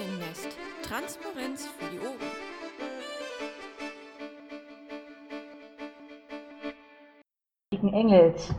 Krähennest. 0.00 0.56
Transparenz 0.82 1.66
für 1.78 1.84
die 1.90 1.98
Ohren. 1.98 2.16
Engels 7.94 8.54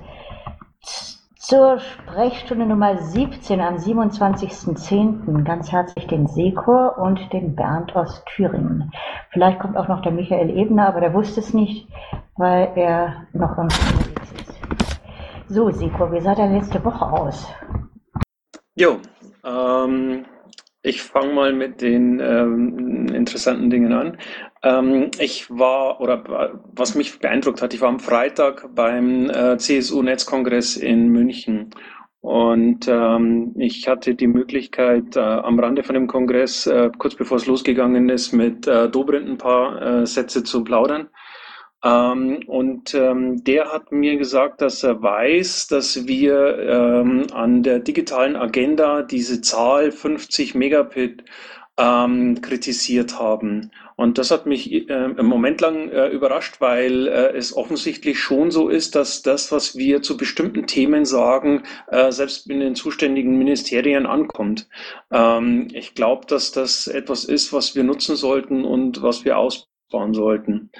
zur 1.37 1.79
Sprechstunde 1.79 2.65
Nummer 2.65 2.97
17 2.97 3.59
am 3.59 3.75
27.10. 3.75 5.43
ganz 5.43 5.71
herzlich 5.71 6.07
den 6.07 6.27
Sekor 6.27 6.97
und 6.97 7.31
den 7.33 7.55
Bernd 7.55 7.95
aus 7.95 8.23
Thüringen. 8.25 8.91
Vielleicht 9.31 9.59
kommt 9.59 9.77
auch 9.77 9.87
noch 9.87 10.01
der 10.01 10.11
Michael 10.11 10.57
Ebner, 10.57 10.87
aber 10.87 11.01
der 11.01 11.13
wusste 11.13 11.39
es 11.39 11.53
nicht, 11.53 11.87
weil 12.37 12.71
er 12.75 13.27
noch 13.33 13.57
unterwegs 13.57 14.31
ist. 14.31 14.59
So, 15.47 15.71
Sekor, 15.71 16.11
wie 16.11 16.21
sah 16.21 16.35
deine 16.35 16.59
letzte 16.59 16.83
Woche 16.83 17.05
aus? 17.05 17.47
Jo, 18.75 18.97
ähm, 19.43 20.25
ich 20.83 21.01
fange 21.03 21.33
mal 21.33 21.53
mit 21.53 21.81
den 21.81 22.19
ähm, 22.19 23.07
interessanten 23.13 23.69
Dingen 23.69 23.93
an. 23.93 24.17
Ähm, 24.63 25.11
ich 25.19 25.49
war, 25.49 26.01
oder 26.01 26.59
was 26.73 26.95
mich 26.95 27.19
beeindruckt 27.19 27.61
hat, 27.61 27.73
ich 27.73 27.81
war 27.81 27.89
am 27.89 27.99
Freitag 27.99 28.73
beim 28.73 29.29
äh, 29.29 29.57
CSU-Netzkongress 29.57 30.77
in 30.77 31.09
München. 31.09 31.69
Und 32.21 32.87
ähm, 32.87 33.53
ich 33.57 33.87
hatte 33.87 34.13
die 34.13 34.27
Möglichkeit, 34.27 35.15
äh, 35.15 35.19
am 35.19 35.59
Rande 35.59 35.83
von 35.83 35.95
dem 35.95 36.07
Kongress, 36.07 36.67
äh, 36.67 36.91
kurz 36.97 37.15
bevor 37.15 37.37
es 37.37 37.47
losgegangen 37.47 38.09
ist, 38.09 38.31
mit 38.31 38.67
äh, 38.67 38.89
Dobrindt 38.89 39.27
ein 39.27 39.37
paar 39.37 39.81
äh, 39.81 40.05
Sätze 40.05 40.43
zu 40.43 40.63
plaudern. 40.63 41.09
Ähm, 41.83 42.43
und 42.47 42.93
ähm, 42.93 43.43
der 43.43 43.71
hat 43.71 43.91
mir 43.91 44.17
gesagt, 44.17 44.61
dass 44.61 44.83
er 44.83 45.01
weiß, 45.01 45.67
dass 45.67 46.07
wir 46.07 46.59
ähm, 46.59 47.27
an 47.33 47.63
der 47.63 47.79
digitalen 47.79 48.35
Agenda 48.35 49.01
diese 49.01 49.41
Zahl 49.41 49.91
50 49.91 50.53
Megabit 50.53 51.23
ähm, 51.77 52.41
kritisiert 52.41 53.19
haben. 53.19 53.71
Und 53.95 54.17
das 54.17 54.31
hat 54.31 54.45
mich 54.45 54.71
äh, 54.71 54.83
im 54.87 55.25
Moment 55.25 55.61
lang 55.61 55.89
äh, 55.89 56.07
überrascht, 56.09 56.59
weil 56.59 57.07
äh, 57.07 57.35
es 57.37 57.55
offensichtlich 57.55 58.19
schon 58.19 58.51
so 58.51 58.67
ist, 58.67 58.95
dass 58.95 59.21
das, 59.21 59.51
was 59.51 59.75
wir 59.75 60.01
zu 60.01 60.17
bestimmten 60.17 60.67
Themen 60.67 61.05
sagen, 61.05 61.63
äh, 61.87 62.11
selbst 62.11 62.49
in 62.49 62.59
den 62.59 62.75
zuständigen 62.75 63.37
Ministerien 63.37 64.05
ankommt. 64.05 64.67
Ähm, 65.11 65.67
ich 65.73 65.93
glaube, 65.93 66.25
dass 66.27 66.51
das 66.51 66.87
etwas 66.87 67.25
ist, 67.25 67.53
was 67.53 67.75
wir 67.75 67.83
nutzen 67.83 68.15
sollten 68.15 68.65
und 68.65 69.01
was 69.01 69.23
wir 69.23 69.37
ausbauen 69.37 70.13
sollten. 70.13 70.71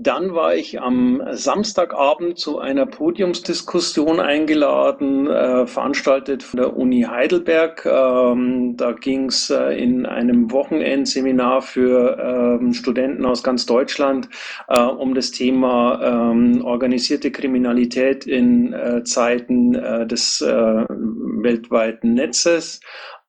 Dann 0.00 0.32
war 0.32 0.54
ich 0.54 0.80
am 0.80 1.20
Samstagabend 1.32 2.38
zu 2.38 2.60
einer 2.60 2.86
Podiumsdiskussion 2.86 4.20
eingeladen, 4.20 5.26
äh, 5.26 5.66
veranstaltet 5.66 6.44
von 6.44 6.60
der 6.60 6.76
Uni 6.76 7.02
Heidelberg. 7.02 7.84
Ähm, 7.84 8.76
da 8.76 8.92
ging 8.92 9.24
es 9.24 9.50
äh, 9.50 9.76
in 9.76 10.06
einem 10.06 10.52
Wochenendseminar 10.52 11.62
für 11.62 12.16
ähm, 12.60 12.74
Studenten 12.74 13.26
aus 13.26 13.42
ganz 13.42 13.66
Deutschland 13.66 14.28
äh, 14.68 14.80
um 14.80 15.16
das 15.16 15.32
Thema 15.32 16.00
ähm, 16.30 16.64
organisierte 16.64 17.32
Kriminalität 17.32 18.24
in 18.24 18.72
äh, 18.72 19.02
Zeiten 19.02 19.74
äh, 19.74 20.06
des 20.06 20.40
äh, 20.40 20.84
weltweiten 20.88 22.14
Netzes. 22.14 22.78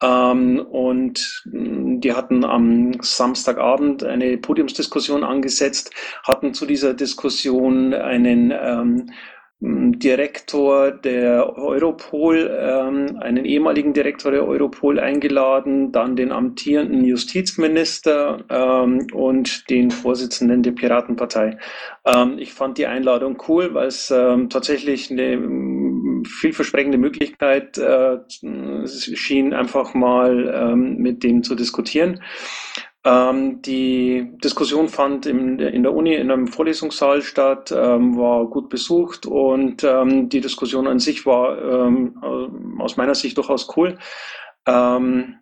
Ähm, 0.02 0.66
und 0.70 1.44
die 2.00 2.14
hatten 2.14 2.44
am 2.44 2.94
Samstagabend 3.02 4.04
eine 4.04 4.38
Podiumsdiskussion 4.38 5.24
angesetzt, 5.24 5.92
hatten 6.24 6.54
zu 6.54 6.66
dieser 6.66 6.94
Diskussion 6.94 7.94
einen 7.94 8.52
ähm, 8.52 9.06
Direktor 9.62 10.92
der 10.92 11.58
Europol, 11.58 12.50
ähm, 12.62 13.18
einen 13.20 13.44
ehemaligen 13.44 13.92
Direktor 13.92 14.32
der 14.32 14.48
Europol 14.48 15.02
eingeladen, 15.02 15.92
dann 15.92 16.16
den 16.16 16.32
amtierenden 16.32 17.04
Justizminister 17.04 18.46
ähm, 18.50 19.08
und 19.12 19.70
den 19.70 19.92
Vorsitzenden 19.92 20.64
der 20.64 20.72
Piratenpartei. 20.72 21.58
Ähm, 22.06 22.38
ich 22.38 22.54
fand 22.54 22.78
die 22.78 22.88
Einladung 22.88 23.38
cool, 23.50 23.74
weil 23.74 23.88
es 23.88 24.10
ähm, 24.12 24.50
tatsächlich 24.50 25.12
eine 25.12 25.36
vielversprechende 26.26 26.98
Möglichkeit 26.98 27.78
äh, 27.78 28.18
schien, 28.88 29.54
einfach 29.54 29.94
mal 29.94 30.54
ähm, 30.54 30.98
mit 30.98 31.24
dem 31.24 31.44
zu 31.44 31.56
diskutieren. 31.56 32.22
Ähm, 33.06 33.62
die 33.62 34.32
Diskussion 34.44 34.90
fand 34.90 35.26
in, 35.26 35.60
in, 35.60 35.84
der 35.84 35.94
Uni 35.94 36.16
in 36.16 36.32
einem 36.32 36.48
Vorlesungssaal 36.48 37.22
statt, 37.22 37.72
ähm, 37.72 38.18
war 38.18 38.48
gut 38.48 38.70
besucht 38.70 39.26
und 39.26 39.84
ähm, 39.84 40.30
die 40.30 40.42
Diskussion 40.42 40.88
an 40.88 41.00
sich 41.00 41.26
war 41.26 41.58
ähm, 41.62 42.78
aus 42.80 42.98
meiner 42.98 43.16
Sicht 43.16 43.38
durchaus 43.38 43.76
cool. 43.78 43.98
Ähm, 44.66 45.36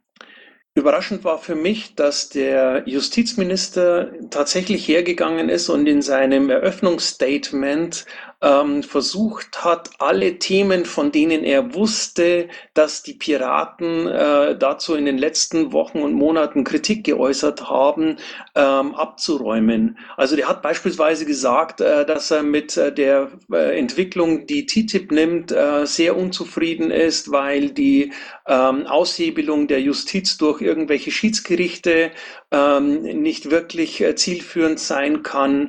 Überraschend 0.77 1.23
war 1.23 1.39
für 1.39 1.55
mich, 1.55 1.95
dass 1.95 2.29
der 2.29 2.83
Justizminister 2.85 4.11
tatsächlich 4.29 4.87
hergegangen 4.87 5.49
ist 5.49 5.69
und 5.69 5.87
in 5.87 6.03
seinem 6.03 6.51
Eröffnungsstatement 6.51 8.05
ähm, 8.41 8.83
versucht 8.83 9.63
hat, 9.63 9.89
alle 9.97 10.37
Themen, 10.37 10.85
von 10.85 11.11
denen 11.11 11.43
er 11.43 11.73
wusste, 11.73 12.49
dass 12.75 13.01
die 13.01 13.15
Piraten 13.15 14.07
äh, 14.07 14.55
dazu 14.57 14.93
in 14.93 15.05
den 15.05 15.17
letzten 15.17 15.71
Wochen 15.73 16.01
und 16.01 16.13
Monaten 16.13 16.63
Kritik 16.63 17.03
geäußert 17.03 17.67
haben, 17.67 18.17
ähm, 18.53 18.93
abzuräumen. 18.93 19.97
Also 20.17 20.35
der 20.35 20.47
hat 20.47 20.61
beispielsweise 20.61 21.25
gesagt, 21.25 21.81
äh, 21.81 22.05
dass 22.05 22.29
er 22.29 22.43
mit 22.43 22.77
äh, 22.77 22.93
der 22.93 23.31
äh, 23.51 23.77
Entwicklung, 23.79 24.45
die 24.45 24.67
TTIP 24.67 25.11
nimmt, 25.11 25.51
äh, 25.51 25.85
sehr 25.87 26.15
unzufrieden 26.15 26.91
ist, 26.91 27.31
weil 27.31 27.71
die 27.71 28.13
ähm, 28.47 28.85
Aushebelung 28.85 29.67
der 29.67 29.81
Justiz 29.81 30.37
durch 30.37 30.61
irgendwelche 30.61 31.09
Schiedsgerichte 31.09 32.11
ähm, 32.51 33.01
nicht 33.01 33.49
wirklich 33.49 33.99
äh, 34.01 34.15
zielführend 34.15 34.79
sein 34.79 35.23
kann. 35.23 35.67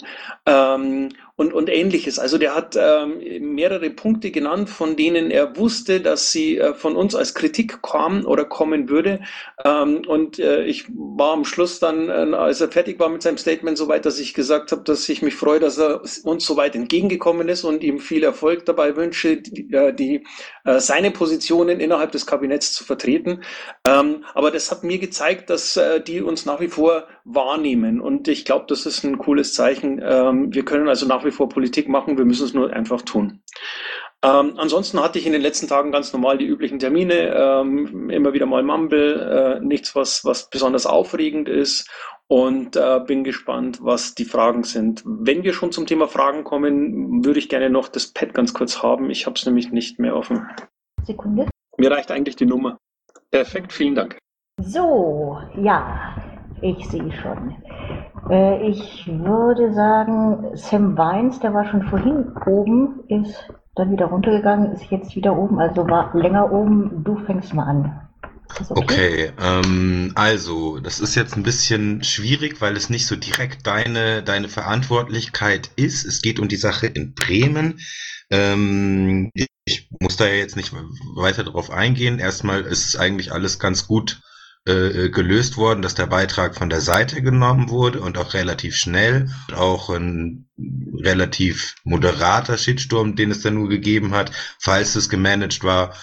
Und, 1.38 1.53
und 1.53 1.71
ähnliches. 1.71 2.19
Also 2.19 2.37
der 2.37 2.56
hat 2.56 2.76
ähm, 2.76 3.54
mehrere 3.54 3.91
Punkte 3.91 4.32
genannt, 4.32 4.69
von 4.69 4.97
denen 4.97 5.31
er 5.31 5.56
wusste, 5.56 6.00
dass 6.00 6.32
sie 6.32 6.59
äh, 6.59 6.75
von 6.75 6.97
uns 6.97 7.15
als 7.15 7.32
Kritik 7.32 7.81
kamen 7.81 8.26
oder 8.26 8.44
kommen 8.44 8.88
würde. 8.88 9.21
Ähm, 9.65 10.03
und 10.09 10.41
äh, 10.41 10.65
ich 10.65 10.87
war 10.88 11.34
am 11.34 11.44
Schluss 11.44 11.78
dann, 11.78 12.09
äh, 12.09 12.34
als 12.34 12.60
er 12.60 12.72
fertig 12.72 12.99
war 12.99 13.09
mit 13.09 13.22
seinem 13.22 13.38
Statement, 13.38 13.78
so 13.78 13.87
weit, 13.87 14.04
dass 14.04 14.19
ich 14.19 14.34
gesagt 14.34 14.72
habe, 14.72 14.82
dass 14.82 15.09
ich 15.09 15.22
mich 15.22 15.37
freue, 15.37 15.60
dass 15.60 15.78
er 15.78 16.03
uns 16.25 16.44
so 16.44 16.56
weit 16.56 16.75
entgegengekommen 16.75 17.49
ist 17.49 17.62
und 17.62 17.84
ihm 17.84 18.00
viel 18.00 18.25
Erfolg 18.25 18.66
dabei 18.66 18.97
wünsche, 18.97 19.37
die, 19.37 19.72
äh, 19.72 19.93
die 19.94 20.25
äh, 20.65 20.81
seine 20.81 21.12
Positionen 21.12 21.78
innerhalb 21.78 22.10
des 22.10 22.26
Kabinetts 22.26 22.72
zu 22.72 22.82
vertreten. 22.82 23.43
Ähm, 23.87 24.25
aber 24.34 24.50
das 24.50 24.72
hat 24.72 24.82
mir 24.82 24.99
gezeigt, 24.99 25.50
dass 25.50 25.76
äh, 25.76 26.00
die 26.00 26.20
uns 26.20 26.47
nach 26.47 26.60
wie 26.60 26.66
vor 26.66 27.06
wahrnehmen. 27.28 28.00
Und 28.00 28.28
ich 28.28 28.44
glaube, 28.44 28.66
das 28.69 28.87
ist 28.87 29.05
ein 29.05 29.19
cooles 29.19 29.55
Zeichen. 29.55 30.00
Ähm, 30.03 30.53
wir 30.53 30.65
können 30.65 30.89
also 30.89 31.06
nach 31.06 31.25
wie 31.25 31.31
vor 31.31 31.49
Politik 31.49 31.89
machen, 31.89 32.19
wir 32.19 32.25
müssen 32.25 32.47
es 32.47 32.55
nur 32.55 32.72
einfach 32.72 33.03
tun. 33.03 33.43
Ähm, 34.25 34.55
ansonsten 34.56 35.00
hatte 35.00 35.19
ich 35.19 35.27
in 35.27 35.33
den 35.33 35.43
letzten 35.43 35.69
Tagen 35.69 35.93
ganz 35.93 36.12
normal 36.12 36.38
die 36.38 36.47
üblichen 36.47 36.81
Termine, 36.81 37.34
ähm, 37.37 38.11
immer 38.11 38.33
wieder 38.33 38.47
mal 38.47 38.65
Mumble, 38.65 39.61
äh, 39.61 39.65
nichts, 39.65 39.94
was, 39.94 40.25
was 40.25 40.50
besonders 40.50 40.87
aufregend 40.87 41.49
ist 41.49 41.88
und 42.27 42.75
äh, 42.75 43.00
bin 43.06 43.22
gespannt, 43.22 43.78
was 43.81 44.15
die 44.15 44.25
Fragen 44.25 44.65
sind. 44.65 45.03
Wenn 45.06 45.44
wir 45.44 45.53
schon 45.53 45.71
zum 45.71 45.87
Thema 45.87 46.09
Fragen 46.09 46.43
kommen, 46.43 47.25
würde 47.25 47.38
ich 47.38 47.49
gerne 47.49 47.71
noch 47.71 47.88
das 47.88 48.09
Pad 48.09 48.34
ganz 48.34 48.53
kurz 48.55 48.83
haben. 48.83 49.09
Ich 49.11 49.27
habe 49.27 49.37
es 49.37 49.47
nämlich 49.47 49.71
nicht 49.71 50.00
mehr 50.00 50.17
offen. 50.17 50.49
Sekunde. 51.05 51.47
Mir 51.77 51.91
reicht 51.91 52.11
eigentlich 52.11 52.37
die 52.37 52.47
Nummer. 52.47 52.77
Perfekt, 53.31 53.72
vielen 53.72 53.94
Dank. 53.94 54.19
So, 54.61 55.38
ja, 55.56 56.17
ich 56.63 56.89
sehe 56.89 57.13
schon. 57.13 57.57
Äh, 58.31 58.69
ich 58.69 59.07
würde 59.07 59.73
sagen, 59.73 60.57
Sam 60.57 60.97
Weins, 60.97 61.41
der 61.41 61.55
war 61.55 61.69
schon 61.69 61.83
vorhin 61.85 62.33
oben, 62.47 63.01
ist 63.09 63.49
dann 63.75 63.91
wieder 63.93 64.06
runtergegangen, 64.06 64.73
ist 64.73 64.91
jetzt 64.91 65.15
wieder 65.15 65.37
oben, 65.37 65.61
also 65.61 65.88
war 65.88 66.15
länger 66.15 66.53
oben. 66.53 67.05
Du 67.05 67.17
fängst 67.17 67.55
mal 67.55 67.65
an. 67.65 68.00
Okay, 68.71 69.31
okay 69.31 69.32
ähm, 69.41 70.12
also 70.15 70.81
das 70.81 71.00
ist 71.00 71.15
jetzt 71.15 71.37
ein 71.37 71.43
bisschen 71.43 72.03
schwierig, 72.03 72.61
weil 72.61 72.77
es 72.77 72.91
nicht 72.91 73.06
so 73.06 73.15
direkt 73.15 73.67
deine, 73.67 74.23
deine 74.23 74.49
Verantwortlichkeit 74.49 75.71
ist. 75.77 76.05
Es 76.05 76.23
geht 76.23 76.41
um 76.41 76.49
die 76.49 76.56
Sache 76.56 76.87
in 76.87 77.15
Bremen. 77.15 77.81
Ähm, 78.31 79.31
ich 79.65 79.91
muss 80.00 80.17
da 80.17 80.27
jetzt 80.27 80.56
nicht 80.56 80.73
weiter 81.15 81.44
drauf 81.44 81.71
eingehen. 81.71 82.19
Erstmal 82.19 82.62
ist 82.62 82.97
eigentlich 82.99 83.32
alles 83.32 83.59
ganz 83.59 83.87
gut 83.87 84.23
gelöst 84.64 85.56
worden, 85.56 85.81
dass 85.81 85.94
der 85.94 86.06
Beitrag 86.06 86.55
von 86.55 86.69
der 86.69 86.82
Seite 86.82 87.22
genommen 87.22 87.70
wurde 87.70 88.00
und 88.00 88.19
auch 88.19 88.34
relativ 88.34 88.76
schnell. 88.76 89.31
Auch 89.55 89.88
ein 89.88 90.46
relativ 91.02 91.75
moderater 91.84 92.58
Shitsturm, 92.58 93.16
den 93.16 93.31
es 93.31 93.40
dann 93.40 93.55
nur 93.55 93.70
gegeben 93.70 94.14
hat. 94.14 94.31
Falls 94.58 94.94
es 94.94 95.08
gemanagt 95.08 95.64
war, 95.64 95.94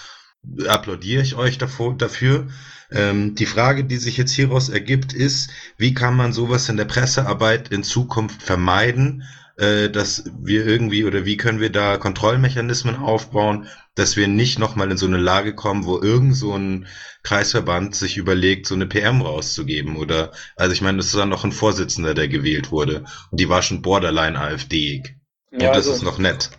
applaudiere 0.66 1.22
ich 1.22 1.36
euch 1.36 1.58
dafür. 1.58 2.48
Ähm, 2.90 3.34
die 3.34 3.46
Frage, 3.46 3.84
die 3.84 3.96
sich 3.96 4.16
jetzt 4.16 4.32
hieraus 4.32 4.68
ergibt, 4.68 5.12
ist, 5.12 5.50
wie 5.76 5.94
kann 5.94 6.16
man 6.16 6.32
sowas 6.32 6.68
in 6.68 6.76
der 6.76 6.84
Pressearbeit 6.84 7.68
in 7.68 7.82
Zukunft 7.82 8.42
vermeiden? 8.42 9.24
Äh, 9.56 9.88
dass 9.88 10.24
wir 10.38 10.66
irgendwie 10.66 11.04
oder 11.04 11.24
wie 11.24 11.36
können 11.36 11.60
wir 11.60 11.70
da 11.70 11.96
Kontrollmechanismen 11.96 12.96
aufbauen, 12.96 13.68
dass 13.94 14.16
wir 14.16 14.28
nicht 14.28 14.58
nochmal 14.58 14.90
in 14.90 14.96
so 14.96 15.06
eine 15.06 15.16
Lage 15.16 15.54
kommen, 15.54 15.86
wo 15.86 16.00
irgend 16.00 16.36
so 16.36 16.54
ein 16.54 16.86
Kreisverband 17.22 17.94
sich 17.94 18.18
überlegt, 18.18 18.66
so 18.66 18.74
eine 18.74 18.86
PM 18.86 19.22
rauszugeben 19.22 19.96
oder, 19.96 20.32
also 20.56 20.72
ich 20.72 20.82
meine, 20.82 20.98
das 20.98 21.06
ist 21.06 21.16
dann 21.16 21.28
noch 21.28 21.44
ein 21.44 21.52
Vorsitzender, 21.52 22.14
der 22.14 22.28
gewählt 22.28 22.70
wurde 22.70 23.04
und 23.30 23.40
die 23.40 23.48
war 23.48 23.62
schon 23.62 23.82
borderline 23.82 24.38
AfD. 24.38 25.02
Und 25.50 25.62
ja, 25.62 25.68
das 25.68 25.86
also, 25.86 25.92
ist 25.92 26.02
noch 26.02 26.18
nett. 26.18 26.50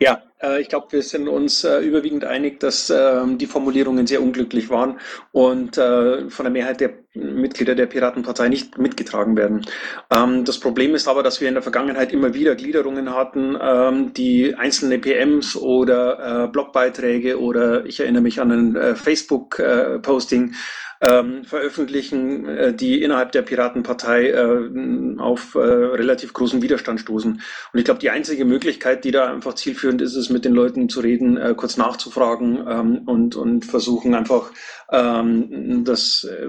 Ja, 0.00 0.22
äh, 0.40 0.60
ich 0.60 0.68
glaube, 0.68 0.92
wir 0.92 1.02
sind 1.02 1.28
uns 1.28 1.64
äh, 1.64 1.80
überwiegend 1.80 2.24
einig, 2.24 2.60
dass 2.60 2.88
ähm, 2.90 3.38
die 3.38 3.46
Formulierungen 3.46 4.06
sehr 4.06 4.22
unglücklich 4.22 4.70
waren 4.70 5.00
und 5.32 5.76
äh, 5.76 6.30
von 6.30 6.44
der 6.44 6.52
Mehrheit 6.52 6.80
der 6.80 6.90
Mitglieder 7.14 7.74
der 7.74 7.86
Piratenpartei 7.86 8.48
nicht 8.48 8.78
mitgetragen 8.78 9.36
werden. 9.36 9.66
Ähm, 10.10 10.44
das 10.44 10.60
Problem 10.60 10.94
ist 10.94 11.08
aber, 11.08 11.22
dass 11.22 11.40
wir 11.40 11.48
in 11.48 11.54
der 11.54 11.62
Vergangenheit 11.62 12.12
immer 12.12 12.34
wieder 12.34 12.54
Gliederungen 12.54 13.14
hatten, 13.14 13.56
ähm, 13.60 14.12
die 14.12 14.54
einzelne 14.54 14.98
PMs 14.98 15.56
oder 15.56 16.48
Blogbeiträge 16.48 17.40
oder 17.40 17.84
ich 17.86 18.00
erinnere 18.00 18.22
mich 18.22 18.40
an 18.40 18.50
ein 18.50 18.96
Facebook-Posting 18.96 20.54
ähm, 21.00 21.44
veröffentlichen, 21.44 22.46
äh, 22.48 22.74
die 22.74 23.02
innerhalb 23.02 23.32
der 23.32 23.42
Piratenpartei 23.42 24.30
äh, 24.30 25.18
auf 25.18 25.54
äh, 25.54 25.58
relativ 25.58 26.32
großen 26.32 26.60
Widerstand 26.62 27.00
stoßen. 27.00 27.40
Und 27.72 27.78
ich 27.78 27.84
glaube, 27.84 28.00
die 28.00 28.10
einzige 28.10 28.44
Möglichkeit, 28.44 29.04
die 29.04 29.10
da 29.10 29.32
einfach 29.32 29.54
zielführend 29.54 30.02
ist, 30.02 30.16
ist 30.16 30.30
mit 30.30 30.44
den 30.44 30.54
Leuten 30.54 30.88
zu 30.88 31.00
reden, 31.00 31.36
äh, 31.36 31.54
kurz 31.56 31.76
nachzufragen 31.76 32.64
ähm, 32.68 33.02
und, 33.06 33.36
und 33.36 33.64
versuchen 33.64 34.14
einfach 34.14 34.50
ähm, 34.90 35.84
das 35.84 36.24
äh, 36.24 36.46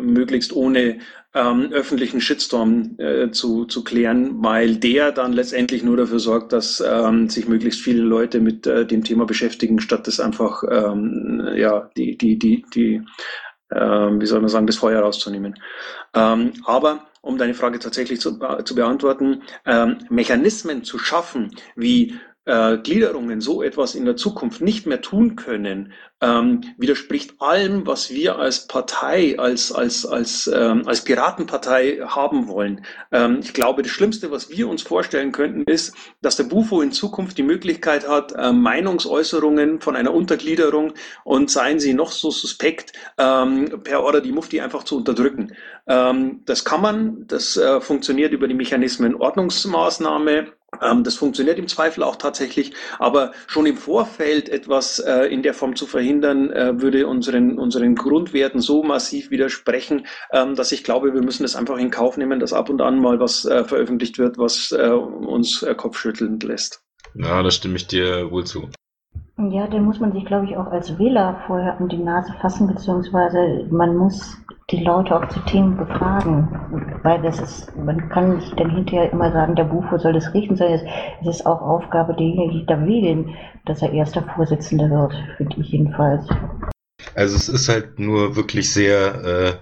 möglichst 0.49 0.53
ohne 0.53 0.99
ähm, 1.33 1.71
öffentlichen 1.71 2.21
Shitstorm 2.21 2.95
äh, 2.97 3.31
zu, 3.31 3.65
zu 3.65 3.83
klären, 3.83 4.43
weil 4.43 4.77
der 4.77 5.11
dann 5.11 5.33
letztendlich 5.33 5.83
nur 5.83 5.97
dafür 5.97 6.19
sorgt, 6.19 6.53
dass 6.53 6.81
ähm, 6.81 7.29
sich 7.29 7.47
möglichst 7.47 7.81
viele 7.81 8.01
Leute 8.01 8.39
mit 8.39 8.65
äh, 8.65 8.85
dem 8.85 9.03
Thema 9.03 9.25
beschäftigen, 9.25 9.79
statt 9.79 10.07
das 10.07 10.19
einfach 10.19 10.63
ähm, 10.69 11.47
ja 11.55 11.89
die 11.95 12.17
die 12.17 12.37
die 12.37 12.65
die 12.73 13.01
ähm, 13.71 14.19
wie 14.19 14.25
soll 14.25 14.39
man 14.41 14.49
sagen, 14.49 14.65
das 14.65 14.77
Feuer 14.77 15.01
rauszunehmen. 15.01 15.53
Ähm, 16.15 16.53
aber 16.65 17.05
um 17.21 17.37
deine 17.37 17.53
Frage 17.53 17.77
tatsächlich 17.77 18.19
zu, 18.19 18.39
zu 18.63 18.73
beantworten, 18.75 19.43
ähm, 19.65 19.97
Mechanismen 20.09 20.83
zu 20.83 20.97
schaffen, 20.97 21.51
wie 21.75 22.15
äh, 22.45 22.77
Gliederungen 22.77 23.41
so 23.41 23.61
etwas 23.61 23.95
in 23.95 24.05
der 24.05 24.15
Zukunft 24.15 24.61
nicht 24.61 24.85
mehr 24.85 25.01
tun 25.01 25.35
können, 25.35 25.93
ähm, 26.21 26.61
widerspricht 26.77 27.35
allem, 27.39 27.87
was 27.87 28.09
wir 28.09 28.37
als 28.37 28.67
Partei, 28.67 29.37
als, 29.37 29.71
als, 29.71 30.05
als, 30.05 30.51
ähm, 30.53 30.83
als 30.85 31.03
Piratenpartei 31.03 31.99
haben 32.05 32.47
wollen. 32.47 32.83
Ähm, 33.11 33.39
ich 33.41 33.53
glaube, 33.53 33.83
das 33.83 33.91
Schlimmste, 33.91 34.31
was 34.31 34.49
wir 34.49 34.67
uns 34.67 34.81
vorstellen 34.81 35.31
könnten, 35.31 35.63
ist, 35.63 35.95
dass 36.21 36.35
der 36.35 36.43
Bufo 36.45 36.81
in 36.81 36.91
Zukunft 36.91 37.37
die 37.37 37.43
Möglichkeit 37.43 38.07
hat, 38.07 38.33
äh, 38.33 38.51
Meinungsäußerungen 38.51 39.79
von 39.79 39.95
einer 39.95 40.13
Untergliederung 40.13 40.93
und 41.23 41.49
seien 41.49 41.79
sie 41.79 41.93
noch 41.93 42.11
so 42.11 42.31
suspekt, 42.31 42.93
ähm, 43.17 43.81
per 43.83 44.03
Order 44.03 44.21
die 44.21 44.31
Mufti 44.31 44.59
einfach 44.59 44.83
zu 44.83 44.97
unterdrücken. 44.97 45.55
Ähm, 45.87 46.41
das 46.45 46.65
kann 46.65 46.81
man, 46.81 47.27
das 47.27 47.55
äh, 47.55 47.79
funktioniert 47.79 48.33
über 48.33 48.47
die 48.47 48.53
Mechanismen 48.55 49.15
Ordnungsmaßnahme, 49.15 50.53
das 51.03 51.15
funktioniert 51.15 51.59
im 51.59 51.67
Zweifel 51.67 52.03
auch 52.03 52.15
tatsächlich, 52.15 52.73
aber 52.99 53.31
schon 53.47 53.65
im 53.65 53.77
Vorfeld 53.77 54.49
etwas 54.49 54.99
äh, 54.99 55.25
in 55.25 55.43
der 55.43 55.53
Form 55.53 55.75
zu 55.75 55.85
verhindern, 55.85 56.51
äh, 56.51 56.81
würde 56.81 57.07
unseren, 57.07 57.57
unseren 57.57 57.95
Grundwerten 57.95 58.61
so 58.61 58.83
massiv 58.83 59.31
widersprechen, 59.31 60.07
ähm, 60.31 60.55
dass 60.55 60.71
ich 60.71 60.83
glaube, 60.83 61.13
wir 61.13 61.21
müssen 61.21 61.43
es 61.43 61.55
einfach 61.55 61.77
in 61.77 61.91
Kauf 61.91 62.17
nehmen, 62.17 62.39
dass 62.39 62.53
ab 62.53 62.69
und 62.69 62.81
an 62.81 62.99
mal 62.99 63.19
was 63.19 63.45
äh, 63.45 63.63
veröffentlicht 63.63 64.17
wird, 64.17 64.37
was 64.37 64.71
uns 64.71 65.65
kopfschüttelnd 65.77 66.43
lässt. 66.43 66.81
Ja, 67.15 67.41
da 67.41 67.51
stimme 67.51 67.77
ich 67.77 67.87
dir 67.87 68.31
wohl 68.31 68.45
zu. 68.45 68.69
Ja, 69.47 69.67
den 69.67 69.85
muss 69.85 70.01
man 70.01 70.11
sich, 70.11 70.25
glaube 70.25 70.47
ich, 70.47 70.57
auch 70.57 70.67
als 70.67 70.99
Wähler 70.99 71.41
vorher 71.47 71.79
an 71.79 71.87
die 71.87 71.97
Nase 71.97 72.33
fassen, 72.41 72.67
beziehungsweise 72.67 73.65
man 73.71 73.95
muss 73.95 74.37
die 74.69 74.83
Leute 74.83 75.15
auch 75.15 75.29
zu 75.29 75.39
Themen 75.45 75.77
befragen, 75.77 76.99
weil 77.03 77.21
das 77.21 77.39
ist, 77.39 77.73
man 77.77 78.09
kann 78.09 78.35
nicht 78.35 78.59
dann 78.59 78.69
hinterher 78.69 79.13
immer 79.13 79.31
sagen, 79.31 79.55
der 79.55 79.63
Bufo 79.63 79.97
soll 79.97 80.11
das 80.11 80.33
richten, 80.33 80.57
sondern 80.57 80.81
es 81.21 81.27
ist 81.27 81.45
auch 81.45 81.61
Aufgabe 81.61 82.13
derjenigen, 82.15 82.51
die 82.51 82.65
da 82.65 82.85
wählen, 82.85 83.33
dass 83.65 83.81
er 83.81 83.93
erster 83.93 84.23
Vorsitzender 84.35 84.89
wird, 84.89 85.13
finde 85.37 85.55
ich 85.61 85.69
jedenfalls. 85.69 86.27
Also 87.15 87.37
es 87.37 87.47
ist 87.47 87.69
halt 87.69 87.97
nur 87.97 88.35
wirklich 88.35 88.73
sehr, 88.73 89.23
äh, 89.23 89.53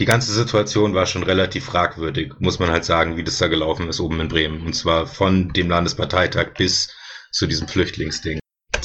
die 0.00 0.06
ganze 0.06 0.32
Situation 0.32 0.94
war 0.94 1.06
schon 1.06 1.22
relativ 1.22 1.66
fragwürdig, 1.66 2.32
muss 2.40 2.58
man 2.58 2.70
halt 2.70 2.84
sagen, 2.84 3.16
wie 3.16 3.24
das 3.24 3.38
da 3.38 3.46
gelaufen 3.46 3.88
ist 3.88 4.00
oben 4.00 4.18
in 4.20 4.28
Bremen. 4.28 4.66
Und 4.66 4.74
zwar 4.74 5.06
von 5.06 5.50
dem 5.50 5.70
Landesparteitag 5.70 6.54
bis 6.58 6.92
zu 7.30 7.46
diesem 7.46 7.68
Flüchtlingsding. 7.68 8.39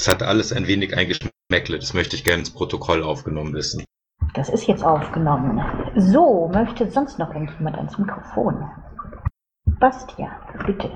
Es 0.06 0.12
hat 0.12 0.22
alles 0.22 0.54
ein 0.54 0.68
wenig 0.68 0.96
ein 0.96 1.08
Geschmäckle, 1.08 1.80
das 1.80 1.96
möchte 1.96 2.16
ich 2.16 2.24
gerne 2.24 2.42
ins 2.42 2.52
Protokoll 2.52 3.02
aufgenommen 3.02 3.56
wissen. 3.56 3.84
Das 4.36 4.50
ist 4.50 4.68
jetzt 4.68 4.84
aufgenommen. 4.84 5.60
So, 5.96 6.48
möchte 6.54 6.92
sonst 6.92 7.18
noch 7.18 7.34
irgendjemand 7.34 7.76
ans 7.78 7.98
Mikrofon? 7.98 8.70
Bastian, 9.80 10.30
bitte. 10.64 10.92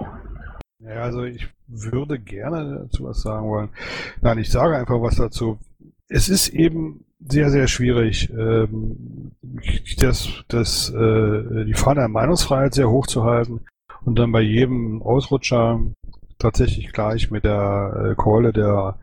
Ja, 0.78 1.02
also 1.02 1.24
ich 1.24 1.48
würde 1.66 2.20
gerne 2.20 2.84
dazu 2.84 3.06
was 3.06 3.24
sagen 3.24 3.50
wollen. 3.50 3.70
Nein, 4.22 4.38
ich 4.38 4.52
sage 4.52 4.78
einfach 4.78 5.02
was 5.02 5.16
dazu. 5.16 5.58
Es 6.08 6.30
ist 6.30 6.50
eben 6.50 7.04
sehr, 7.20 7.50
sehr 7.50 7.68
schwierig, 7.68 8.30
ähm, 8.30 9.32
das, 9.98 10.30
das, 10.50 10.92
äh, 10.92 11.66
die 11.66 11.74
Fahne 11.74 12.02
der 12.02 12.10
Meinungsfreiheit 12.10 12.76
sehr 12.76 12.92
hoch 12.92 13.08
zu 13.08 13.24
halten 13.24 13.62
und 14.06 14.20
dann 14.20 14.32
bei 14.32 14.42
jedem 14.42 15.02
Ausrutscher 15.02 15.80
tatsächlich 16.40 16.92
gleich 16.92 17.30
mit 17.30 17.44
der 17.44 18.12
äh, 18.12 18.16
Keule 18.16 18.54
der, 18.54 18.98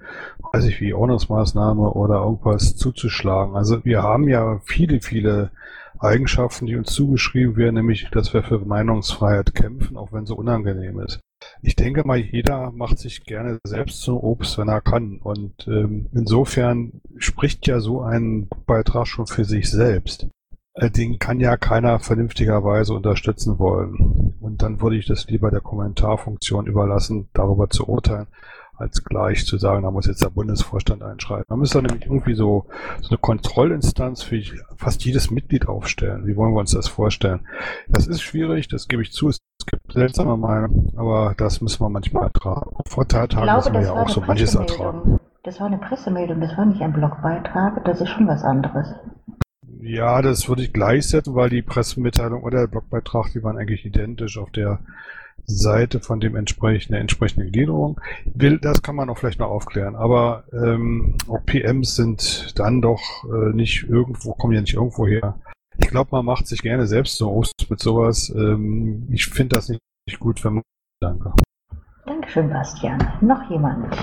weiß 0.53 0.65
ich 0.65 0.81
wie, 0.81 0.95
Ordnungsmaßnahme 0.95 1.93
oder 1.93 2.17
irgendwas 2.17 2.77
zuzuschlagen. 2.77 3.55
Also 3.55 3.85
wir 3.85 4.03
haben 4.03 4.29
ja 4.29 4.61
viele, 4.65 5.01
viele 5.01 5.51
Eigenschaften, 5.99 6.67
die 6.67 6.77
uns 6.77 6.93
zugeschrieben 6.93 7.57
werden, 7.57 7.77
nämlich, 7.77 8.09
dass 8.11 8.35
wir 8.35 8.43
für 8.43 8.59
Meinungsfreiheit 8.59 9.55
kämpfen, 9.55 9.97
auch 9.97 10.13
wenn 10.13 10.27
so 10.27 10.35
unangenehm 10.35 11.01
ist. 11.01 11.21
Ich 11.63 11.77
denke 11.77 12.07
mal, 12.07 12.19
jeder 12.19 12.73
macht 12.73 12.99
sich 12.99 13.25
gerne 13.25 13.59
selbst 13.65 14.01
zum 14.01 14.17
Obst, 14.17 14.59
wenn 14.59 14.69
er 14.69 14.81
kann. 14.81 15.19
Und 15.19 15.67
ähm, 15.69 16.07
insofern 16.13 17.01
spricht 17.19 17.67
ja 17.67 17.81
so 17.81 18.01
ein 18.01 18.49
Beitrag 18.67 19.07
schon 19.07 19.27
für 19.27 19.45
sich 19.45 19.71
selbst. 19.71 20.29
Äh, 20.77 20.91
den 20.91 21.19
kann 21.19 21.41
ja 21.41 21.57
keiner 21.57 21.99
vernünftigerweise 21.99 22.95
unterstützen 22.95 23.59
wollen. 23.59 24.35
Und 24.41 24.63
dann 24.63 24.81
würde 24.81 24.97
ich 24.97 25.07
das 25.07 25.27
lieber 25.27 25.51
der 25.51 25.61
Kommentarfunktion 25.61 26.67
überlassen, 26.67 27.29
darüber 27.33 27.69
zu 27.71 27.89
urteilen, 27.89 28.27
als 28.77 29.03
gleich 29.03 29.47
zu 29.47 29.57
sagen, 29.57 29.85
da 29.85 29.91
muss 29.91 30.07
jetzt 30.07 30.23
der 30.23 30.29
Bundesvorstand 30.29 31.03
einschreiten. 31.03 31.47
Da 31.49 31.57
müsste 31.57 31.83
nämlich 31.83 32.05
irgendwie 32.05 32.35
so, 32.35 32.67
so 33.01 33.09
eine 33.09 33.19
Kontrollinstanz 33.19 34.23
für 34.23 34.43
fast 34.77 35.03
jedes 35.05 35.31
Mitglied 35.31 35.67
aufstellen. 35.67 36.27
Wie 36.27 36.37
wollen 36.37 36.53
wir 36.53 36.61
uns 36.61 36.73
das 36.73 36.89
vorstellen? 36.89 37.41
Das 37.89 38.07
ist 38.07 38.21
schwierig, 38.21 38.69
das 38.69 38.87
gebe 38.87 39.01
ich 39.01 39.13
zu. 39.13 39.31
Es 39.31 39.41
gibt 39.65 39.93
seltsame 39.93 40.37
Meinungen, 40.37 40.93
aber 40.97 41.35
das 41.39 41.63
müssen 41.63 41.81
wir 41.81 41.89
manchmal 41.89 42.25
ertragen. 42.25 42.77
Vor 42.87 43.09
Tagen 43.09 43.51
müssen 43.57 43.73
wir 43.73 43.81
ja 43.81 43.93
auch 43.93 44.09
so 44.11 44.21
manches 44.21 44.55
ertragen. 44.55 45.19
Das 45.43 45.59
war 45.59 45.69
eine 45.69 45.79
Pressemeldung, 45.79 46.41
das 46.41 46.57
war 46.59 46.67
nicht 46.67 46.83
ein 46.83 46.93
Blogbeitrag, 46.93 47.83
das 47.85 48.01
ist 48.01 48.11
schon 48.11 48.27
was 48.27 48.43
anderes. 48.43 48.95
Ja, 49.87 50.21
das 50.21 50.49
würde 50.49 50.63
ich 50.63 50.73
gleichsetzen, 50.73 51.37
weil 51.37 51.49
die 51.49 51.63
Pressemitteilung 51.63 52.43
oder 52.43 52.63
der 52.63 52.67
Blogbeitrag, 52.67 53.31
die 53.33 53.45
waren 53.45 53.57
eigentlich 53.57 53.87
identisch 53.87 54.37
auf 54.37 54.51
der 54.51 54.81
Seite 55.45 56.01
von 56.01 56.19
dem 56.19 56.35
entsprechenden, 56.35 56.95
der 56.95 57.01
entsprechenden 57.03 57.53
Gliederung. 57.53 58.01
Das 58.35 58.83
kann 58.83 58.97
man 58.97 59.09
auch 59.09 59.19
vielleicht 59.19 59.39
noch 59.39 59.49
aufklären. 59.49 59.95
Aber 59.95 60.43
ähm, 60.53 61.17
auch 61.29 61.39
PMs 61.47 61.95
sind 61.95 62.59
dann 62.59 62.83
doch 62.83 63.01
äh, 63.33 63.55
nicht 63.55 63.85
irgendwo, 63.85 64.33
kommen 64.33 64.55
ja 64.55 64.61
nicht 64.61 64.75
irgendwo 64.75 65.07
her. 65.07 65.39
Ich 65.79 65.87
glaube, 65.87 66.09
man 66.11 66.25
macht 66.25 66.49
sich 66.49 66.63
gerne 66.63 66.89
selbst 66.89 67.17
so 67.17 67.45
mit 67.69 67.79
sowas. 67.79 68.29
Ähm, 68.35 69.07
ich 69.13 69.27
finde 69.27 69.55
das 69.55 69.69
nicht, 69.69 69.81
nicht 70.09 70.19
gut, 70.19 70.45
wenn 70.45 70.55
man. 70.55 70.63
Danke. 71.01 71.33
Dankeschön, 72.07 72.49
Bastian. 72.49 72.99
Noch 73.21 73.49
jemand? 73.51 73.95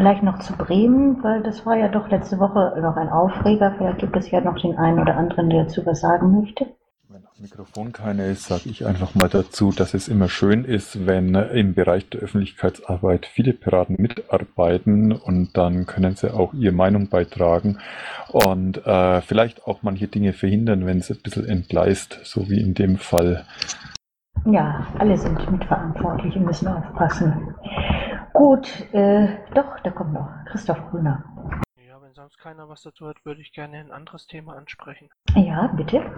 Vielleicht 0.00 0.22
noch 0.22 0.38
zu 0.38 0.54
Bremen, 0.54 1.22
weil 1.22 1.42
das 1.42 1.66
war 1.66 1.76
ja 1.76 1.88
doch 1.88 2.08
letzte 2.08 2.38
Woche 2.38 2.72
noch 2.80 2.96
ein 2.96 3.10
Aufreger. 3.10 3.74
Vielleicht 3.76 3.98
gibt 3.98 4.16
es 4.16 4.30
ja 4.30 4.40
noch 4.40 4.58
den 4.58 4.78
einen 4.78 4.98
oder 4.98 5.14
anderen, 5.14 5.50
der 5.50 5.64
dazu 5.64 5.84
was 5.84 6.00
sagen 6.00 6.40
möchte. 6.40 6.68
Wenn 7.10 7.26
auf 7.26 7.38
Mikrofon 7.38 7.92
keiner 7.92 8.24
ist, 8.24 8.44
sage 8.44 8.70
ich 8.70 8.86
einfach 8.86 9.14
mal 9.14 9.28
dazu, 9.28 9.72
dass 9.72 9.92
es 9.92 10.08
immer 10.08 10.30
schön 10.30 10.64
ist, 10.64 11.06
wenn 11.06 11.34
im 11.34 11.74
Bereich 11.74 12.08
der 12.08 12.22
Öffentlichkeitsarbeit 12.22 13.26
viele 13.26 13.52
Piraten 13.52 13.96
mitarbeiten 13.98 15.12
und 15.12 15.54
dann 15.58 15.84
können 15.84 16.16
sie 16.16 16.32
auch 16.32 16.54
ihre 16.54 16.72
Meinung 16.72 17.10
beitragen 17.10 17.76
und 18.32 18.86
äh, 18.86 19.20
vielleicht 19.20 19.66
auch 19.66 19.82
manche 19.82 20.08
Dinge 20.08 20.32
verhindern, 20.32 20.86
wenn 20.86 21.00
es 21.00 21.10
ein 21.10 21.20
bisschen 21.22 21.44
entgleist, 21.44 22.20
so 22.24 22.48
wie 22.48 22.62
in 22.62 22.72
dem 22.72 22.96
Fall. 22.96 23.44
Ja, 24.46 24.86
alle 24.98 25.18
sind 25.18 25.50
mitverantwortlich 25.50 26.34
und 26.36 26.46
müssen 26.46 26.68
aufpassen. 26.68 27.54
Gut, 28.40 28.90
äh, 28.94 29.36
doch, 29.54 29.78
da 29.80 29.90
kommt 29.90 30.14
noch 30.14 30.26
Christoph 30.46 30.80
Grüner. 30.88 31.22
Ja, 31.86 32.00
wenn 32.00 32.14
sonst 32.14 32.38
keiner 32.38 32.70
was 32.70 32.80
dazu 32.80 33.06
hat, 33.06 33.22
würde 33.26 33.42
ich 33.42 33.52
gerne 33.52 33.76
ein 33.76 33.92
anderes 33.92 34.26
Thema 34.26 34.56
ansprechen. 34.56 35.10
Ja, 35.34 35.66
bitte. 35.76 36.10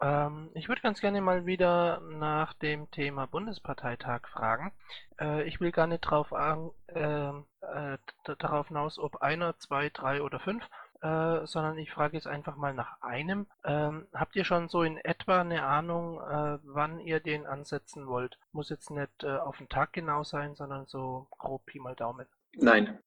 Ähm, 0.00 0.48
ich 0.54 0.70
würde 0.70 0.80
ganz 0.80 1.02
gerne 1.02 1.20
mal 1.20 1.44
wieder 1.44 2.00
nach 2.00 2.54
dem 2.54 2.90
Thema 2.90 3.26
Bundesparteitag 3.26 4.26
fragen. 4.28 4.72
Äh, 5.20 5.42
ich 5.42 5.60
will 5.60 5.70
gar 5.70 5.86
nicht 5.86 6.00
drauf, 6.00 6.32
an, 6.32 6.70
äh, 6.86 7.28
äh, 7.28 7.98
darauf 8.38 8.68
hinaus, 8.68 8.98
ob 8.98 9.16
einer, 9.20 9.58
zwei, 9.58 9.90
drei 9.90 10.22
oder 10.22 10.40
fünf, 10.40 10.64
äh, 11.02 11.46
sondern 11.46 11.78
ich 11.78 11.90
frage 11.90 12.16
jetzt 12.16 12.26
einfach 12.26 12.56
mal 12.56 12.74
nach 12.74 13.00
einem. 13.02 13.46
Ähm, 13.64 14.06
habt 14.12 14.36
ihr 14.36 14.44
schon 14.44 14.68
so 14.68 14.82
in 14.82 14.98
etwa 14.98 15.40
eine 15.40 15.62
Ahnung, 15.62 16.20
äh, 16.20 16.58
wann 16.62 17.00
ihr 17.00 17.20
den 17.20 17.46
ansetzen 17.46 18.06
wollt? 18.06 18.38
Muss 18.52 18.70
jetzt 18.70 18.90
nicht 18.90 19.24
äh, 19.24 19.36
auf 19.36 19.58
den 19.58 19.68
Tag 19.68 19.92
genau 19.92 20.24
sein, 20.24 20.54
sondern 20.54 20.86
so 20.86 21.26
grob 21.30 21.64
Pi 21.66 21.80
mal 21.80 21.94
Daumen. 21.94 22.26
Nein. 22.56 22.98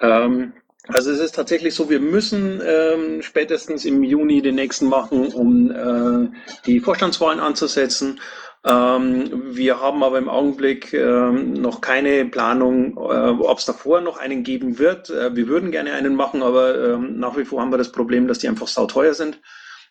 Ähm, 0.00 0.54
also 0.88 1.10
es 1.10 1.20
ist 1.20 1.34
tatsächlich 1.34 1.74
so, 1.74 1.88
wir 1.88 2.00
müssen 2.00 2.60
ähm, 2.64 3.22
spätestens 3.22 3.84
im 3.84 4.02
Juni 4.02 4.42
den 4.42 4.56
nächsten 4.56 4.88
machen, 4.88 5.28
um 5.28 5.70
äh, 5.70 6.28
die 6.66 6.80
Vorstandswahlen 6.80 7.40
anzusetzen. 7.40 8.20
Ähm, 8.66 9.54
wir 9.54 9.80
haben 9.80 10.02
aber 10.02 10.18
im 10.18 10.28
Augenblick 10.28 10.92
ähm, 10.92 11.52
noch 11.54 11.80
keine 11.80 12.24
Planung, 12.26 12.96
äh, 12.96 13.30
ob 13.30 13.58
es 13.58 13.66
davor 13.66 14.00
noch 14.00 14.18
einen 14.18 14.42
geben 14.42 14.78
wird. 14.78 15.10
Äh, 15.10 15.34
wir 15.34 15.48
würden 15.48 15.70
gerne 15.70 15.92
einen 15.92 16.16
machen, 16.16 16.42
aber 16.42 16.92
ähm, 16.92 17.18
nach 17.18 17.36
wie 17.36 17.44
vor 17.44 17.60
haben 17.60 17.72
wir 17.72 17.78
das 17.78 17.92
Problem, 17.92 18.26
dass 18.26 18.38
die 18.38 18.48
einfach 18.48 18.68
sauteuer 18.68 19.14
sind. 19.14 19.40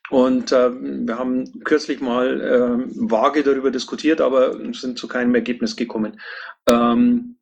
Und 0.10 0.52
äh, 0.52 0.70
wir 0.72 1.18
haben 1.18 1.64
kürzlich 1.64 2.02
mal 2.02 2.42
äh, 2.42 3.10
vage 3.10 3.42
darüber 3.44 3.72
diskutiert, 3.72 4.22
aber 4.22 4.58
sind 4.74 4.98
zu 4.98 5.08
keinem 5.08 5.34
Ergebnis 5.34 5.76
gekommen. 5.76 6.20
Ähm, 6.68 7.38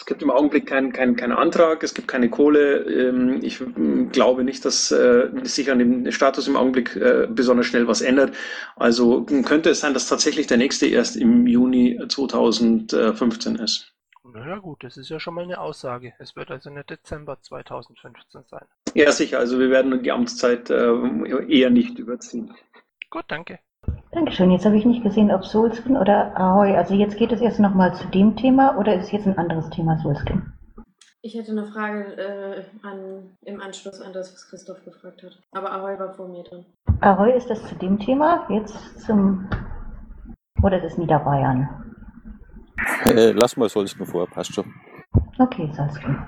es 0.00 0.06
gibt 0.06 0.22
im 0.22 0.30
Augenblick 0.30 0.66
keinen 0.66 0.94
kein, 0.94 1.14
kein 1.14 1.30
Antrag, 1.30 1.82
es 1.82 1.92
gibt 1.92 2.08
keine 2.08 2.30
Kohle. 2.30 2.84
Ähm, 2.84 3.40
ich 3.42 3.62
glaube 4.10 4.44
nicht, 4.44 4.64
dass 4.64 4.90
äh, 4.90 5.28
sich 5.42 5.70
an 5.70 5.78
dem 5.78 6.10
Status 6.10 6.48
im 6.48 6.56
Augenblick 6.56 6.96
äh, 6.96 7.28
besonders 7.28 7.66
schnell 7.66 7.86
was 7.86 8.00
ändert. 8.00 8.34
Also 8.76 9.24
könnte 9.24 9.68
es 9.68 9.80
sein, 9.80 9.92
dass 9.92 10.08
tatsächlich 10.08 10.46
der 10.46 10.56
nächste 10.56 10.86
erst 10.86 11.16
im 11.16 11.46
Juni 11.46 12.00
2015 12.08 13.56
ist. 13.56 13.92
Naja 14.24 14.56
gut, 14.56 14.82
das 14.84 14.96
ist 14.96 15.10
ja 15.10 15.20
schon 15.20 15.34
mal 15.34 15.44
eine 15.44 15.60
Aussage. 15.60 16.14
Es 16.18 16.34
wird 16.34 16.50
also 16.50 16.70
nicht 16.70 16.88
Dezember 16.88 17.38
2015 17.42 18.44
sein. 18.48 18.64
Ja, 18.94 19.12
sicher. 19.12 19.38
Also 19.38 19.58
wir 19.58 19.68
werden 19.68 20.02
die 20.02 20.12
Amtszeit 20.12 20.70
äh, 20.70 20.94
eher 21.46 21.68
nicht 21.68 21.98
überziehen. 21.98 22.54
Gut, 23.10 23.24
danke. 23.28 23.58
Dankeschön. 24.12 24.50
Jetzt 24.50 24.66
habe 24.66 24.76
ich 24.76 24.84
nicht 24.84 25.04
gesehen, 25.04 25.30
ob 25.30 25.44
Soulskin 25.44 25.96
oder 25.96 26.36
Ahoy. 26.36 26.76
Also 26.76 26.94
jetzt 26.94 27.16
geht 27.16 27.30
es 27.30 27.40
erst 27.40 27.60
nochmal 27.60 27.94
zu 27.94 28.08
dem 28.08 28.34
Thema 28.36 28.76
oder 28.76 28.94
ist 28.94 29.12
jetzt 29.12 29.26
ein 29.26 29.38
anderes 29.38 29.70
Thema 29.70 29.98
Soulskin? 29.98 30.52
Ich 31.22 31.34
hätte 31.34 31.52
eine 31.52 31.66
Frage 31.66 32.16
äh, 32.16 32.64
an, 32.82 33.36
im 33.42 33.60
Anschluss 33.60 34.00
an 34.00 34.12
das, 34.12 34.32
was 34.32 34.48
Christoph 34.48 34.84
gefragt 34.84 35.22
hat. 35.22 35.38
Aber 35.52 35.70
Ahoy 35.70 35.98
war 35.98 36.12
vor 36.14 36.26
mir 36.26 36.42
drin. 36.42 36.64
Ahoy, 37.00 37.36
ist 37.36 37.48
das 37.50 37.64
zu 37.66 37.74
dem 37.76 37.98
Thema? 38.00 38.46
Jetzt 38.48 39.00
zum. 39.00 39.48
Oder 40.62 40.78
ist 40.78 40.92
es 40.92 40.98
Niederbayern? 40.98 41.68
Äh, 43.04 43.30
lass 43.32 43.56
mal 43.56 43.68
Soulskin 43.68 44.06
vor, 44.06 44.26
passt 44.26 44.54
schon. 44.54 44.74
Okay, 45.38 45.70
Soulskin. 45.72 46.26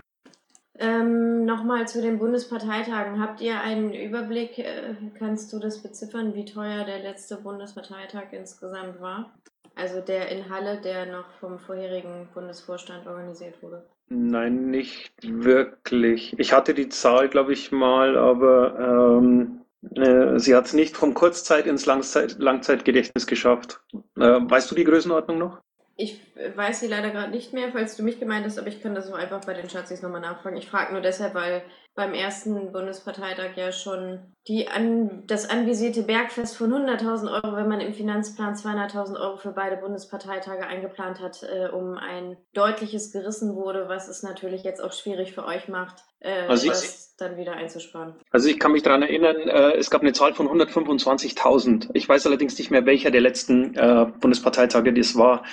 Ähm, 0.83 1.45
Nochmal 1.45 1.87
zu 1.87 2.03
den 2.03 2.19
Bundesparteitagen. 2.19 3.21
Habt 3.21 3.41
ihr 3.41 3.61
einen 3.61 3.95
Überblick? 3.95 4.59
Äh, 4.59 4.97
kannst 5.17 5.53
du 5.53 5.61
das 5.61 5.81
beziffern, 5.81 6.35
wie 6.35 6.45
teuer 6.45 6.85
der 6.85 6.99
letzte 6.99 7.37
Bundesparteitag 7.37 8.33
insgesamt 8.33 9.01
war? 9.01 9.33
Also 9.77 10.01
der 10.01 10.29
in 10.31 10.51
Halle, 10.51 10.81
der 10.83 11.07
noch 11.07 11.31
vom 11.39 11.61
vorherigen 11.61 12.29
Bundesvorstand 12.35 13.07
organisiert 13.07 13.63
wurde. 13.63 13.85
Nein, 14.09 14.71
nicht 14.71 15.13
wirklich. 15.23 16.37
Ich 16.39 16.53
hatte 16.53 16.75
die 16.75 16.89
Zahl, 16.89 17.29
glaube 17.29 17.53
ich, 17.53 17.71
mal, 17.71 18.19
aber 18.19 19.21
ähm, 19.21 19.61
äh, 19.95 20.39
sie 20.39 20.55
hat 20.55 20.67
es 20.67 20.75
nicht 20.75 20.97
vom 20.97 21.15
Kurzzeit 21.15 21.67
ins 21.67 21.87
Langzeit 21.87 22.39
Langzeitgedächtnis 22.39 23.27
geschafft. 23.27 23.81
Äh, 24.17 24.41
weißt 24.43 24.71
du 24.71 24.75
die 24.75 24.85
Größenordnung 24.85 25.39
noch? 25.39 25.61
Ich 25.97 26.21
weiß 26.57 26.81
sie 26.81 26.89
leider 26.89 27.11
gerade 27.11 27.31
nicht 27.31 27.53
mehr, 27.53 27.71
falls 27.73 27.97
du 27.97 28.03
mich 28.03 28.19
gemeint 28.19 28.47
hast, 28.47 28.59
aber 28.59 28.69
ich 28.69 28.81
kann 28.83 28.95
das 28.95 29.13
auch 29.13 29.17
einfach 29.17 29.45
bei 29.45 29.55
den 29.55 29.69
Schatzis 29.69 30.03
nochmal 30.03 30.21
nachfragen. 30.21 30.57
Ich 30.57 30.69
frage 30.69 30.93
nur 30.93 31.03
deshalb, 31.03 31.35
weil 31.35 31.63
beim 31.95 32.15
ersten 32.15 32.73
Bundesparteitag 32.73 33.57
ja 33.57 33.71
schon 33.71 34.21
die 34.49 34.67
an, 34.69 35.25
das 35.27 35.49
anvisierte 35.49 36.03
Bergfest 36.03 36.57
von 36.57 36.73
100.000 36.73 37.31
Euro, 37.31 37.57
wenn 37.57 37.69
man 37.69 37.81
im 37.81 37.93
Finanzplan 37.93 38.55
200.000 38.55 39.21
Euro 39.21 39.37
für 39.37 39.53
beide 39.53 39.77
Bundesparteitage 39.77 40.67
eingeplant 40.67 41.21
hat, 41.21 41.43
äh, 41.43 41.69
um 41.69 41.97
ein 41.99 42.39
deutliches 42.55 43.13
gerissen 43.13 43.55
wurde, 43.55 43.89
was 43.89 44.09
es 44.09 44.23
natürlich 44.23 44.65
jetzt 44.65 44.83
auch 44.83 44.93
schwierig 44.93 45.33
für 45.33 45.45
euch 45.45 45.69
macht, 45.69 46.03
äh, 46.21 46.47
also 46.49 46.69
das 46.69 47.15
dann 47.19 47.37
wieder 47.37 47.53
einzusparen. 47.53 48.15
Also 48.31 48.49
ich 48.49 48.59
kann 48.59 48.73
mich 48.73 48.83
daran 48.83 49.03
erinnern, 49.03 49.37
äh, 49.37 49.77
es 49.77 49.91
gab 49.91 50.01
eine 50.01 50.13
Zahl 50.13 50.35
von 50.35 50.49
125.000. 50.49 51.91
Ich 51.93 52.09
weiß 52.09 52.27
allerdings 52.27 52.59
nicht 52.59 52.71
mehr, 52.71 52.85
welcher 52.87 53.11
der 53.11 53.21
letzten 53.21 53.77
äh, 53.77 54.07
Bundesparteitage 54.21 54.93
das 54.93 55.17
war. 55.17 55.45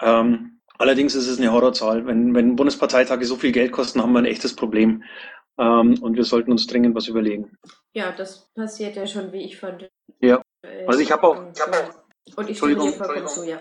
Ähm, 0.00 0.60
allerdings 0.78 1.14
ist 1.14 1.28
es 1.28 1.38
eine 1.38 1.52
Horrorzahl. 1.52 2.06
Wenn, 2.06 2.34
wenn 2.34 2.56
Bundesparteitage 2.56 3.24
so 3.24 3.36
viel 3.36 3.52
Geld 3.52 3.72
kosten, 3.72 4.02
haben 4.02 4.12
wir 4.12 4.20
ein 4.20 4.26
echtes 4.26 4.54
Problem. 4.54 5.02
Ähm, 5.58 6.02
und 6.02 6.16
wir 6.16 6.24
sollten 6.24 6.52
uns 6.52 6.66
dringend 6.66 6.94
was 6.94 7.08
überlegen. 7.08 7.56
Ja, 7.92 8.12
das 8.12 8.50
passiert 8.54 8.96
ja 8.96 9.06
schon, 9.06 9.32
wie 9.32 9.44
ich 9.44 9.58
fand. 9.58 9.90
Ja. 10.20 10.42
Also 10.86 11.00
ich 11.00 11.10
habe 11.12 11.22
auch, 11.24 11.42
ich 11.52 11.60
hab 11.60 11.74
auch. 11.74 12.36
Und 12.36 12.50
ich 12.50 12.58
stimme 12.58 12.76
dir 12.76 12.92
vollkommen 12.92 13.26
zu, 13.26 13.46
ja. 13.46 13.60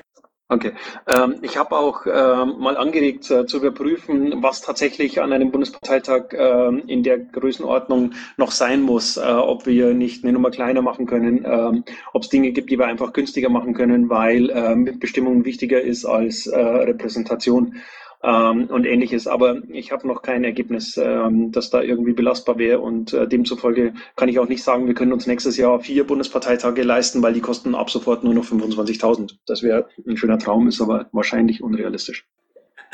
Okay. 0.51 0.72
Ähm, 1.06 1.36
ich 1.44 1.58
habe 1.58 1.77
auch 1.77 2.08
ähm, 2.08 2.56
mal 2.58 2.75
angeregt 2.75 3.29
äh, 3.29 3.46
zu 3.46 3.58
überprüfen, 3.58 4.41
was 4.41 4.62
tatsächlich 4.62 5.22
an 5.22 5.32
einem 5.32 5.51
Bundesparteitag 5.51 6.34
äh, 6.34 6.70
in 6.88 7.03
der 7.03 7.20
Größenordnung 7.20 8.13
noch 8.36 8.50
sein 8.50 8.82
muss, 8.82 9.18
äh, 9.18 9.22
ob 9.22 9.68
wir 9.68 9.94
nicht 9.94 10.24
eine 10.24 10.34
Nummer 10.34 10.50
kleiner 10.50 10.82
machen 10.82 11.06
können, 11.06 11.46
ähm, 11.46 11.84
ob 12.13 12.24
es 12.24 12.29
Dinge 12.29 12.51
gibt, 12.51 12.72
die 12.72 12.79
wir 12.79 12.88
einfach 12.88 13.13
günstiger 13.13 13.50
machen 13.50 13.75
können, 13.75 14.10
weil 14.10 14.50
äh, 14.50 14.75
Mitbestimmung 14.75 15.46
wichtiger 15.46 15.82
ist 15.82 16.03
als 16.03 16.48
äh, 16.48 16.60
Repräsentation 16.60 17.75
ähm, 18.24 18.68
und 18.68 18.86
ähnliches. 18.86 19.28
Aber 19.28 19.62
ich 19.70 19.92
habe 19.92 20.08
noch 20.08 20.22
kein 20.22 20.44
Ergebnis, 20.44 20.98
ähm, 20.98 21.52
das 21.52 21.70
da 21.70 21.82
irgendwie 21.82 22.14
belastbar 22.14 22.58
wäre. 22.58 22.80
Und 22.80 23.14
äh, 23.14 23.28
demzufolge 23.28 23.94
kann 24.16 24.30
ich 24.30 24.40
auch 24.40 24.48
nicht 24.48 24.64
sagen, 24.64 24.88
wir 24.88 24.94
können 24.94 25.14
uns 25.14 25.28
nächstes 25.28 25.58
Jahr 25.58 25.80
vier 25.80 26.06
Bundesparteitage 26.06 26.84
leisten, 26.84 27.22
weil 27.22 27.34
die 27.34 27.42
kosten 27.42 27.76
ab 27.76 27.90
sofort 27.90 28.24
nur 28.24 28.34
noch 28.34 28.46
25.000. 28.46 29.38
Das 29.46 29.64
wäre 29.64 29.88
ein 30.08 30.18
schöner 30.18 30.40
Traum, 30.40 30.68
ist 30.68 30.82
aber 30.82 31.08
wahrscheinlich 31.12 31.64
unrealistisch. 31.64 32.26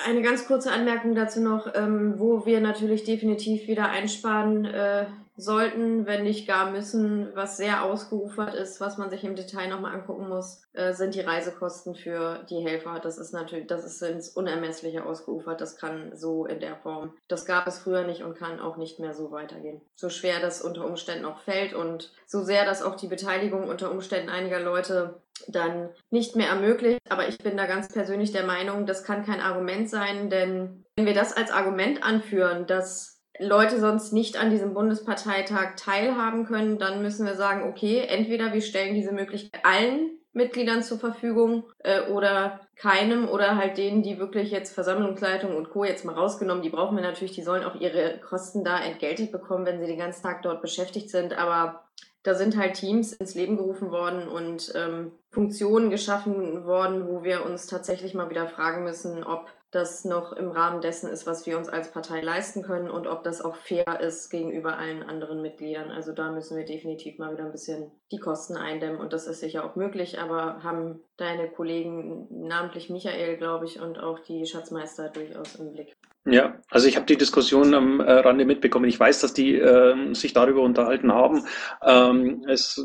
Eine 0.03 0.21
ganz 0.21 0.45
kurze 0.45 0.71
Anmerkung 0.71 1.15
dazu 1.15 1.41
noch, 1.41 1.73
ähm, 1.73 2.19
wo 2.19 2.45
wir 2.45 2.59
natürlich 2.59 3.05
definitiv 3.05 3.67
wieder 3.67 3.89
einsparen 3.89 4.65
äh, 4.65 5.05
sollten, 5.37 6.05
wenn 6.05 6.23
nicht 6.23 6.47
gar 6.47 6.71
müssen, 6.71 7.29
was 7.33 7.57
sehr 7.57 7.83
ausgeufert 7.83 8.53
ist, 8.53 8.79
was 8.79 8.97
man 8.97 9.09
sich 9.09 9.23
im 9.23 9.35
Detail 9.35 9.67
nochmal 9.67 9.93
angucken 9.93 10.29
muss, 10.29 10.61
äh, 10.73 10.93
sind 10.93 11.15
die 11.15 11.21
Reisekosten 11.21 11.95
für 11.95 12.39
die 12.49 12.61
Helfer. 12.61 12.99
Das 13.01 13.17
ist 13.17 13.33
natürlich, 13.33 13.67
das 13.67 13.85
ist 13.85 14.01
ins 14.01 14.29
Unermessliche 14.29 15.05
ausgeufert. 15.05 15.59
Das 15.59 15.77
kann 15.77 16.15
so 16.15 16.45
in 16.45 16.59
der 16.59 16.77
Form. 16.77 17.13
Das 17.27 17.45
gab 17.45 17.67
es 17.67 17.79
früher 17.79 18.05
nicht 18.05 18.23
und 18.23 18.37
kann 18.37 18.59
auch 18.59 18.77
nicht 18.77 18.99
mehr 18.99 19.13
so 19.13 19.31
weitergehen. 19.31 19.81
So 19.95 20.09
schwer 20.09 20.39
das 20.39 20.61
unter 20.61 20.85
Umständen 20.85 21.25
auch 21.25 21.39
fällt 21.39 21.73
und 21.73 22.13
so 22.25 22.41
sehr 22.41 22.65
das 22.65 22.81
auch 22.81 22.95
die 22.95 23.07
Beteiligung 23.07 23.67
unter 23.67 23.91
Umständen 23.91 24.29
einiger 24.29 24.59
Leute 24.59 25.21
dann 25.47 25.89
nicht 26.09 26.35
mehr 26.35 26.49
ermöglicht. 26.49 26.99
Aber 27.09 27.27
ich 27.27 27.37
bin 27.37 27.57
da 27.57 27.65
ganz 27.65 27.91
persönlich 27.91 28.31
der 28.31 28.45
Meinung, 28.45 28.85
das 28.85 29.03
kann 29.03 29.25
kein 29.25 29.41
Argument 29.41 29.89
sein, 29.89 30.29
denn 30.29 30.85
wenn 30.95 31.05
wir 31.05 31.13
das 31.13 31.35
als 31.35 31.51
Argument 31.51 32.03
anführen, 32.03 32.67
dass 32.67 33.21
Leute 33.37 33.79
sonst 33.79 34.13
nicht 34.13 34.37
an 34.37 34.49
diesem 34.49 34.73
Bundesparteitag 34.73 35.75
teilhaben 35.75 36.45
können, 36.45 36.79
dann 36.79 37.01
müssen 37.01 37.25
wir 37.25 37.35
sagen, 37.35 37.69
okay, 37.69 38.05
entweder 38.07 38.53
wir 38.53 38.61
stellen 38.61 38.95
diese 38.95 39.11
Möglichkeit 39.11 39.59
allen 39.65 40.11
Mitgliedern 40.31 40.83
zur 40.83 40.99
Verfügung 40.99 41.63
äh, 41.79 42.01
oder 42.09 42.59
keinem 42.75 43.27
oder 43.29 43.55
halt 43.55 43.77
denen, 43.77 44.03
die 44.03 44.19
wirklich 44.19 44.51
jetzt 44.51 44.73
Versammlungsleitung 44.73 45.55
und 45.55 45.69
Co. 45.69 45.85
jetzt 45.85 46.03
mal 46.03 46.13
rausgenommen, 46.13 46.61
die 46.61 46.69
brauchen 46.69 46.97
wir 46.97 47.03
natürlich, 47.03 47.33
die 47.33 47.41
sollen 47.41 47.63
auch 47.63 47.75
ihre 47.75 48.19
Kosten 48.19 48.65
da 48.65 48.77
entgeltet 48.83 49.31
bekommen, 49.31 49.65
wenn 49.65 49.79
sie 49.79 49.87
den 49.87 49.97
ganzen 49.97 50.23
Tag 50.23 50.41
dort 50.41 50.61
beschäftigt 50.61 51.09
sind, 51.09 51.37
aber 51.37 51.84
da 52.25 52.33
sind 52.33 52.57
halt 52.57 52.73
Teams 52.73 53.13
ins 53.13 53.35
Leben 53.35 53.55
gerufen 53.55 53.91
worden 53.91 54.27
und 54.27 54.73
ähm, 54.75 55.11
Funktionen 55.29 55.91
geschaffen 55.91 56.65
worden, 56.65 57.07
wo 57.07 57.23
wir 57.23 57.45
uns 57.45 57.67
tatsächlich 57.67 58.15
mal 58.15 58.31
wieder 58.31 58.47
fragen 58.47 58.83
müssen, 58.83 59.23
ob 59.23 59.47
das 59.69 60.05
noch 60.05 60.33
im 60.33 60.49
Rahmen 60.49 60.81
dessen 60.81 61.07
ist, 61.09 61.27
was 61.27 61.45
wir 61.45 61.57
uns 61.57 61.69
als 61.69 61.91
Partei 61.91 62.21
leisten 62.21 62.63
können 62.63 62.89
und 62.89 63.05
ob 63.05 63.23
das 63.23 63.41
auch 63.41 63.55
fair 63.55 63.99
ist 63.99 64.29
gegenüber 64.29 64.77
allen 64.77 65.03
anderen 65.03 65.41
Mitgliedern. 65.41 65.91
Also 65.91 66.13
da 66.13 66.31
müssen 66.31 66.57
wir 66.57 66.65
definitiv 66.65 67.19
mal 67.19 67.31
wieder 67.31 67.45
ein 67.45 67.51
bisschen 67.51 67.91
die 68.11 68.19
Kosten 68.19 68.57
eindämmen 68.57 68.99
und 68.99 69.13
das 69.13 69.27
ist 69.27 69.41
sicher 69.41 69.63
auch 69.63 69.75
möglich, 69.75 70.17
aber 70.17 70.63
haben 70.63 71.03
deine 71.17 71.51
Kollegen, 71.51 72.27
namentlich 72.47 72.89
Michael, 72.89 73.37
glaube 73.37 73.65
ich, 73.65 73.79
und 73.79 73.99
auch 73.99 74.19
die 74.19 74.47
Schatzmeister 74.47 75.09
durchaus 75.09 75.55
im 75.55 75.73
Blick. 75.73 75.95
Ja, 76.27 76.55
also 76.71 76.87
ich 76.87 76.95
habe 76.95 77.05
die 77.05 77.17
Diskussion 77.17 77.75
am 77.75 77.99
äh, 77.99 78.11
Rande 78.11 78.45
mitbekommen. 78.45 78.85
Ich 78.85 78.99
weiß, 78.99 79.21
dass 79.21 79.33
die 79.35 79.59
äh, 79.59 80.11
sich 80.15 80.33
darüber 80.33 80.61
unterhalten 80.61 81.11
haben. 81.11 81.43
Ähm, 81.85 82.43
es 82.47 82.83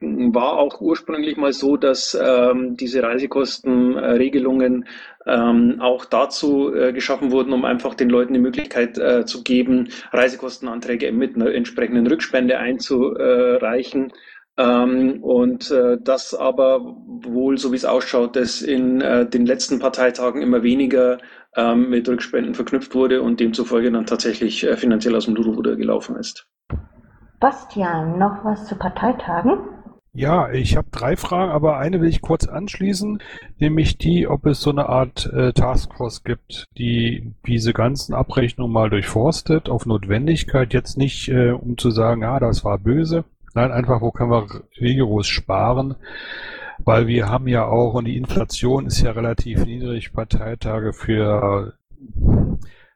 war 0.00 0.54
auch 0.54 0.80
ursprünglich 0.80 1.36
mal 1.36 1.52
so, 1.52 1.76
dass 1.76 2.18
ähm, 2.18 2.76
diese 2.78 3.02
Reisekostenregelungen 3.02 4.86
ähm, 5.26 5.76
auch 5.80 6.06
dazu 6.06 6.74
äh, 6.74 6.94
geschaffen 6.94 7.30
wurden, 7.30 7.52
um 7.52 7.66
einfach 7.66 7.94
den 7.94 8.08
Leuten 8.08 8.32
die 8.32 8.40
Möglichkeit 8.40 8.96
äh, 8.96 9.26
zu 9.26 9.42
geben, 9.42 9.90
Reisekostenanträge 10.12 11.12
mit 11.12 11.36
einer 11.36 11.52
entsprechenden 11.52 12.06
Rückspende 12.06 12.56
einzureichen. 12.56 14.14
Ähm, 14.56 15.22
und 15.22 15.70
äh, 15.70 15.98
das 16.02 16.34
aber 16.34 16.96
wohl, 17.24 17.58
so 17.58 17.72
wie 17.72 17.76
es 17.76 17.84
ausschaut, 17.84 18.36
dass 18.36 18.62
in 18.62 19.00
äh, 19.00 19.28
den 19.28 19.46
letzten 19.46 19.78
Parteitagen 19.78 20.42
immer 20.42 20.62
weniger 20.62 21.18
ähm, 21.56 21.90
mit 21.90 22.08
Rückspenden 22.08 22.54
verknüpft 22.54 22.94
wurde 22.94 23.22
und 23.22 23.40
demzufolge 23.40 23.90
dann 23.90 24.06
tatsächlich 24.06 24.64
äh, 24.64 24.76
finanziell 24.76 25.16
aus 25.16 25.26
dem 25.26 25.36
Ruder 25.36 25.76
gelaufen 25.76 26.16
ist. 26.16 26.46
Bastian, 27.40 28.18
noch 28.18 28.44
was 28.44 28.66
zu 28.66 28.76
Parteitagen? 28.76 29.58
Ja, 30.12 30.50
ich 30.50 30.76
habe 30.76 30.88
drei 30.90 31.16
Fragen, 31.16 31.52
aber 31.52 31.76
eine 31.76 32.00
will 32.00 32.08
ich 32.08 32.22
kurz 32.22 32.48
anschließen, 32.48 33.22
nämlich 33.58 33.98
die, 33.98 34.26
ob 34.26 34.46
es 34.46 34.60
so 34.60 34.70
eine 34.70 34.88
Art 34.88 35.30
äh, 35.32 35.52
Taskforce 35.52 36.24
gibt, 36.24 36.64
die 36.76 37.34
diese 37.46 37.72
ganzen 37.72 38.14
Abrechnungen 38.14 38.72
mal 38.72 38.90
durchforstet 38.90 39.68
auf 39.68 39.86
Notwendigkeit, 39.86 40.74
jetzt 40.74 40.98
nicht 40.98 41.28
äh, 41.28 41.52
um 41.52 41.78
zu 41.78 41.90
sagen, 41.90 42.24
ah, 42.24 42.40
das 42.40 42.64
war 42.64 42.78
böse, 42.78 43.24
nein, 43.54 43.70
einfach, 43.70 44.00
wo 44.00 44.10
können 44.10 44.30
wir 44.30 44.46
rigoros 44.80 45.28
sparen, 45.28 45.94
weil 46.84 47.06
wir 47.06 47.28
haben 47.28 47.48
ja 47.48 47.66
auch, 47.66 47.94
und 47.94 48.04
die 48.06 48.16
Inflation 48.16 48.86
ist 48.86 49.00
ja 49.00 49.12
relativ 49.12 49.64
niedrig, 49.64 50.12
Parteitage 50.12 50.92
für 50.92 51.74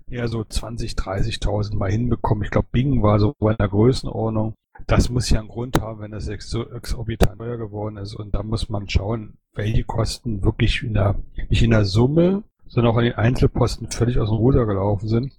eher 0.08 0.28
so 0.28 0.44
20, 0.44 0.92
30.000 0.92 1.76
mal 1.76 1.90
hinbekommen. 1.90 2.44
Ich 2.44 2.50
glaube, 2.50 2.68
Bing 2.70 3.02
war 3.02 3.18
so 3.18 3.34
in 3.40 3.56
der 3.58 3.68
Größenordnung. 3.68 4.54
Das 4.86 5.08
muss 5.08 5.30
ja 5.30 5.40
einen 5.40 5.48
Grund 5.48 5.80
haben, 5.80 6.00
wenn 6.00 6.10
das 6.10 6.28
exorbitant 6.28 7.38
teuer 7.38 7.56
geworden 7.56 7.96
ist. 7.96 8.14
Und 8.14 8.34
da 8.34 8.42
muss 8.42 8.68
man 8.68 8.88
schauen, 8.88 9.38
welche 9.54 9.84
Kosten 9.84 10.42
wirklich 10.44 10.82
in 10.82 10.94
der, 10.94 11.16
nicht 11.48 11.62
in 11.62 11.70
der 11.70 11.84
Summe, 11.84 12.42
sondern 12.66 12.92
auch 12.92 12.98
in 12.98 13.04
den 13.04 13.14
Einzelposten 13.14 13.90
völlig 13.90 14.18
aus 14.18 14.28
dem 14.28 14.38
Ruder 14.38 14.66
gelaufen 14.66 15.08
sind. 15.08 15.32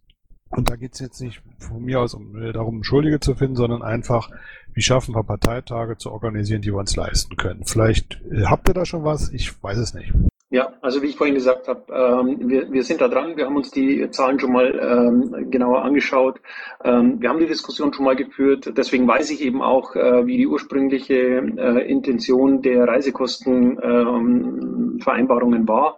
Und 0.50 0.69
da 0.69 0.75
geht 0.75 0.93
es 0.93 1.00
jetzt 1.00 1.19
nicht 1.19 1.41
von 1.57 1.83
mir 1.83 2.00
aus 2.00 2.13
um, 2.13 2.33
darum, 2.53 2.83
Schuldige 2.83 3.19
zu 3.19 3.33
finden, 3.33 3.55
sondern 3.55 3.81
einfach, 3.81 4.29
wie 4.73 4.81
schaffen 4.81 5.15
wir 5.15 5.23
Parteitage 5.23 5.97
zu 5.97 6.11
organisieren, 6.11 6.61
die 6.61 6.71
wir 6.71 6.79
uns 6.79 6.95
leisten 6.95 7.35
können. 7.35 7.65
Vielleicht 7.65 8.19
äh, 8.31 8.45
habt 8.45 8.67
ihr 8.67 8.73
da 8.73 8.85
schon 8.85 9.03
was, 9.03 9.31
ich 9.31 9.51
weiß 9.63 9.77
es 9.77 9.93
nicht. 9.93 10.13
Ja, 10.53 10.71
also 10.81 11.01
wie 11.01 11.07
ich 11.07 11.17
vorhin 11.17 11.33
gesagt 11.33 11.67
habe, 11.67 11.91
ähm, 11.91 12.47
wir, 12.47 12.71
wir 12.71 12.83
sind 12.83 13.01
da 13.01 13.07
dran. 13.07 13.35
Wir 13.35 13.47
haben 13.47 13.55
uns 13.55 13.71
die 13.71 14.07
Zahlen 14.11 14.39
schon 14.39 14.53
mal 14.53 14.79
ähm, 14.79 15.49
genauer 15.49 15.81
angeschaut. 15.81 16.39
Ähm, 16.83 17.19
wir 17.19 17.29
haben 17.29 17.39
die 17.39 17.47
Diskussion 17.47 17.91
schon 17.91 18.05
mal 18.05 18.15
geführt. 18.15 18.71
Deswegen 18.77 19.07
weiß 19.07 19.31
ich 19.31 19.41
eben 19.41 19.63
auch, 19.63 19.95
äh, 19.95 20.27
wie 20.27 20.37
die 20.37 20.45
ursprüngliche 20.45 21.15
äh, 21.15 21.89
Intention 21.89 22.61
der 22.61 22.87
Reisekostenvereinbarungen 22.87 25.61
ähm, 25.61 25.67
war. 25.67 25.97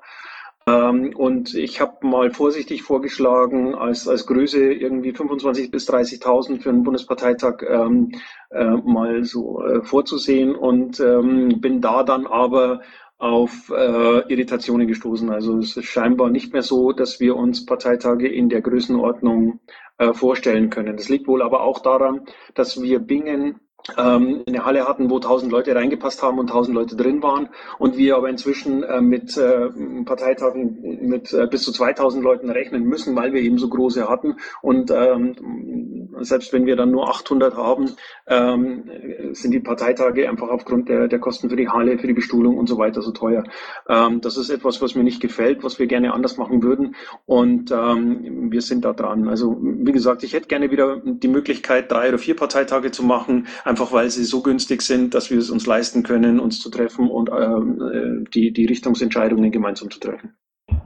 Ähm, 0.68 1.16
und 1.16 1.54
ich 1.54 1.80
habe 1.80 2.08
mal 2.08 2.32
vorsichtig 2.32 2.82
vorgeschlagen, 2.82 3.76
als, 3.76 4.08
als 4.08 4.26
Größe 4.26 4.74
irgendwie 4.74 5.12
25.000 5.12 5.70
bis 5.70 5.88
30.000 5.90 6.60
für 6.62 6.70
einen 6.70 6.84
Bundesparteitag 6.84 7.62
ähm, 7.68 8.12
äh, 8.50 8.66
mal 8.66 9.24
so 9.24 9.64
äh, 9.64 9.84
vorzusehen 9.84 10.56
und 10.56 11.00
ähm, 11.00 11.62
bin 11.62 11.82
da 11.82 12.04
dann 12.04 12.26
aber 12.26 12.82
auf 13.18 13.70
äh, 13.70 14.32
Irritationen 14.32 14.88
gestoßen. 14.88 15.30
Also 15.30 15.60
es 15.60 15.78
ist 15.78 15.86
scheinbar 15.86 16.30
nicht 16.32 16.52
mehr 16.52 16.64
so, 16.64 16.92
dass 16.92 17.20
wir 17.20 17.36
uns 17.36 17.66
Parteitage 17.66 18.28
in 18.28 18.50
der 18.50 18.62
Größenordnung 18.62 19.60
äh, 20.00 20.14
vorstellen 20.14 20.70
können. 20.70 20.98
Das 20.98 21.10
liegt 21.10 21.28
wohl 21.28 21.42
aber 21.42 21.62
auch 21.62 21.80
daran, 21.80 22.26
dass 22.56 22.82
wir 22.82 23.00
Bingen 23.00 23.60
ähm, 23.98 24.44
eine 24.48 24.65
Halle 24.65 24.88
hatten, 24.88 25.10
wo 25.10 25.15
1000 25.15 25.51
Leute 25.51 25.75
reingepasst 25.75 26.22
haben 26.24 26.39
und 26.39 26.50
1000 26.50 26.75
Leute 26.75 26.96
drin 26.96 27.22
waren 27.22 27.50
und 27.77 27.98
wir 27.98 28.15
aber 28.15 28.30
inzwischen 28.30 28.84
äh, 28.84 29.01
mit 29.01 29.38
äh, 29.38 29.70
Parteitagen 30.06 31.00
mit 31.01 31.34
äh, 31.34 31.48
bis 31.48 31.63
zu 31.63 31.72
2000 31.72 32.24
Leuten 32.24 32.50
rechnen 32.50 32.84
müssen, 32.84 33.15
weil 33.15 33.34
wir 33.34 33.42
eben 33.42 33.58
so 33.58 33.70
große 33.70 34.10
hatten 34.10 34.38
und 34.62 34.92
ähm, 34.92 36.10
selbst 36.22 36.54
wenn 36.54 36.65
wir 36.65 36.75
dann 36.75 36.92
nur 36.92 37.10
800 37.10 37.56
haben, 37.56 37.92
ähm, 38.27 38.89
sind 39.34 39.51
die 39.51 39.60
Parteitage 39.60 40.30
einfach 40.30 40.50
aufgrund 40.50 40.89
der, 40.89 41.08
der 41.08 41.20
Kosten 41.20 41.50
für 41.50 41.56
die 41.56 41.70
Halle, 41.70 41.98
für 41.98 42.08
die 42.08 42.13
Bestuhlung 42.13 42.58
und 42.58 42.68
so 42.68 42.77
weiter 42.77 43.01
so 43.01 43.12
teuer. 43.12 43.44
Ähm, 43.89 44.22
das 44.22 44.38
ist 44.38 44.50
etwas, 44.50 44.82
was 44.82 44.96
mir 44.96 45.04
nicht 45.04 45.22
gefällt, 45.22 45.63
was 45.63 45.77
wir 45.77 45.88
gerne 45.88 46.13
anders 46.13 46.38
machen 46.38 46.63
würden 46.63 46.96
und 47.25 47.72
ähm, 47.72 48.51
wir 48.51 48.62
sind 48.62 48.86
da 48.86 48.94
dran. 48.94 49.27
Also 49.27 49.58
wie 49.62 49.92
gesagt, 49.92 50.24
ich 50.24 50.34
hätte 50.34 50.48
gerne 50.48 50.72
wieder 50.72 51.01
die 51.04 51.27
Möglichkeit, 51.27 51.92
drei 51.92 52.10
oder 52.10 52.18
vier 52.18 52.36
Parteitage 52.36 52.92
zu 52.92 53.03
machen, 53.03 53.48
einfach 53.75 53.92
weil 53.92 54.09
sie 54.09 54.24
so 54.24 54.42
günstig 54.42 54.81
sind, 54.81 55.14
dass 55.14 55.29
wir 55.29 55.38
es 55.38 55.50
uns 55.50 55.66
leisten 55.66 56.03
können, 56.03 56.40
uns 56.40 56.61
zu 56.61 56.70
treffen 56.70 57.09
und 57.09 57.29
ähm, 57.29 57.81
äh, 57.81 58.29
die, 58.33 58.53
die 58.53 58.66
Richtungsentscheidungen 58.66 59.51
gemeinsam 59.51 59.92
zu 59.92 60.00
treffen. 60.00 60.33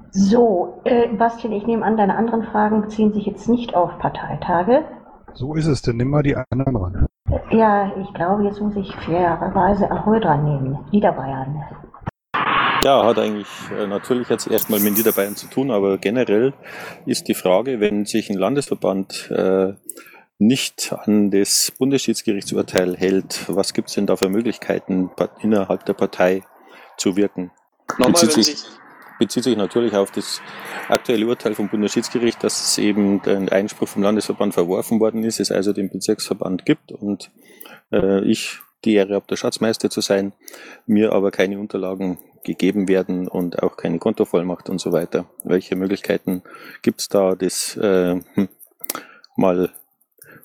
So, 0.10 0.82
äh, 0.86 1.08
Bastian, 1.10 1.54
ich 1.54 1.68
nehme 1.68 1.86
an, 1.86 1.98
deine 1.98 2.16
anderen 2.16 2.42
Fragen 2.46 2.82
beziehen 2.82 3.14
sich 3.14 3.28
jetzt 3.28 3.48
nicht 3.48 3.76
auf 3.76 4.00
Parteitage. 4.00 4.86
So 5.36 5.54
ist 5.54 5.68
es, 5.68 5.84
denn 5.84 5.98
nimm 5.98 6.10
mal 6.10 6.24
die 6.24 6.36
anderen 6.36 6.76
ran. 6.76 7.06
Ja, 7.52 7.92
ich 8.02 8.12
glaube, 8.16 8.44
jetzt 8.46 8.60
muss 8.60 8.76
ich 8.76 8.92
fairerweise 9.06 9.92
Ahoi 9.92 10.20
dran 10.20 10.44
nehmen. 10.44 10.80
Niederbayern. 10.92 11.64
Ja, 12.84 13.06
hat 13.06 13.20
eigentlich 13.20 13.48
äh, 13.78 13.86
natürlich 13.86 14.30
jetzt 14.30 14.48
erstmal 14.48 14.80
mit 14.80 14.98
Niederbayern 14.98 15.36
zu 15.36 15.48
tun, 15.48 15.70
aber 15.70 16.00
generell 16.00 16.54
ist 17.06 17.28
die 17.28 17.36
Frage, 17.36 17.80
wenn 17.80 18.06
sich 18.06 18.32
ein 18.32 18.38
Landesverband 18.38 19.30
äh, 19.30 19.74
nicht 20.40 20.94
an 20.94 21.32
das 21.32 21.72
Bundesschiedsgerichtsurteil 21.78 22.96
hält, 22.98 23.44
was 23.48 23.74
gibt 23.74 23.90
es 23.90 23.96
denn 23.96 24.08
da 24.08 24.16
für 24.16 24.30
Möglichkeiten, 24.30 25.12
innerhalb 25.42 25.86
der 25.86 25.94
Partei 25.94 26.44
zu 26.98 27.16
wirken? 27.18 27.52
Bezieht 27.98 28.32
sich, 28.32 28.56
bezieht 29.20 29.44
sich 29.44 29.58
natürlich 29.58 29.94
auf 29.96 30.12
das 30.12 30.42
aktuelle 30.88 31.28
Urteil 31.28 31.56
vom 31.56 31.68
Bundesschiedsgericht, 31.68 32.42
dass 32.42 32.78
eben 32.78 33.22
der 33.22 33.52
Einspruch 33.52 33.90
vom 33.90 34.02
Landesverband 34.02 34.54
verworfen 34.54 35.02
worden 35.02 35.24
ist, 35.24 35.42
es 35.42 35.52
also 35.52 35.74
den 35.74 35.90
Bezirksverband 35.90 36.66
gibt 36.66 36.94
und 36.94 37.32
äh, 37.92 38.24
ich 38.24 38.60
die 38.86 38.94
Ehre 38.94 39.16
habe, 39.16 39.28
der 39.30 39.36
Schatzmeister 39.36 39.90
zu 39.90 40.00
sein, 40.00 40.32
mir 40.86 41.12
aber 41.12 41.32
keine 41.32 41.60
Unterlagen 41.60 42.18
gegeben 42.46 42.88
werden 42.88 43.28
und 43.28 43.62
auch 43.62 43.76
keine 43.76 44.00
Kontovollmacht 44.00 44.70
und 44.70 44.80
so 44.80 44.94
weiter. 44.94 45.30
Welche 45.44 45.76
Möglichkeiten 45.76 46.44
gibt 46.82 47.02
es 47.02 47.10
da, 47.10 47.36
das 47.36 47.76
äh, 47.76 48.22
hm, 48.36 48.48
mal 49.36 49.72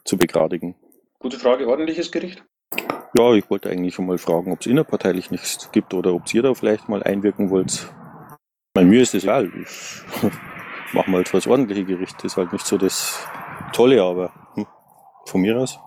zu 0.04 0.16
begradigen. 0.16 0.74
Gute 1.18 1.38
Frage, 1.38 1.68
ordentliches 1.68 2.12
Gericht? 2.12 2.44
Ja, 3.16 3.32
ich 3.32 3.48
wollte 3.48 3.70
eigentlich 3.70 3.94
schon 3.94 4.06
mal 4.06 4.18
fragen, 4.18 4.52
ob 4.52 4.60
es 4.60 4.66
innerparteilich 4.66 5.30
nichts 5.30 5.70
gibt 5.72 5.94
oder 5.94 6.12
ob 6.14 6.32
ihr 6.34 6.42
da 6.42 6.54
vielleicht 6.54 6.88
mal 6.88 7.02
einwirken 7.02 7.50
wollt. 7.50 7.92
Bei 8.74 8.84
mir 8.84 9.02
ist 9.02 9.14
es 9.14 9.22
egal. 9.22 9.50
Ich 9.62 10.02
mache 10.92 11.10
mal 11.10 11.22
das 11.22 11.46
ordentliche 11.46 11.84
Gericht. 11.84 12.16
Das 12.16 12.32
ist 12.32 12.36
halt 12.36 12.52
nicht 12.52 12.66
so 12.66 12.76
das 12.76 13.24
Tolle, 13.72 14.02
aber 14.02 14.32
hm, 14.54 14.66
von 15.26 15.40
mir 15.40 15.58
aus. 15.58 15.78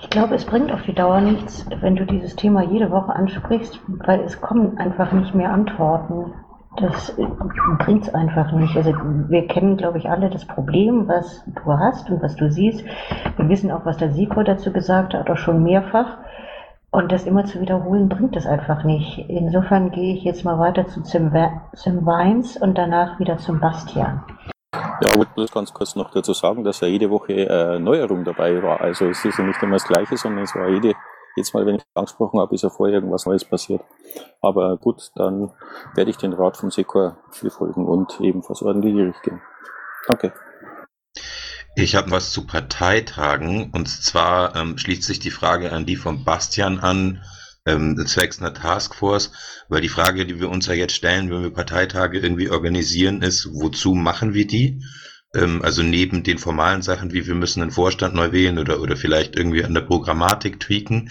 Ich 0.00 0.10
glaube, 0.10 0.34
es 0.34 0.44
bringt 0.44 0.72
auf 0.72 0.82
die 0.82 0.92
Dauer 0.92 1.20
nichts, 1.20 1.64
wenn 1.80 1.94
du 1.94 2.04
dieses 2.04 2.34
Thema 2.34 2.62
jede 2.62 2.90
Woche 2.90 3.14
ansprichst, 3.14 3.80
weil 3.86 4.20
es 4.20 4.40
kommen 4.40 4.76
einfach 4.76 5.12
nicht 5.12 5.34
mehr 5.34 5.50
Antworten. 5.50 6.34
Das 6.76 7.14
bringt 7.80 8.04
es 8.04 8.14
einfach 8.14 8.50
nicht. 8.52 8.76
Also 8.76 8.92
wir 9.28 9.46
kennen, 9.46 9.76
glaube 9.76 9.98
ich, 9.98 10.08
alle 10.08 10.30
das 10.30 10.46
Problem, 10.46 11.06
was 11.06 11.44
du 11.46 11.72
hast 11.72 12.08
und 12.10 12.22
was 12.22 12.34
du 12.36 12.50
siehst. 12.50 12.82
Wir 13.36 13.48
wissen 13.48 13.70
auch, 13.70 13.84
was 13.84 13.98
der 13.98 14.12
Siko 14.12 14.42
dazu 14.42 14.72
gesagt 14.72 15.12
hat, 15.14 15.28
auch 15.28 15.36
schon 15.36 15.62
mehrfach. 15.62 16.18
Und 16.90 17.10
das 17.10 17.24
immer 17.24 17.44
zu 17.44 17.60
wiederholen, 17.60 18.08
bringt 18.08 18.36
es 18.36 18.46
einfach 18.46 18.84
nicht. 18.84 19.18
Insofern 19.28 19.90
gehe 19.90 20.14
ich 20.14 20.24
jetzt 20.24 20.44
mal 20.44 20.58
weiter 20.58 20.86
zu 20.86 21.02
Sim, 21.04 21.32
Weins 21.32 22.56
und 22.56 22.76
danach 22.76 23.18
wieder 23.18 23.38
zum 23.38 23.60
Bastian. 23.60 24.22
Ja, 25.00 25.14
wollte 25.16 25.32
bloß 25.34 25.52
ganz 25.52 25.72
kurz 25.72 25.96
noch 25.96 26.10
dazu 26.10 26.32
sagen, 26.32 26.64
dass 26.64 26.80
ja 26.80 26.88
jede 26.88 27.10
Woche 27.10 27.32
äh, 27.32 27.78
Neuerung 27.78 28.24
dabei 28.24 28.62
war. 28.62 28.80
Also 28.80 29.06
es 29.06 29.24
ist 29.24 29.38
ja 29.38 29.44
nicht 29.44 29.62
immer 29.62 29.72
das 29.72 29.84
Gleiche, 29.84 30.16
sondern 30.16 30.44
es 30.44 30.54
war 30.54 30.68
jede 30.68 30.94
Jetzt 31.36 31.54
mal, 31.54 31.64
wenn 31.64 31.76
ich 31.76 31.82
angesprochen 31.94 32.40
habe, 32.40 32.54
ist 32.54 32.62
ja 32.62 32.70
vorher 32.70 32.96
irgendwas 32.96 33.26
Neues 33.26 33.44
passiert. 33.44 33.82
Aber 34.40 34.76
gut, 34.76 35.10
dann 35.14 35.50
werde 35.94 36.10
ich 36.10 36.16
den 36.16 36.32
Rat 36.32 36.56
vom 36.56 36.70
Sekor 36.70 37.16
befolgen 37.40 37.86
und 37.86 38.20
ebenfalls 38.20 38.62
ordentlich 38.62 38.94
Gericht 38.94 39.22
gehen. 39.22 39.40
Danke. 40.06 40.32
Ich 41.74 41.94
habe 41.96 42.10
was 42.10 42.32
zu 42.32 42.46
Parteitagen 42.46 43.70
und 43.72 43.88
zwar 43.88 44.54
ähm, 44.56 44.76
schließt 44.76 45.04
sich 45.04 45.20
die 45.20 45.30
Frage 45.30 45.72
an 45.72 45.86
die 45.86 45.96
von 45.96 46.22
Bastian 46.24 46.80
an, 46.80 47.22
ähm, 47.64 47.96
zwecks 48.06 48.40
einer 48.40 48.52
Taskforce, 48.52 49.32
weil 49.68 49.80
die 49.80 49.88
Frage, 49.88 50.26
die 50.26 50.38
wir 50.38 50.50
uns 50.50 50.66
ja 50.66 50.74
jetzt 50.74 50.94
stellen, 50.94 51.30
wenn 51.30 51.42
wir 51.42 51.52
Parteitage 51.52 52.18
irgendwie 52.18 52.50
organisieren, 52.50 53.22
ist, 53.22 53.48
wozu 53.52 53.94
machen 53.94 54.34
wir 54.34 54.46
die? 54.46 54.82
Ähm, 55.34 55.62
also 55.62 55.82
neben 55.82 56.22
den 56.22 56.38
formalen 56.38 56.82
Sachen, 56.82 57.12
wie 57.12 57.26
wir 57.26 57.34
müssen 57.34 57.62
einen 57.62 57.70
Vorstand 57.70 58.14
neu 58.14 58.32
wählen 58.32 58.58
oder, 58.58 58.80
oder 58.80 58.96
vielleicht 58.96 59.36
irgendwie 59.36 59.64
an 59.64 59.74
der 59.74 59.82
Programmatik 59.82 60.60
tweaken, 60.60 61.10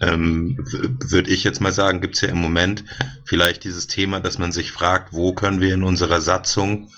ähm, 0.00 0.58
würde 0.60 1.30
ich 1.30 1.44
jetzt 1.44 1.60
mal 1.60 1.72
sagen, 1.72 2.00
gibt 2.00 2.16
es 2.16 2.20
ja 2.20 2.28
im 2.28 2.38
Moment 2.38 2.84
vielleicht 3.24 3.64
dieses 3.64 3.86
Thema, 3.86 4.20
dass 4.20 4.38
man 4.38 4.52
sich 4.52 4.70
fragt, 4.70 5.12
wo 5.12 5.32
können 5.32 5.60
wir 5.60 5.72
in 5.72 5.82
unserer 5.82 6.20
Satzung 6.20 6.90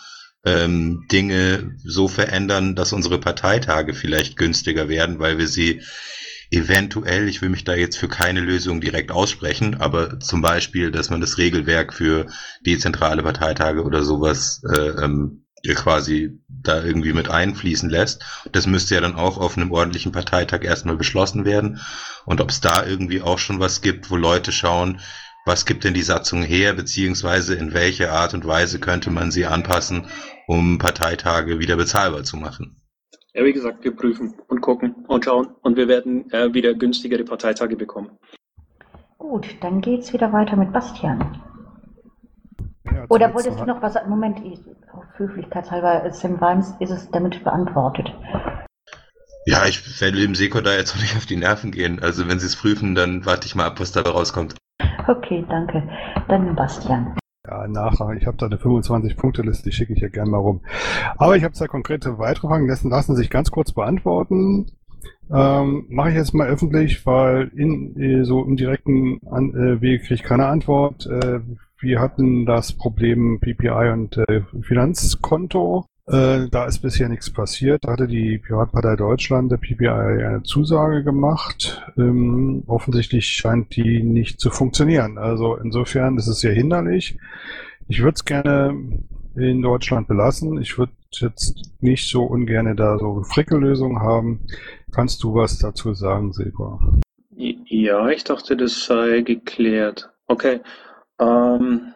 ähm, 0.45 1.07
Dinge 1.11 1.77
so 1.85 2.09
verändern, 2.09 2.75
dass 2.75 2.93
unsere 2.93 3.19
Parteitage 3.19 3.95
vielleicht 3.95 4.37
günstiger 4.37 4.89
werden, 4.89 5.19
weil 5.19 5.39
wir 5.39 5.49
sie 5.49 5.83
eventuell, 6.51 7.29
ich 7.29 7.43
will 7.43 7.51
mich 7.51 7.65
da 7.65 7.75
jetzt 7.75 7.99
für 7.99 8.09
keine 8.09 8.41
Lösung 8.41 8.81
direkt 8.81 9.13
aussprechen, 9.13 9.75
aber 9.75 10.19
zum 10.21 10.41
Beispiel, 10.41 10.91
dass 10.91 11.11
man 11.11 11.21
das 11.21 11.37
Regelwerk 11.39 11.93
für 11.93 12.27
dezentrale 12.65 13.23
Parteitage 13.23 13.83
oder 13.83 14.03
sowas 14.03 14.63
äh, 14.75 15.05
ähm, 15.05 15.45
quasi 15.75 16.39
da 16.49 16.83
irgendwie 16.83 17.13
mit 17.13 17.29
einfließen 17.29 17.91
lässt. 17.91 18.25
Das 18.53 18.67
müsste 18.67 18.95
ja 18.95 19.01
dann 19.01 19.17
auch 19.17 19.39
auf 19.39 19.57
einem 19.57 19.73
ordentlichen 19.73 20.13
Parteitag 20.13 20.65
erstmal 20.65 20.97
beschlossen 20.97 21.45
werden. 21.45 21.81
Und 22.25 22.41
ob 22.41 22.51
es 22.51 22.61
da 22.61 22.85
irgendwie 22.85 23.23
auch 23.23 23.39
schon 23.39 23.61
was 23.61 23.81
gibt, 23.81 24.11
wo 24.11 24.17
Leute 24.17 24.53
schauen, 24.53 25.01
was 25.45 25.65
gibt 25.65 25.85
denn 25.85 25.95
die 25.95 26.03
Satzung 26.03 26.43
her, 26.43 26.75
beziehungsweise 26.75 27.55
in 27.55 27.73
welche 27.73 28.13
Art 28.13 28.35
und 28.35 28.47
Weise 28.47 28.79
könnte 28.81 29.11
man 29.11 29.31
sie 29.31 29.47
anpassen, 29.47 30.07
um 30.47 30.79
Parteitage 30.79 31.59
wieder 31.59 31.77
bezahlbar 31.77 32.25
zu 32.25 32.37
machen. 32.37 32.77
Ja, 33.35 33.45
wie 33.45 33.53
gesagt, 33.53 33.83
wir 33.85 33.95
prüfen 33.95 34.35
und 34.49 34.61
gucken 34.61 35.07
und 35.07 35.25
schauen 35.25 35.49
und 35.63 35.77
wir 35.77 35.89
werden 35.89 36.31
äh, 36.33 36.53
wieder 36.53 36.75
günstigere 36.75 37.25
Parteitage 37.25 37.77
bekommen. 37.77 38.11
Gut, 39.17 39.47
dann 39.61 39.81
geht's 39.81 40.13
wieder 40.13 40.33
weiter 40.33 40.57
mit 40.57 40.73
Bastian. 40.73 41.41
Ja, 42.95 43.05
Oder 43.09 43.35
wolltest 43.35 43.61
du 43.61 43.65
noch 43.65 43.83
was 43.83 43.95
sagen? 43.95 44.11
Moment, 44.11 44.41
ich, 44.45 44.61
auf 44.93 45.05
Höflichkeitshalber, 45.17 46.11
Sam 46.13 46.37
Reims 46.37 46.75
ist 46.81 46.91
es 46.91 47.11
damit 47.11 47.43
beantwortet. 47.45 48.13
Ja, 49.47 49.65
ich 49.67 50.01
werde 50.01 50.21
dem 50.21 50.35
Seko 50.35 50.61
da 50.61 50.75
jetzt 50.75 50.95
auch 50.97 51.01
nicht 51.01 51.17
auf 51.17 51.27
die 51.27 51.37
Nerven 51.37 51.71
gehen. 51.71 52.01
Also 52.03 52.29
wenn 52.29 52.39
sie 52.39 52.47
es 52.47 52.57
prüfen, 52.57 52.95
dann 52.95 53.25
warte 53.27 53.47
ich 53.47 53.55
mal 53.55 53.67
ab, 53.67 53.81
was 53.81 53.93
dabei 53.93 54.11
rauskommt. 54.11 54.55
Okay, 55.07 55.45
danke. 55.49 55.83
Dann 56.29 56.55
Bastian. 56.55 57.17
Ja, 57.47 57.67
nachher. 57.67 58.11
Ich 58.13 58.27
habe 58.27 58.37
da 58.37 58.47
eine 58.47 58.57
25-Punkte-Liste, 58.57 59.71
die 59.71 59.75
schicke 59.75 59.95
ich 59.95 60.01
ja 60.01 60.09
gerne 60.09 60.31
mal 60.31 60.39
rum. 60.39 60.61
Aber 61.17 61.37
ich 61.37 61.45
habe 61.45 61.55
zwei 61.55 61.67
konkrete 61.67 62.19
weitere 62.19 62.49
Fragen, 62.49 62.69
dessen 62.69 62.91
lassen 62.91 63.17
sich 63.17 63.31
ganz 63.31 63.51
kurz 63.51 63.73
beantworten. 63.73 64.67
Ähm, 65.33 65.87
Mache 65.89 66.11
ich 66.11 66.17
jetzt 66.17 66.35
mal 66.35 66.49
öffentlich, 66.49 67.07
weil 67.07 67.51
in 67.55 67.99
äh, 67.99 68.25
so 68.25 68.45
im 68.45 68.57
direkten 68.57 69.21
An 69.31 69.55
äh, 69.55 69.81
Weg 69.81 70.03
kriege 70.03 70.15
ich 70.15 70.23
keine 70.23 70.47
Antwort. 70.47 71.07
Äh, 71.07 71.41
wir 71.81 72.01
hatten 72.01 72.47
das 72.47 72.73
Problem 72.73 73.41
PPI 73.41 73.91
und 73.93 74.17
äh, 74.17 74.43
Finanzkonto. 74.63 75.87
Äh, 76.07 76.49
da 76.51 76.65
ist 76.67 76.81
bisher 76.81 77.09
nichts 77.09 77.31
passiert. 77.31 77.85
Da 77.85 77.93
hatte 77.93 78.07
die 78.07 78.39
Piratpartei 78.39 78.97
Deutschland 78.97 79.53
der 79.53 79.59
PPI 79.59 79.89
eine 79.89 80.43
Zusage 80.43 81.05
gemacht. 81.05 81.83
Ähm, 81.99 82.65
offensichtlich 82.67 83.27
scheint 83.27 83.77
die 83.77 84.03
nicht 84.03 84.41
zu 84.41 84.51
funktionieren. 84.51 85.19
Also 85.19 85.57
insofern 85.57 86.17
ist 86.17 86.27
es 86.27 86.41
sehr 86.41 86.55
hinderlich. 86.55 87.19
Ich 87.89 88.03
würde 88.03 88.15
es 88.15 88.25
gerne 88.25 88.75
in 89.37 89.63
Deutschland 89.63 90.09
belassen. 90.09 90.61
Ich 90.61 90.79
würde 90.79 90.93
jetzt 91.13 91.73
nicht 91.81 92.11
so 92.11 92.25
ungern 92.25 92.75
da 92.77 92.99
so 92.99 93.23
Frickellösungen 93.23 94.01
haben. 94.01 94.41
Kannst 94.93 95.23
du 95.23 95.35
was 95.35 95.59
dazu 95.59 95.95
sagen, 95.95 96.33
Silber? 96.33 96.81
Ja, 97.37 98.09
ich 98.09 98.25
dachte, 98.25 98.57
das 98.57 98.85
sei 98.85 99.21
geklärt. 99.21 100.11
Okay. 100.27 100.61
Ähm, 101.19 101.95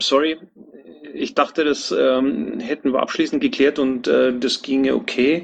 sorry, 0.00 0.38
ich 1.14 1.34
dachte, 1.34 1.64
das 1.64 1.94
ähm, 1.96 2.60
hätten 2.60 2.92
wir 2.92 3.00
abschließend 3.00 3.40
geklärt 3.40 3.78
und 3.78 4.06
äh, 4.06 4.38
das 4.38 4.62
ginge 4.62 4.94
okay. 4.94 5.42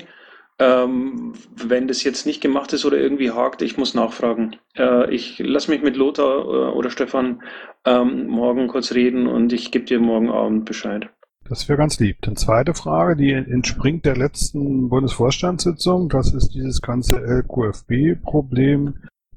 Ähm, 0.60 1.32
wenn 1.56 1.88
das 1.88 2.04
jetzt 2.04 2.26
nicht 2.26 2.40
gemacht 2.40 2.72
ist 2.72 2.84
oder 2.84 2.96
irgendwie 2.96 3.32
hakt, 3.32 3.60
ich 3.60 3.76
muss 3.76 3.94
nachfragen. 3.94 4.56
Äh, 4.76 5.12
ich 5.12 5.40
lasse 5.40 5.70
mich 5.70 5.82
mit 5.82 5.96
Lothar 5.96 6.44
äh, 6.44 6.72
oder 6.72 6.90
Stefan 6.90 7.42
ähm, 7.84 8.28
morgen 8.28 8.68
kurz 8.68 8.92
reden 8.92 9.26
und 9.26 9.52
ich 9.52 9.72
gebe 9.72 9.84
dir 9.84 9.98
morgen 9.98 10.30
Abend 10.30 10.64
Bescheid. 10.64 11.10
Das 11.48 11.68
wäre 11.68 11.76
ganz 11.76 11.98
lieb. 11.98 12.18
Dann 12.22 12.36
zweite 12.36 12.72
Frage, 12.72 13.16
die 13.16 13.32
entspringt 13.32 14.06
der 14.06 14.16
letzten 14.16 14.88
Bundesvorstandssitzung. 14.88 16.08
Das 16.08 16.32
ist 16.32 16.54
dieses 16.54 16.80
ganze 16.80 17.16
LQFB-Problem. 17.16 18.94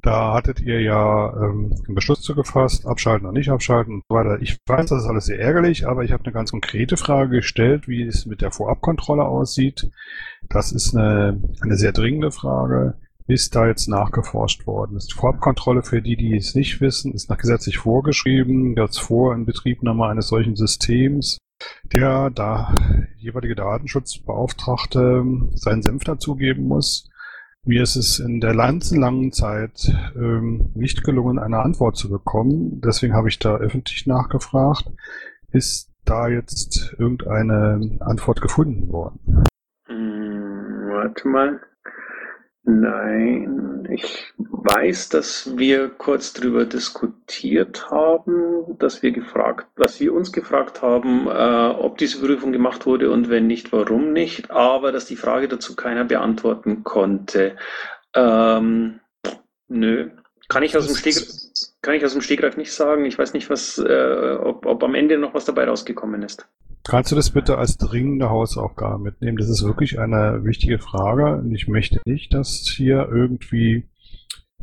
Da 0.07 0.31
hattet 0.35 0.61
ihr 0.61 0.79
ja 0.79 1.33
ähm, 1.35 1.75
einen 1.85 1.95
Beschluss 1.95 2.21
zu 2.21 2.33
gefasst, 2.33 2.85
abschalten 2.85 3.27
oder 3.27 3.37
nicht 3.37 3.49
abschalten 3.49 3.95
und 3.95 4.03
so 4.07 4.15
weiter. 4.15 4.41
Ich 4.41 4.57
weiß, 4.65 4.85
das 4.85 5.03
ist 5.03 5.09
alles 5.09 5.25
sehr 5.25 5.37
ärgerlich, 5.37 5.85
aber 5.85 6.05
ich 6.05 6.13
habe 6.13 6.23
eine 6.23 6.31
ganz 6.31 6.51
konkrete 6.51 6.95
Frage 6.95 7.35
gestellt, 7.35 7.89
wie 7.89 8.03
es 8.03 8.25
mit 8.25 8.39
der 8.39 8.51
Vorabkontrolle 8.51 9.25
aussieht. 9.25 9.91
Das 10.47 10.71
ist 10.71 10.95
eine, 10.95 11.41
eine 11.59 11.75
sehr 11.75 11.91
dringende 11.91 12.31
Frage. 12.31 12.93
Ist 13.27 13.53
da 13.53 13.67
jetzt 13.67 13.89
nachgeforscht 13.89 14.65
worden? 14.65 14.95
Ist 14.95 15.11
die 15.11 15.15
Vorabkontrolle 15.15 15.83
für 15.83 16.01
die, 16.01 16.15
die 16.15 16.37
es 16.37 16.55
nicht 16.55 16.79
wissen, 16.79 17.13
ist 17.13 17.29
nach 17.29 17.37
gesetzlich 17.37 17.77
vorgeschrieben, 17.77 18.75
das 18.75 18.97
vor 18.97 19.35
Inbetriebnahme 19.35 20.05
eines 20.05 20.29
solchen 20.29 20.55
Systems 20.55 21.37
der 21.91 22.29
da 22.29 22.75
jeweilige 23.17 23.55
Datenschutzbeauftragte 23.55 25.25
seinen 25.55 25.81
Senf 25.81 26.03
dazugeben 26.03 26.67
muss. 26.67 27.09
Mir 27.67 27.83
ist 27.83 27.97
es 27.97 28.19
in 28.19 28.39
der 28.39 28.55
ganzen 28.55 29.01
langen 29.01 29.33
Zeit 29.33 29.93
ähm, 30.15 30.69
nicht 30.73 31.03
gelungen, 31.03 31.37
eine 31.37 31.59
Antwort 31.59 31.97
zu 31.97 32.09
bekommen. 32.09 32.79
Deswegen 32.79 33.13
habe 33.13 33.27
ich 33.27 33.39
da 33.39 33.57
öffentlich 33.57 34.07
nachgefragt. 34.07 34.85
Ist 35.51 35.91
da 36.05 36.29
jetzt 36.29 36.95
irgendeine 36.97 37.97
Antwort 37.99 38.39
gefunden 38.39 38.87
worden? 38.93 39.43
Hm, 39.87 40.87
warte 40.91 41.27
mal. 41.27 41.59
Nein, 42.63 43.85
ich 43.91 44.33
weiß, 44.37 45.09
dass 45.09 45.57
wir 45.57 45.89
kurz 45.89 46.31
drüber 46.31 46.63
diskutiert 47.27 47.89
haben, 47.91 48.77
dass 48.79 49.03
wir 49.03 49.11
gefragt, 49.11 49.67
dass 49.75 49.99
wir 49.99 50.13
uns 50.13 50.31
gefragt 50.31 50.81
haben, 50.81 51.27
äh, 51.27 51.75
ob 51.79 51.97
diese 51.97 52.19
Prüfung 52.19 52.51
gemacht 52.51 52.85
wurde 52.85 53.11
und 53.11 53.29
wenn 53.29 53.47
nicht, 53.47 53.71
warum 53.71 54.13
nicht, 54.13 54.51
aber 54.51 54.91
dass 54.91 55.05
die 55.05 55.15
Frage 55.15 55.47
dazu 55.47 55.75
keiner 55.75 56.05
beantworten 56.05 56.83
konnte. 56.83 57.55
Ähm, 58.13 58.99
nö, 59.67 60.09
kann 60.47 60.63
ich 60.63 60.77
aus 60.77 60.87
dem 60.87 60.95
Steg, 60.95 61.15
kann 61.81 61.95
ich 61.95 62.05
aus 62.05 62.13
dem 62.13 62.21
Stegreif 62.21 62.55
nicht 62.55 62.71
sagen. 62.71 63.05
Ich 63.05 63.19
weiß 63.19 63.33
nicht, 63.33 63.49
was, 63.49 63.77
äh, 63.77 64.37
ob, 64.41 64.65
ob 64.65 64.83
am 64.83 64.95
Ende 64.95 65.17
noch 65.17 65.33
was 65.33 65.45
dabei 65.45 65.65
rausgekommen 65.65 66.23
ist. 66.23 66.47
Kannst 66.85 67.11
du 67.11 67.17
das 67.17 67.31
bitte 67.31 67.57
als 67.57 67.77
dringende 67.77 68.29
Hausaufgabe 68.29 68.97
mitnehmen? 68.99 69.37
Das 69.37 69.49
ist 69.49 69.65
wirklich 69.65 69.99
eine 69.99 70.45
wichtige 70.45 70.79
Frage 70.79 71.35
und 71.35 71.53
ich 71.53 71.67
möchte 71.67 71.99
nicht, 72.05 72.33
dass 72.33 72.71
hier 72.73 73.09
irgendwie 73.11 73.89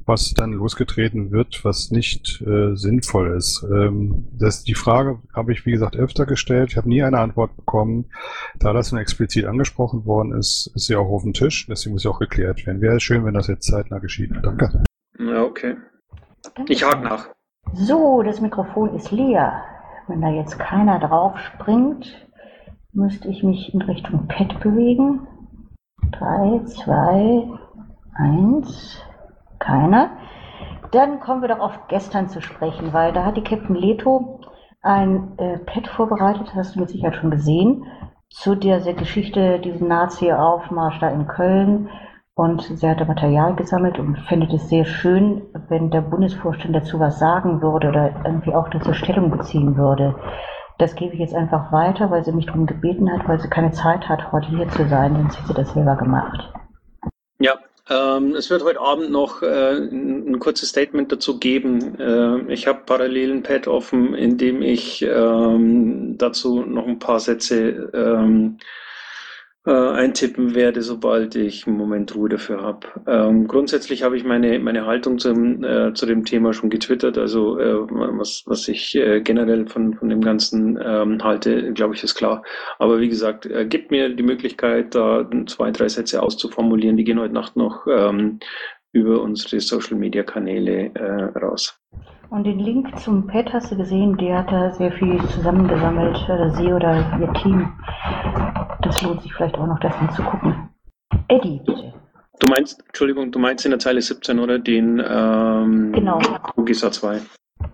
was 0.06 0.34
dann 0.34 0.52
losgetreten 0.52 1.30
wird, 1.30 1.64
was 1.64 1.90
nicht 1.90 2.42
äh, 2.42 2.74
sinnvoll 2.74 3.36
ist. 3.36 3.64
Ähm, 3.70 4.28
das, 4.32 4.64
die 4.64 4.74
Frage 4.74 5.20
habe 5.34 5.52
ich, 5.52 5.64
wie 5.66 5.72
gesagt, 5.72 5.96
öfter 5.96 6.26
gestellt. 6.26 6.70
Ich 6.70 6.76
habe 6.76 6.88
nie 6.88 7.02
eine 7.02 7.18
Antwort 7.18 7.56
bekommen. 7.56 8.06
Da 8.58 8.72
das 8.72 8.92
nun 8.92 9.00
explizit 9.00 9.46
angesprochen 9.46 10.04
worden 10.04 10.32
ist, 10.32 10.70
ist 10.74 10.86
sie 10.86 10.96
auch 10.96 11.08
auf 11.08 11.22
dem 11.22 11.32
Tisch. 11.32 11.66
Deswegen 11.68 11.94
muss 11.94 12.02
sie 12.02 12.10
auch 12.10 12.18
geklärt 12.18 12.66
werden. 12.66 12.80
Wäre 12.80 13.00
schön, 13.00 13.24
wenn 13.24 13.34
das 13.34 13.46
jetzt 13.46 13.66
zeitnah 13.66 13.98
geschieht. 13.98 14.30
Danke. 14.42 14.84
Ja, 15.18 15.42
okay. 15.42 15.76
Ich 16.68 16.84
hake 16.84 17.02
nach. 17.02 17.28
So, 17.72 18.22
das 18.22 18.40
Mikrofon 18.40 18.94
ist 18.94 19.10
leer. 19.10 19.62
Wenn 20.06 20.20
da 20.20 20.28
jetzt 20.28 20.58
keiner 20.58 20.98
drauf 20.98 21.38
springt, 21.38 22.06
müsste 22.92 23.28
ich 23.28 23.42
mich 23.42 23.72
in 23.72 23.80
Richtung 23.82 24.28
Pad 24.28 24.60
bewegen. 24.60 25.26
3, 26.12 26.64
2, 26.64 27.48
1, 28.16 29.02
keiner. 29.64 30.10
Dann 30.92 31.20
kommen 31.20 31.42
wir 31.42 31.48
doch 31.48 31.60
auf 31.60 31.88
gestern 31.88 32.28
zu 32.28 32.40
sprechen, 32.40 32.92
weil 32.92 33.12
da 33.12 33.24
hat 33.24 33.36
die 33.36 33.42
Captain 33.42 33.74
Leto 33.74 34.40
ein 34.82 35.38
äh, 35.38 35.58
Pad 35.58 35.88
vorbereitet, 35.88 36.54
hast 36.54 36.76
du 36.76 36.80
mit 36.80 36.90
Sicherheit 36.90 37.16
schon 37.16 37.30
gesehen, 37.30 37.84
zu 38.28 38.54
dieser 38.54 38.92
Geschichte, 38.92 39.58
diesen 39.60 39.88
Nazi-Aufmarsch 39.88 40.98
da 41.00 41.08
in 41.08 41.26
Köln. 41.26 41.88
Und 42.36 42.62
sie 42.62 42.88
hat 42.88 43.00
da 43.00 43.04
Material 43.04 43.54
gesammelt 43.54 43.98
und 44.00 44.18
findet 44.28 44.52
es 44.52 44.68
sehr 44.68 44.84
schön, 44.84 45.42
wenn 45.68 45.90
der 45.90 46.00
Bundesvorstand 46.00 46.74
dazu 46.74 46.98
was 46.98 47.20
sagen 47.20 47.62
würde 47.62 47.88
oder 47.88 48.12
irgendwie 48.24 48.54
auch 48.54 48.68
dazu 48.70 48.92
Stellung 48.92 49.30
beziehen 49.30 49.76
würde. 49.76 50.16
Das 50.78 50.96
gebe 50.96 51.14
ich 51.14 51.20
jetzt 51.20 51.34
einfach 51.34 51.70
weiter, 51.70 52.10
weil 52.10 52.24
sie 52.24 52.32
mich 52.32 52.46
darum 52.46 52.66
gebeten 52.66 53.12
hat, 53.12 53.28
weil 53.28 53.38
sie 53.38 53.48
keine 53.48 53.70
Zeit 53.70 54.08
hat, 54.08 54.32
heute 54.32 54.48
hier 54.48 54.68
zu 54.68 54.84
sein, 54.88 55.14
sonst 55.14 55.38
hätte 55.38 55.48
sie 55.48 55.54
das 55.54 55.72
selber 55.72 55.94
gemacht. 55.94 56.52
Ja, 57.38 57.54
ähm, 57.90 58.34
es 58.34 58.48
wird 58.50 58.64
heute 58.64 58.80
Abend 58.80 59.10
noch 59.10 59.42
äh, 59.42 59.76
ein, 59.76 60.38
kurzes 60.38 60.70
Statement 60.70 61.12
dazu 61.12 61.38
geben. 61.38 61.98
Äh, 62.00 62.52
ich 62.52 62.66
habe 62.66 62.82
parallel 62.86 63.32
ein 63.32 63.42
Pad 63.42 63.68
offen, 63.68 64.14
in 64.14 64.38
dem 64.38 64.62
ich 64.62 65.02
ähm, 65.02 66.16
dazu 66.16 66.62
noch 66.62 66.86
ein 66.86 66.98
paar 66.98 67.20
Sätze 67.20 67.90
ähm, 67.92 68.58
äh, 69.66 69.72
eintippen 69.72 70.54
werde, 70.54 70.82
sobald 70.82 71.36
ich 71.36 71.66
einen 71.66 71.76
Moment 71.76 72.14
Ruhe 72.14 72.28
dafür 72.28 72.62
habe. 72.62 72.86
Ähm, 73.06 73.46
grundsätzlich 73.46 74.02
habe 74.02 74.16
ich 74.16 74.24
meine, 74.24 74.58
meine 74.58 74.84
Haltung 74.86 75.18
zum, 75.18 75.64
äh, 75.64 75.94
zu 75.94 76.06
dem 76.06 76.24
Thema 76.24 76.52
schon 76.52 76.70
getwittert, 76.70 77.16
also 77.16 77.58
äh, 77.58 77.74
was, 77.90 78.42
was 78.46 78.68
ich 78.68 78.94
äh, 78.94 79.20
generell 79.20 79.66
von, 79.66 79.94
von 79.94 80.08
dem 80.10 80.20
Ganzen 80.20 80.78
ähm, 80.84 81.22
halte, 81.22 81.72
glaube 81.72 81.94
ich, 81.94 82.04
ist 82.04 82.14
klar. 82.14 82.42
Aber 82.78 83.00
wie 83.00 83.08
gesagt, 83.08 83.46
äh, 83.46 83.64
gibt 83.66 83.90
mir 83.90 84.14
die 84.14 84.22
Möglichkeit, 84.22 84.94
da 84.94 85.28
zwei, 85.46 85.70
drei 85.70 85.88
Sätze 85.88 86.22
auszuformulieren. 86.22 86.96
Die 86.96 87.04
gehen 87.04 87.20
heute 87.20 87.34
Nacht 87.34 87.56
noch 87.56 87.86
ähm, 87.86 88.40
über 88.92 89.22
unsere 89.22 89.60
Social-Media-Kanäle 89.60 90.90
äh, 90.94 91.38
raus. 91.38 91.80
Und 92.30 92.44
den 92.44 92.58
Link 92.58 92.98
zum 92.98 93.26
Pad 93.26 93.52
hast 93.52 93.70
du 93.70 93.76
gesehen, 93.76 94.16
der 94.16 94.38
hat 94.38 94.50
da 94.50 94.70
sehr 94.72 94.92
viel 94.92 95.20
zusammengesammelt, 95.28 96.16
oder 96.28 96.50
sie 96.50 96.72
oder 96.72 97.18
ihr 97.20 97.32
Team. 97.34 97.72
Das 98.82 99.02
lohnt 99.02 99.22
sich 99.22 99.32
vielleicht 99.34 99.56
auch 99.56 99.66
noch, 99.66 99.78
das 99.80 99.94
anzugucken. 99.96 100.68
Eddie, 101.28 101.60
bitte. 101.64 101.92
Du 102.40 102.48
meinst, 102.48 102.84
Entschuldigung, 102.86 103.30
du 103.30 103.38
meinst 103.38 103.64
in 103.64 103.70
der 103.70 103.78
Zeile 103.78 104.02
17, 104.02 104.38
oder? 104.38 104.58
Den 104.58 105.02
ähm, 105.06 105.92
Genau. 105.92 106.18
UGISA 106.56 106.90
2. 106.90 107.20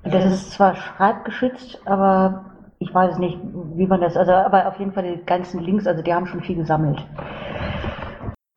Das 0.04 0.24
ist 0.24 0.52
zwar 0.52 0.76
schreibgeschützt, 0.76 1.80
aber 1.86 2.44
ich 2.78 2.92
weiß 2.92 3.14
es 3.14 3.18
nicht, 3.18 3.38
wie 3.74 3.86
man 3.86 4.00
das, 4.00 4.16
also 4.16 4.32
aber 4.32 4.66
auf 4.66 4.78
jeden 4.78 4.92
Fall 4.92 5.02
die 5.02 5.24
ganzen 5.24 5.60
Links, 5.60 5.86
also 5.86 6.02
die 6.02 6.12
haben 6.12 6.26
schon 6.26 6.42
viel 6.42 6.56
gesammelt. 6.56 7.04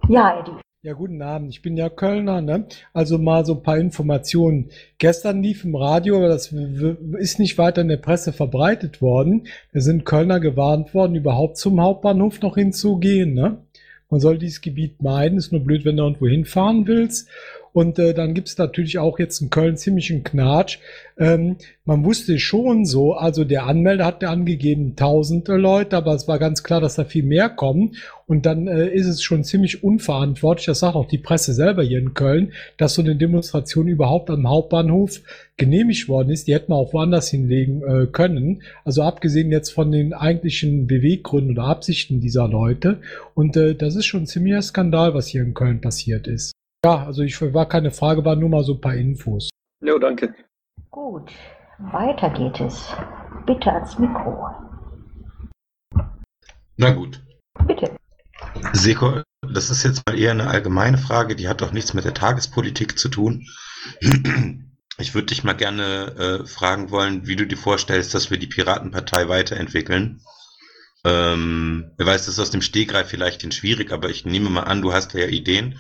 Ja, 0.08 0.40
Eddie. 0.40 0.58
Ja, 0.86 0.92
guten 0.92 1.22
Abend. 1.22 1.50
Ich 1.50 1.62
bin 1.62 1.78
ja 1.78 1.88
Kölner, 1.88 2.42
ne? 2.42 2.66
Also 2.92 3.18
mal 3.18 3.46
so 3.46 3.54
ein 3.54 3.64
paar 3.64 3.78
Informationen. 3.78 4.70
Gestern 4.98 5.42
lief 5.42 5.64
im 5.64 5.78
Radio, 5.78 6.18
aber 6.18 6.28
das 6.28 6.54
ist 7.20 7.40
nicht 7.40 7.58
weiter 7.58 7.84
in 7.84 7.88
der 7.88 7.96
Presse 7.96 8.34
verbreitet 8.34 9.02
worden. 9.02 9.48
Da 9.72 9.80
sind 9.80 10.04
Kölner 10.04 10.42
gewarnt 10.42 10.94
worden, 10.94 11.16
überhaupt 11.16 11.56
zum 11.56 11.80
Hauptbahnhof 11.80 12.42
noch 12.42 12.56
hinzugehen, 12.56 13.34
ne? 13.34 13.60
Man 14.10 14.20
soll 14.20 14.38
dieses 14.38 14.60
Gebiet 14.60 15.02
meiden. 15.02 15.38
Ist 15.38 15.54
nur 15.54 15.64
blöd, 15.64 15.86
wenn 15.86 15.96
du 15.96 16.04
irgendwo 16.04 16.28
hinfahren 16.28 16.86
willst. 16.86 17.30
Und 17.74 17.98
äh, 17.98 18.14
dann 18.14 18.36
gibt 18.36 18.48
es 18.50 18.58
natürlich 18.58 19.00
auch 19.00 19.18
jetzt 19.18 19.42
in 19.42 19.50
Köln 19.50 19.78
ziemlichen 19.78 20.24
Knatsch. 20.24 20.78
Ähm, 21.18 21.58
man 21.86 22.06
wusste 22.06 22.38
schon 22.40 22.86
so, 22.86 23.14
also 23.14 23.44
der 23.44 23.66
Anmelder 23.66 24.06
hat 24.06 24.24
angegeben 24.24 24.96
tausende 24.96 25.58
Leute, 25.58 25.98
aber 25.98 26.14
es 26.14 26.28
war 26.28 26.38
ganz 26.38 26.64
klar, 26.64 26.82
dass 26.82 26.96
da 26.96 27.04
viel 27.04 27.24
mehr 27.24 27.50
kommen. 27.50 27.96
Und 28.28 28.46
dann 28.46 28.68
äh, 28.68 28.88
ist 28.88 29.08
es 29.08 29.24
schon 29.24 29.44
ziemlich 29.44 29.84
unverantwortlich, 29.84 30.68
das 30.68 30.80
sagt 30.80 30.96
auch 30.96 31.08
die 31.08 31.18
Presse 31.18 31.54
selber 31.54 31.84
hier 31.84 31.98
in 31.98 32.14
Köln, 32.14 32.54
dass 32.78 32.94
so 32.94 33.02
eine 33.02 33.16
Demonstration 33.16 33.88
überhaupt 33.88 34.30
am 34.30 34.48
Hauptbahnhof 34.48 35.22
genehmigt 35.58 36.08
worden 36.08 36.30
ist. 36.30 36.48
Die 36.48 36.54
hätten 36.54 36.72
wir 36.72 36.78
auch 36.78 36.94
woanders 36.94 37.30
hinlegen 37.30 37.82
äh, 37.82 38.06
können. 38.06 38.62
Also 38.86 39.02
abgesehen 39.02 39.52
jetzt 39.52 39.72
von 39.72 39.92
den 39.92 40.14
eigentlichen 40.14 40.86
Beweggründen 40.86 41.58
oder 41.58 41.68
Absichten 41.68 42.22
dieser 42.22 42.48
Leute. 42.48 43.00
Und 43.34 43.58
äh, 43.58 43.74
das 43.74 43.96
ist 43.96 44.06
schon 44.06 44.24
ein 44.24 44.28
ziemlicher 44.28 44.62
Skandal, 44.62 45.16
was 45.16 45.28
hier 45.28 45.42
in 45.42 45.56
Köln 45.56 45.82
passiert 45.82 46.28
ist. 46.28 46.54
Ja, 46.86 47.06
also 47.06 47.24
ich 47.24 47.42
war 47.42 47.68
keine 47.68 47.92
Frage, 47.92 48.26
war 48.26 48.36
nur 48.36 48.50
mal 48.50 48.64
so 48.64 48.74
ein 48.74 48.82
paar 48.82 48.96
Infos. 48.96 49.50
Jo, 49.82 49.98
danke. 50.00 50.36
Gut, 50.92 51.32
weiter 51.80 52.30
geht 52.32 52.60
es. 52.60 52.94
Bitte 53.46 53.72
ans 53.72 53.98
Mikro. 53.98 54.48
Na 56.76 56.92
gut. 56.92 57.22
Bitte. 57.66 57.96
Seko, 58.74 59.22
das 59.42 59.70
ist 59.70 59.84
jetzt 59.84 60.04
mal 60.06 60.20
eher 60.20 60.32
eine 60.32 60.48
allgemeine 60.48 60.98
Frage, 60.98 61.38
die 61.38 61.48
hat 61.48 61.62
doch 61.62 61.72
nichts 61.72 61.94
mit 61.94 62.04
der 62.04 62.14
Tagespolitik 62.14 63.00
zu 63.00 63.10
tun. 63.10 63.48
Ich 65.00 65.16
würde 65.16 65.28
dich 65.28 65.44
mal 65.44 65.54
gerne 65.54 66.44
äh, 66.44 66.46
fragen 66.46 66.92
wollen, 66.92 67.26
wie 67.26 67.36
du 67.36 67.48
dir 67.48 67.58
vorstellst, 67.58 68.14
dass 68.14 68.30
wir 68.30 68.38
die 68.38 68.48
Piratenpartei 68.48 69.28
weiterentwickeln. 69.28 70.22
Ähm, 71.04 71.92
wer 71.98 72.06
weiß, 72.06 72.26
das 72.26 72.36
ist 72.36 72.40
aus 72.40 72.52
dem 72.52 72.62
Stegreif 72.62 73.08
vielleicht 73.08 73.52
schwierig, 73.54 73.92
aber 73.92 74.10
ich 74.10 74.26
nehme 74.26 74.50
mal 74.50 74.64
an, 74.64 74.82
du 74.82 74.94
hast 74.94 75.14
ja 75.14 75.26
Ideen 75.26 75.80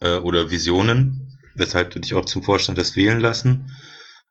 äh, 0.00 0.16
oder 0.16 0.50
Visionen, 0.50 1.38
weshalb 1.54 1.90
du 1.90 2.00
dich 2.00 2.14
auch 2.14 2.24
zum 2.24 2.42
Vorstand 2.42 2.78
hast 2.78 2.96
wählen 2.96 3.20
lassen. 3.20 3.70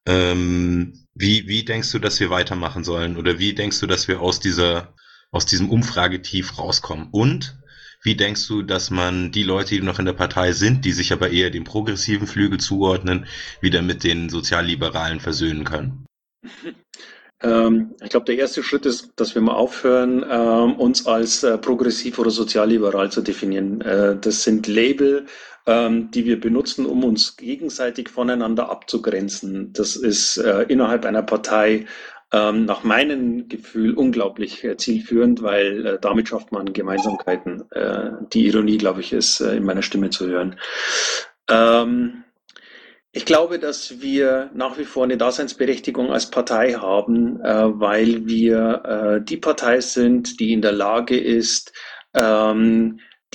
Ähm, 0.07 1.05
wie, 1.15 1.47
wie 1.47 1.63
denkst 1.63 1.91
du, 1.91 1.99
dass 1.99 2.19
wir 2.19 2.29
weitermachen 2.29 2.83
sollen? 2.83 3.17
Oder 3.17 3.39
wie 3.39 3.53
denkst 3.53 3.79
du, 3.79 3.87
dass 3.87 4.07
wir 4.07 4.21
aus 4.21 4.39
dieser, 4.39 4.93
aus 5.31 5.45
diesem 5.45 5.69
Umfragetief 5.69 6.59
rauskommen? 6.59 7.07
Und 7.11 7.57
wie 8.03 8.15
denkst 8.15 8.47
du, 8.47 8.61
dass 8.61 8.91
man 8.91 9.31
die 9.31 9.43
Leute, 9.43 9.75
die 9.75 9.81
noch 9.81 9.97
in 9.97 10.05
der 10.05 10.13
Partei 10.13 10.51
sind, 10.51 10.85
die 10.85 10.91
sich 10.91 11.11
aber 11.11 11.31
eher 11.31 11.49
dem 11.49 11.63
progressiven 11.63 12.27
Flügel 12.27 12.59
zuordnen, 12.59 13.25
wieder 13.61 13.81
mit 13.81 14.03
den 14.03 14.29
Sozialliberalen 14.29 15.19
versöhnen 15.19 15.63
können? 15.63 16.05
Ähm, 17.41 17.95
ich 18.03 18.09
glaube, 18.09 18.27
der 18.27 18.37
erste 18.37 18.61
Schritt 18.61 18.85
ist, 18.85 19.13
dass 19.15 19.33
wir 19.33 19.41
mal 19.41 19.55
aufhören, 19.55 20.23
ähm, 20.29 20.75
uns 20.75 21.05
als 21.07 21.43
äh, 21.43 21.57
progressiv 21.57 22.19
oder 22.19 22.29
sozialliberal 22.29 23.11
zu 23.11 23.21
definieren. 23.21 23.81
Äh, 23.81 24.17
das 24.19 24.43
sind 24.43 24.67
Label, 24.67 25.25
ähm, 25.65 26.11
die 26.11 26.25
wir 26.25 26.39
benutzen, 26.39 26.85
um 26.85 27.03
uns 27.03 27.37
gegenseitig 27.37 28.09
voneinander 28.09 28.69
abzugrenzen. 28.69 29.73
Das 29.73 29.95
ist 29.95 30.37
äh, 30.37 30.63
innerhalb 30.63 31.05
einer 31.05 31.23
Partei 31.23 31.85
ähm, 32.33 32.65
nach 32.65 32.83
meinem 32.83 33.47
Gefühl 33.47 33.93
unglaublich 33.93 34.67
zielführend, 34.77 35.41
weil 35.41 35.85
äh, 35.85 35.99
damit 35.99 36.29
schafft 36.29 36.51
man 36.51 36.73
Gemeinsamkeiten. 36.73 37.63
Äh, 37.71 38.11
die 38.33 38.47
Ironie, 38.47 38.77
glaube 38.77 39.01
ich, 39.01 39.13
ist 39.13 39.39
in 39.41 39.63
meiner 39.63 39.81
Stimme 39.81 40.09
zu 40.09 40.27
hören. 40.27 40.59
Ähm, 41.49 42.23
ich 43.11 43.25
glaube, 43.25 43.57
dass 43.59 44.01
wir 44.01 44.51
nach 44.53 44.77
wie 44.77 44.83
vor 44.83 45.05
eine 45.05 45.17
Daseinsberechtigung 45.17 46.11
als 46.11 46.29
Partei 46.29 46.73
haben, 46.73 47.39
weil 47.39 48.25
wir 48.27 49.23
die 49.25 49.37
Partei 49.37 49.79
sind, 49.79 50.41
die 50.41 50.51
in 50.51 50.61
der 50.61 50.73
Lage 50.73 51.17
ist, 51.17 51.71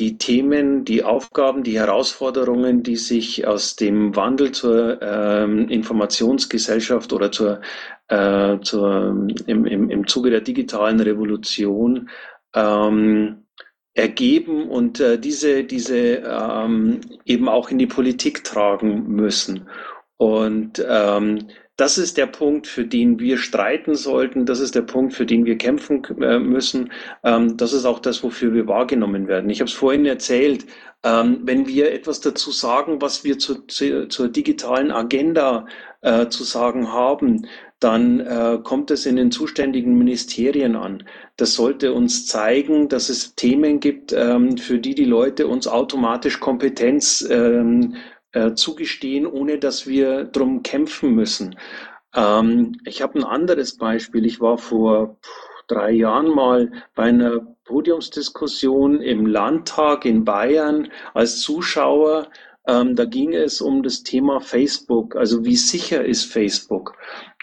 die 0.01 0.17
Themen, 0.17 0.85
die 0.87 1.05
Aufgaben, 1.05 1.63
die 1.63 1.79
Herausforderungen, 1.79 2.83
die 2.83 2.97
sich 2.97 3.47
aus 3.47 3.77
dem 3.77 4.17
Wandel 4.17 4.51
zur 4.53 5.01
ähm, 5.03 5.69
Informationsgesellschaft 5.69 7.13
oder 7.13 7.31
zur, 7.31 7.61
äh, 8.09 8.59
zur, 8.61 9.29
im, 9.47 9.67
im, 9.67 9.91
im 9.91 10.07
Zuge 10.07 10.31
der 10.31 10.41
digitalen 10.41 11.01
Revolution 11.01 12.09
ähm, 12.55 13.45
ergeben 13.93 14.71
und 14.71 15.01
äh, 15.01 15.19
diese, 15.19 15.65
diese 15.65 16.23
ähm, 16.25 17.03
eben 17.27 17.49
auch 17.49 17.71
in 17.71 17.79
die 17.79 17.87
Politik 17.87 18.43
tragen 18.43 19.07
müssen. 19.07 19.69
Und 20.17 20.83
ähm, 20.89 21.49
das 21.81 21.97
ist 21.97 22.19
der 22.19 22.27
Punkt, 22.27 22.67
für 22.67 22.85
den 22.85 23.19
wir 23.19 23.39
streiten 23.39 23.95
sollten. 23.95 24.45
Das 24.45 24.61
ist 24.61 24.75
der 24.75 24.83
Punkt, 24.83 25.15
für 25.15 25.25
den 25.25 25.47
wir 25.47 25.57
kämpfen 25.57 26.05
äh, 26.21 26.39
müssen. 26.39 26.93
Ähm, 27.25 27.57
das 27.57 27.73
ist 27.73 27.87
auch 27.87 28.01
das, 28.01 28.23
wofür 28.23 28.53
wir 28.53 28.67
wahrgenommen 28.67 29.29
werden. 29.29 29.49
Ich 29.49 29.61
habe 29.61 29.69
es 29.71 29.75
vorhin 29.75 30.05
erzählt. 30.05 30.67
Ähm, 31.03 31.41
wenn 31.45 31.67
wir 31.67 31.91
etwas 31.93 32.21
dazu 32.21 32.51
sagen, 32.51 33.01
was 33.01 33.25
wir 33.25 33.39
zu, 33.39 33.67
zu, 33.67 34.09
zur 34.09 34.29
digitalen 34.29 34.91
Agenda 34.91 35.65
äh, 36.03 36.29
zu 36.29 36.45
sagen 36.45 36.93
haben, 36.93 37.47
dann 37.79 38.21
äh, 38.21 38.59
kommt 38.63 38.91
es 38.91 39.07
in 39.07 39.17
den 39.17 39.31
zuständigen 39.31 39.97
Ministerien 39.97 40.77
an. 40.77 41.05
Das 41.39 41.55
sollte 41.55 41.95
uns 41.95 42.27
zeigen, 42.27 42.91
dass 42.91 43.09
es 43.09 43.35
Themen 43.37 43.81
gibt, 43.81 44.13
ähm, 44.13 44.59
für 44.59 44.79
die 44.79 44.95
die 44.95 45.07
Leute 45.07 45.47
uns 45.47 45.67
automatisch 45.67 46.41
Kompetenz 46.41 47.27
äh, 48.33 48.55
zugestehen, 48.55 49.27
ohne 49.27 49.59
dass 49.59 49.87
wir 49.87 50.25
drum 50.25 50.63
kämpfen 50.63 51.15
müssen. 51.15 51.57
Ähm, 52.15 52.79
ich 52.85 53.03
habe 53.03 53.19
ein 53.19 53.25
anderes 53.25 53.77
Beispiel. 53.77 54.27
Ich 54.27 54.41
war 54.41 54.59
vor 54.59 55.17
drei 55.67 55.93
Jahren 55.93 56.35
mal 56.35 56.73
bei 56.95 57.05
einer 57.05 57.41
Podiumsdiskussion 57.65 59.01
im 59.01 59.27
Landtag 59.27 60.05
in 60.05 60.25
Bayern 60.25 60.91
als 61.15 61.41
Zuschauer 61.41 62.29
ähm, 62.71 62.95
da 62.95 63.05
ging 63.05 63.33
es 63.33 63.61
um 63.61 63.83
das 63.83 64.03
Thema 64.03 64.41
Facebook, 64.41 65.17
also 65.17 65.45
wie 65.45 65.57
sicher 65.57 66.05
ist 66.05 66.25
Facebook? 66.25 66.95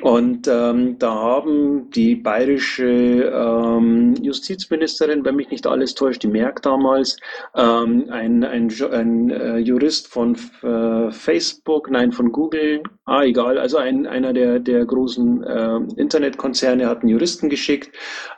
Und 0.01 0.47
ähm, 0.47 0.99
da 0.99 1.11
haben 1.11 1.89
die 1.89 2.15
bayerische 2.15 2.85
ähm, 2.85 4.13
Justizministerin, 4.21 5.25
wenn 5.25 5.35
mich 5.35 5.49
nicht 5.49 5.65
alles 5.65 5.95
täuscht, 5.95 6.21
die 6.21 6.27
Merck 6.27 6.61
damals, 6.61 7.17
ähm, 7.55 8.05
ein, 8.11 8.43
ein, 8.43 8.71
ein 8.91 9.29
äh, 9.31 9.57
Jurist 9.57 10.07
von 10.07 10.37
äh, 10.61 11.11
Facebook, 11.11 11.89
nein, 11.89 12.11
von 12.11 12.31
Google, 12.31 12.83
ah, 13.05 13.23
egal, 13.23 13.57
also 13.57 13.77
ein, 13.77 14.05
einer 14.05 14.33
der, 14.33 14.59
der 14.59 14.85
großen 14.85 15.43
äh, 15.43 15.79
Internetkonzerne 15.95 16.87
hat 16.87 17.01
einen 17.01 17.09
Juristen 17.09 17.49
geschickt 17.49 17.89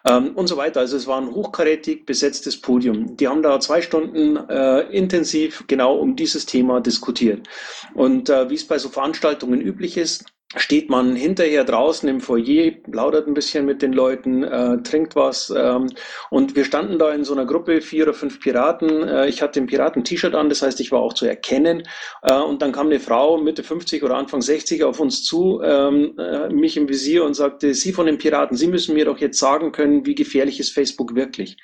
ähm, 0.08 0.32
und 0.36 0.47
so 0.47 0.56
weiter. 0.56 0.80
Also 0.80 0.95
es 0.95 1.08
war 1.08 1.19
ein 1.19 1.30
hochkarätig 1.30 2.06
besetztes 2.06 2.62
Podium. 2.62 3.17
Die 3.17 3.28
haben 3.28 3.43
da 3.43 3.60
zwei 3.60 3.82
Stunden 3.82 4.38
äh, 4.38 4.82
intensiv 4.95 5.65
genau 5.67 5.95
um 5.95 6.15
dieses 6.15 6.45
Thema 6.45 6.79
diskutiert. 6.82 7.48
Und 7.94 8.30
äh, 8.30 8.50
wie 8.50 8.56
es 8.56 8.68
bei 8.68 8.78
so 8.78 8.89
Veranstaltungen 8.89 9.62
üblich 9.62 9.98
ist, 9.98 10.26
steht 10.56 10.89
man 10.89 11.15
hinterher 11.15 11.63
draußen 11.63 12.10
im 12.10 12.22
Foyer, 12.22 12.72
plaudert 12.72 13.28
ein 13.28 13.36
bisschen 13.36 13.65
mit 13.65 13.84
den 13.84 13.94
Leuten, 13.94 14.44
äh, 14.44 14.82
trinkt 14.82 15.15
was. 15.15 15.54
Ähm, 15.56 15.92
und 16.32 16.56
wir 16.56 16.65
standen 16.65 16.98
da 16.98 17.12
in 17.12 17.24
so 17.24 17.34
einer 17.34 17.46
Gruppe, 17.46 17.82
vier 17.82 18.06
oder 18.06 18.15
fünf 18.15 18.39
Piraten. 18.39 19.08
Äh, 19.08 19.28
ich 19.28 19.44
hatte 19.44 19.60
ein 19.60 19.68
Piraten-T-Shirt 19.68 20.34
an, 20.34 20.50
das 20.50 20.63
heißt, 20.63 20.80
ich 20.80 20.92
war 20.92 21.02
auch 21.02 21.13
zu 21.13 21.28
erkennen. 21.28 21.84
Äh, 22.24 22.34
und 22.34 22.63
dann 22.63 22.72
kam 22.72 22.88
eine 22.88 23.00
Frau, 23.00 23.38
Mitte 23.38 23.63
50 23.63 24.02
oder 24.04 24.15
Anfang 24.15 24.42
60, 24.42 24.84
auf 24.84 25.00
uns 25.00 25.24
zu, 25.24 25.62
ähm, 25.63 26.18
äh, 26.18 26.50
mich 26.50 26.78
im 26.78 26.89
Visier 26.89 27.26
und 27.26 27.36
sagte, 27.36 27.76
Sie 27.76 27.94
von 27.94 28.08
den 28.08 28.18
Piraten, 28.18 28.58
Sie 28.58 28.68
müssen 28.68 28.96
mir 28.96 29.06
doch 29.06 29.20
jetzt 29.20 29.38
sagen 29.38 29.72
können, 29.72 30.08
wie 30.08 30.15
gefährlich 30.15 30.60
ist 30.60 30.74
Facebook 30.74 31.13
wirklich. 31.13 31.58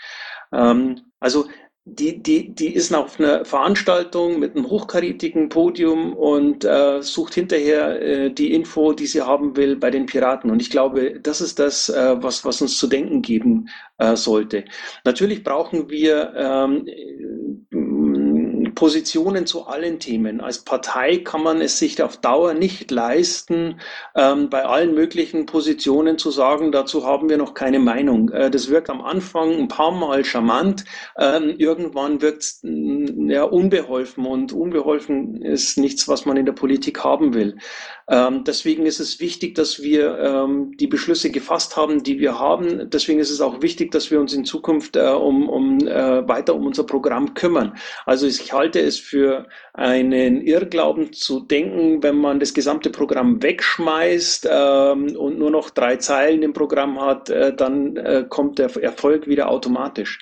Ähm, 0.54 1.01
also 1.19 1.45
die, 1.88 2.21
die, 2.21 2.50
die 2.50 2.74
ist 2.74 2.91
auf 2.93 3.19
einer 3.19 3.45
Veranstaltung 3.45 4.39
mit 4.39 4.56
einem 4.56 4.67
hochkarätigen 4.67 5.50
Podium 5.50 6.13
und 6.13 6.65
äh, 6.65 7.04
sucht 7.04 7.36
hinterher 7.36 8.02
äh, 8.02 8.32
die 8.32 8.54
Info, 8.54 8.93
die 8.93 9.06
sie 9.06 9.21
haben 9.21 9.56
will 9.56 9.76
bei 9.76 9.91
den 9.91 10.08
Piraten. 10.08 10.50
Und 10.50 10.63
ich 10.63 10.71
glaube, 10.71 11.19
das 11.21 11.41
ist 11.41 11.60
das, 11.60 11.89
äh, 11.89 12.15
was, 12.21 12.43
was 12.43 12.60
uns 12.60 12.80
zu 12.80 12.88
denken 12.88 13.21
geben 13.21 13.69
äh, 14.00 14.15
sollte. 14.15 14.65
Natürlich 15.04 15.43
brauchen 15.43 15.88
wir 15.91 16.34
ähm, 16.36 16.88
Positionen 18.75 19.45
zu 19.45 19.65
allen 19.65 19.99
Themen. 19.99 20.41
Als 20.41 20.59
Partei 20.59 21.17
kann 21.17 21.41
man 21.41 21.61
es 21.61 21.79
sich 21.79 22.01
auf 22.03 22.17
Dauer 22.17 22.53
nicht 22.53 22.91
leisten, 22.91 23.79
ähm, 24.15 24.49
bei 24.49 24.65
allen 24.65 24.93
möglichen 24.93 25.45
Positionen 25.45 26.17
zu 26.17 26.31
sagen, 26.31 26.71
dazu 26.71 27.05
haben 27.05 27.29
wir 27.29 27.38
noch 27.38 27.53
keine 27.53 27.79
Meinung. 27.79 28.29
Äh, 28.29 28.51
das 28.51 28.69
wirkt 28.69 28.89
am 28.89 29.01
Anfang 29.01 29.51
ein 29.53 29.67
paar 29.67 29.91
Mal 29.91 30.25
charmant. 30.25 30.85
Ähm, 31.17 31.55
irgendwann 31.57 32.21
wirkt 32.21 32.43
es 32.43 32.61
ja, 32.63 33.43
unbeholfen 33.43 34.25
und 34.25 34.53
unbeholfen 34.53 35.41
ist 35.41 35.77
nichts, 35.77 36.07
was 36.07 36.25
man 36.25 36.38
in 36.38 36.45
der 36.45 36.53
Politik 36.53 37.03
haben 37.03 37.33
will. 37.33 37.57
Ähm, 38.07 38.43
deswegen 38.43 38.85
ist 38.85 38.99
es 38.99 39.19
wichtig, 39.19 39.55
dass 39.55 39.81
wir 39.81 40.19
ähm, 40.19 40.77
die 40.77 40.88
Beschlüsse 40.88 41.31
gefasst 41.31 41.75
haben, 41.75 42.03
die 42.03 42.19
wir 42.19 42.38
haben. 42.38 42.89
Deswegen 42.91 43.19
ist 43.19 43.31
es 43.31 43.41
auch 43.41 43.61
wichtig, 43.63 43.91
dass 43.91 44.11
wir 44.11 44.19
uns 44.19 44.33
in 44.33 44.45
Zukunft 44.45 44.95
äh, 44.95 45.07
um, 45.09 45.49
um 45.49 45.79
äh, 45.79 46.27
weiter 46.27 46.53
um 46.53 46.67
unser 46.67 46.83
Programm 46.83 47.33
kümmern. 47.33 47.75
Also 48.05 48.27
ich 48.27 48.53
halte 48.65 48.80
es 48.80 48.99
für 48.99 49.47
einen 49.73 50.41
Irrglauben 50.41 51.13
zu 51.13 51.41
denken, 51.41 52.01
wenn 52.01 52.15
man 52.15 52.39
das 52.39 52.56
gesamte 52.56 52.89
Programm 52.89 53.43
wegschmeißt 53.43 54.49
ähm, 54.51 55.15
und 55.15 55.38
nur 55.38 55.51
noch 55.51 55.69
drei 55.69 55.97
Zeilen 55.97 56.41
im 56.41 56.54
Programm 56.54 56.99
hat, 56.99 57.30
äh, 57.30 57.56
dann 57.56 57.95
äh, 57.95 58.25
kommt 58.28 58.58
der 58.58 58.75
Erfolg 58.78 59.28
wieder 59.28 59.49
automatisch. 59.49 60.17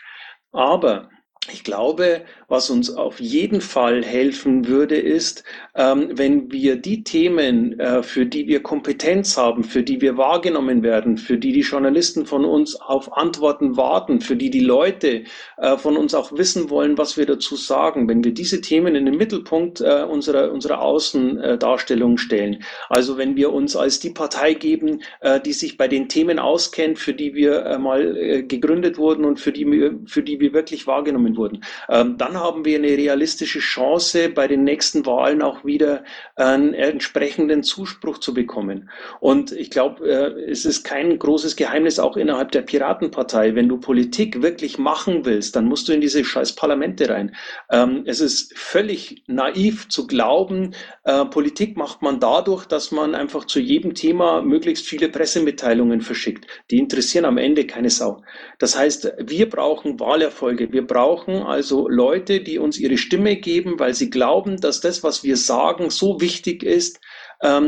Aber 0.51 1.09
ich 1.53 1.63
glaube, 1.63 2.25
was 2.53 2.69
uns 2.69 2.95
auf 2.95 3.19
jeden 3.19 3.61
Fall 3.61 4.03
helfen 4.03 4.67
würde, 4.67 4.95
ist, 4.95 5.43
ähm, 5.73 6.09
wenn 6.11 6.51
wir 6.51 6.75
die 6.75 7.03
Themen, 7.03 7.79
äh, 7.79 8.03
für 8.03 8.27
die 8.27 8.47
wir 8.47 8.61
Kompetenz 8.61 9.35
haben, 9.37 9.63
für 9.63 9.81
die 9.81 10.01
wir 10.01 10.17
wahrgenommen 10.17 10.83
werden, 10.83 11.17
für 11.17 11.39
die 11.39 11.51
die 11.51 11.61
Journalisten 11.61 12.27
von 12.27 12.45
uns 12.45 12.75
auf 12.75 13.17
Antworten 13.17 13.75
warten, 13.75 14.21
für 14.21 14.35
die 14.35 14.51
die 14.51 14.59
Leute 14.59 15.23
äh, 15.57 15.77
von 15.77 15.97
uns 15.97 16.13
auch 16.13 16.31
wissen 16.31 16.69
wollen, 16.69 16.95
was 16.99 17.17
wir 17.17 17.25
dazu 17.25 17.55
sagen, 17.55 18.07
wenn 18.07 18.23
wir 18.23 18.35
diese 18.35 18.61
Themen 18.61 18.93
in 18.93 19.07
den 19.07 19.17
Mittelpunkt 19.17 19.81
äh, 19.81 20.03
unserer, 20.03 20.51
unserer 20.51 20.79
Außendarstellung 20.79 22.19
stellen. 22.19 22.63
Also 22.87 23.17
wenn 23.17 23.35
wir 23.35 23.51
uns 23.51 23.75
als 23.75 23.99
die 23.99 24.11
Partei 24.11 24.53
geben, 24.53 25.01
äh, 25.21 25.41
die 25.41 25.53
sich 25.53 25.75
bei 25.75 25.87
den 25.87 26.07
Themen 26.07 26.37
auskennt, 26.37 26.99
für 26.99 27.15
die 27.15 27.33
wir 27.33 27.65
äh, 27.65 27.79
mal 27.79 28.15
äh, 28.15 28.43
gegründet 28.43 28.99
wurden 28.99 29.25
und 29.25 29.39
für 29.39 29.51
die, 29.51 29.65
für 30.05 30.21
die 30.21 30.39
wir 30.39 30.53
wirklich 30.53 30.85
wahrgenommen 30.85 31.35
wurden, 31.35 31.63
ähm, 31.89 32.15
dann 32.19 32.42
haben 32.43 32.65
wir 32.65 32.77
eine 32.77 32.89
realistische 32.89 33.59
Chance, 33.59 34.29
bei 34.29 34.47
den 34.47 34.63
nächsten 34.63 35.05
Wahlen 35.05 35.41
auch 35.41 35.65
wieder 35.65 36.03
einen 36.35 36.73
entsprechenden 36.73 37.63
Zuspruch 37.63 38.19
zu 38.19 38.33
bekommen. 38.33 38.89
Und 39.19 39.51
ich 39.51 39.71
glaube, 39.71 40.07
äh, 40.07 40.51
es 40.51 40.65
ist 40.65 40.83
kein 40.83 41.17
großes 41.17 41.55
Geheimnis 41.55 41.99
auch 41.99 42.17
innerhalb 42.17 42.51
der 42.51 42.61
Piratenpartei. 42.61 43.55
Wenn 43.55 43.69
du 43.69 43.79
Politik 43.79 44.41
wirklich 44.41 44.77
machen 44.77 45.25
willst, 45.25 45.55
dann 45.55 45.65
musst 45.65 45.87
du 45.87 45.93
in 45.93 46.01
diese 46.01 46.23
scheiß 46.23 46.53
Parlamente 46.53 47.09
rein. 47.09 47.35
Ähm, 47.71 48.03
es 48.05 48.19
ist 48.19 48.57
völlig 48.57 49.23
naiv 49.27 49.87
zu 49.89 50.05
glauben, 50.05 50.75
äh, 51.05 51.25
Politik 51.25 51.77
macht 51.77 52.01
man 52.01 52.19
dadurch, 52.19 52.65
dass 52.65 52.91
man 52.91 53.15
einfach 53.15 53.45
zu 53.45 53.59
jedem 53.59 53.93
Thema 53.93 54.41
möglichst 54.41 54.85
viele 54.85 55.09
Pressemitteilungen 55.09 56.01
verschickt. 56.01 56.47
Die 56.71 56.77
interessieren 56.77 57.25
am 57.25 57.37
Ende 57.37 57.65
keine 57.65 57.89
Sau. 57.89 58.23
Das 58.59 58.77
heißt, 58.77 59.13
wir 59.19 59.49
brauchen 59.49 59.99
Wahlerfolge. 59.99 60.71
Wir 60.71 60.85
brauchen 60.85 61.43
also 61.43 61.87
Leute, 61.89 62.32
die 62.39 62.57
uns 62.59 62.79
ihre 62.79 62.97
Stimme 62.97 63.35
geben, 63.35 63.79
weil 63.79 63.93
sie 63.93 64.09
glauben, 64.09 64.59
dass 64.59 64.81
das, 64.81 65.03
was 65.03 65.23
wir 65.23 65.37
sagen, 65.37 65.89
so 65.89 66.21
wichtig 66.21 66.63
ist, 66.63 66.99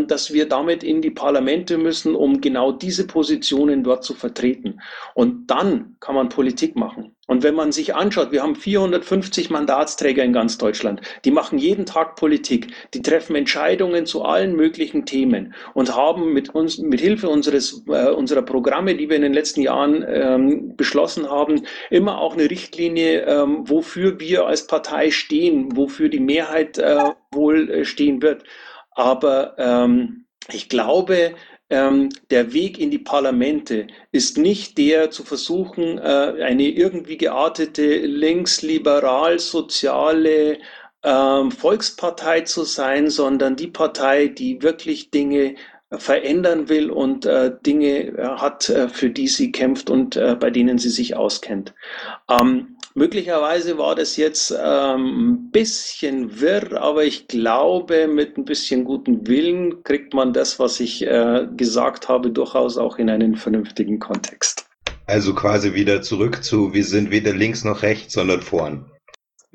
dass 0.08 0.32
wir 0.32 0.48
damit 0.48 0.84
in 0.84 1.02
die 1.02 1.12
Parlamente 1.12 1.78
müssen, 1.78 2.16
um 2.16 2.40
genau 2.40 2.72
diese 2.72 3.08
Positionen 3.08 3.84
dort 3.84 4.06
zu 4.06 4.14
vertreten. 4.14 4.80
Und 5.14 5.48
dann 5.48 5.98
kann 6.00 6.16
man 6.16 6.30
Politik 6.30 6.76
machen. 6.76 7.16
Und 7.28 7.42
wenn 7.42 7.56
man 7.56 7.72
sich 7.72 7.96
anschaut, 7.96 8.32
wir 8.32 8.44
haben 8.44 8.56
450 8.56 9.50
Mandatsträger 9.50 10.24
in 10.24 10.32
ganz 10.32 10.60
Deutschland, 10.60 11.02
die 11.26 11.32
machen 11.32 11.58
jeden 11.58 11.86
Tag 11.86 12.16
Politik, 12.16 12.68
die 12.94 13.02
treffen 13.02 13.36
Entscheidungen 13.36 14.06
zu 14.06 14.24
allen 14.24 14.56
möglichen 14.56 15.06
Themen 15.06 15.56
und 15.74 15.96
haben 15.96 16.34
mit 16.34 16.54
uns, 16.54 16.78
mit 16.78 17.02
Hilfe 17.02 17.28
unseres, 17.28 17.84
äh, 17.88 18.12
unserer 18.12 18.44
Programme, 18.44 18.96
die 18.96 19.10
wir 19.10 19.16
in 19.16 19.24
den 19.24 19.34
letzten 19.34 19.62
Jahren 19.62 20.06
ähm, 20.08 20.76
beschlossen 20.76 21.28
haben, 21.30 21.64
immer 21.90 22.20
auch 22.20 22.34
eine 22.34 22.50
Richtlinie, 22.50 23.26
ähm, 23.26 23.68
wofür 23.68 24.20
wir 24.20 24.46
als 24.46 24.68
Partei 24.68 25.10
stehen, 25.10 25.76
wofür 25.76 26.10
die 26.10 26.20
Mehrheit 26.20 26.78
äh, 26.78 27.12
wohl 27.32 27.72
äh, 27.72 27.86
stehen 27.86 28.22
wird. 28.22 28.44
Aber 28.96 29.56
ähm, 29.58 30.26
ich 30.52 30.70
glaube, 30.70 31.36
ähm, 31.70 32.10
der 32.30 32.54
Weg 32.54 32.80
in 32.80 32.92
die 32.92 33.00
Parlamente 33.00 33.88
ist 34.12 34.38
nicht 34.38 34.78
der 34.78 35.10
zu 35.12 35.24
versuchen, 35.24 35.98
äh, 35.98 36.44
eine 36.44 36.68
irgendwie 36.68 37.18
geartete 37.18 38.06
linksliberal-soziale 38.06 40.60
ähm, 41.04 41.52
Volkspartei 41.52 42.42
zu 42.42 42.64
sein, 42.64 43.10
sondern 43.10 43.56
die 43.56 43.68
Partei, 43.68 44.28
die 44.28 44.62
wirklich 44.62 45.12
Dinge 45.12 45.56
verändern 45.92 46.70
will 46.70 46.90
und 46.90 47.26
äh, 47.26 47.52
Dinge 47.66 48.18
äh, 48.18 48.28
hat, 48.38 48.70
äh, 48.70 48.90
für 48.90 49.10
die 49.10 49.28
sie 49.28 49.52
kämpft 49.52 49.90
und 49.90 50.16
äh, 50.16 50.36
bei 50.36 50.50
denen 50.50 50.78
sie 50.78 50.90
sich 50.90 51.16
auskennt. 51.16 51.74
Ähm, 52.30 52.75
Möglicherweise 52.98 53.78
war 53.78 53.94
das 53.94 54.16
jetzt 54.16 54.56
ähm, 54.58 55.34
ein 55.34 55.52
bisschen 55.52 56.40
wirr, 56.40 56.82
aber 56.82 57.04
ich 57.04 57.28
glaube, 57.28 58.08
mit 58.08 58.38
ein 58.38 58.46
bisschen 58.46 58.86
guten 58.86 59.28
Willen 59.28 59.84
kriegt 59.84 60.14
man 60.14 60.32
das, 60.32 60.60
was 60.60 60.80
ich 60.80 61.06
äh, 61.06 61.46
gesagt 61.58 62.08
habe, 62.08 62.32
durchaus 62.32 62.78
auch 62.78 62.98
in 62.98 63.10
einen 63.10 63.36
vernünftigen 63.36 64.00
Kontext. 64.00 64.66
Also 65.08 65.36
quasi 65.36 65.74
wieder 65.74 66.04
zurück 66.04 66.42
zu, 66.42 66.74
wir 66.74 66.86
sind 66.86 67.12
weder 67.12 67.34
links 67.34 67.66
noch 67.66 67.82
rechts, 67.82 68.14
sondern 68.14 68.42
vorn. 68.42 68.86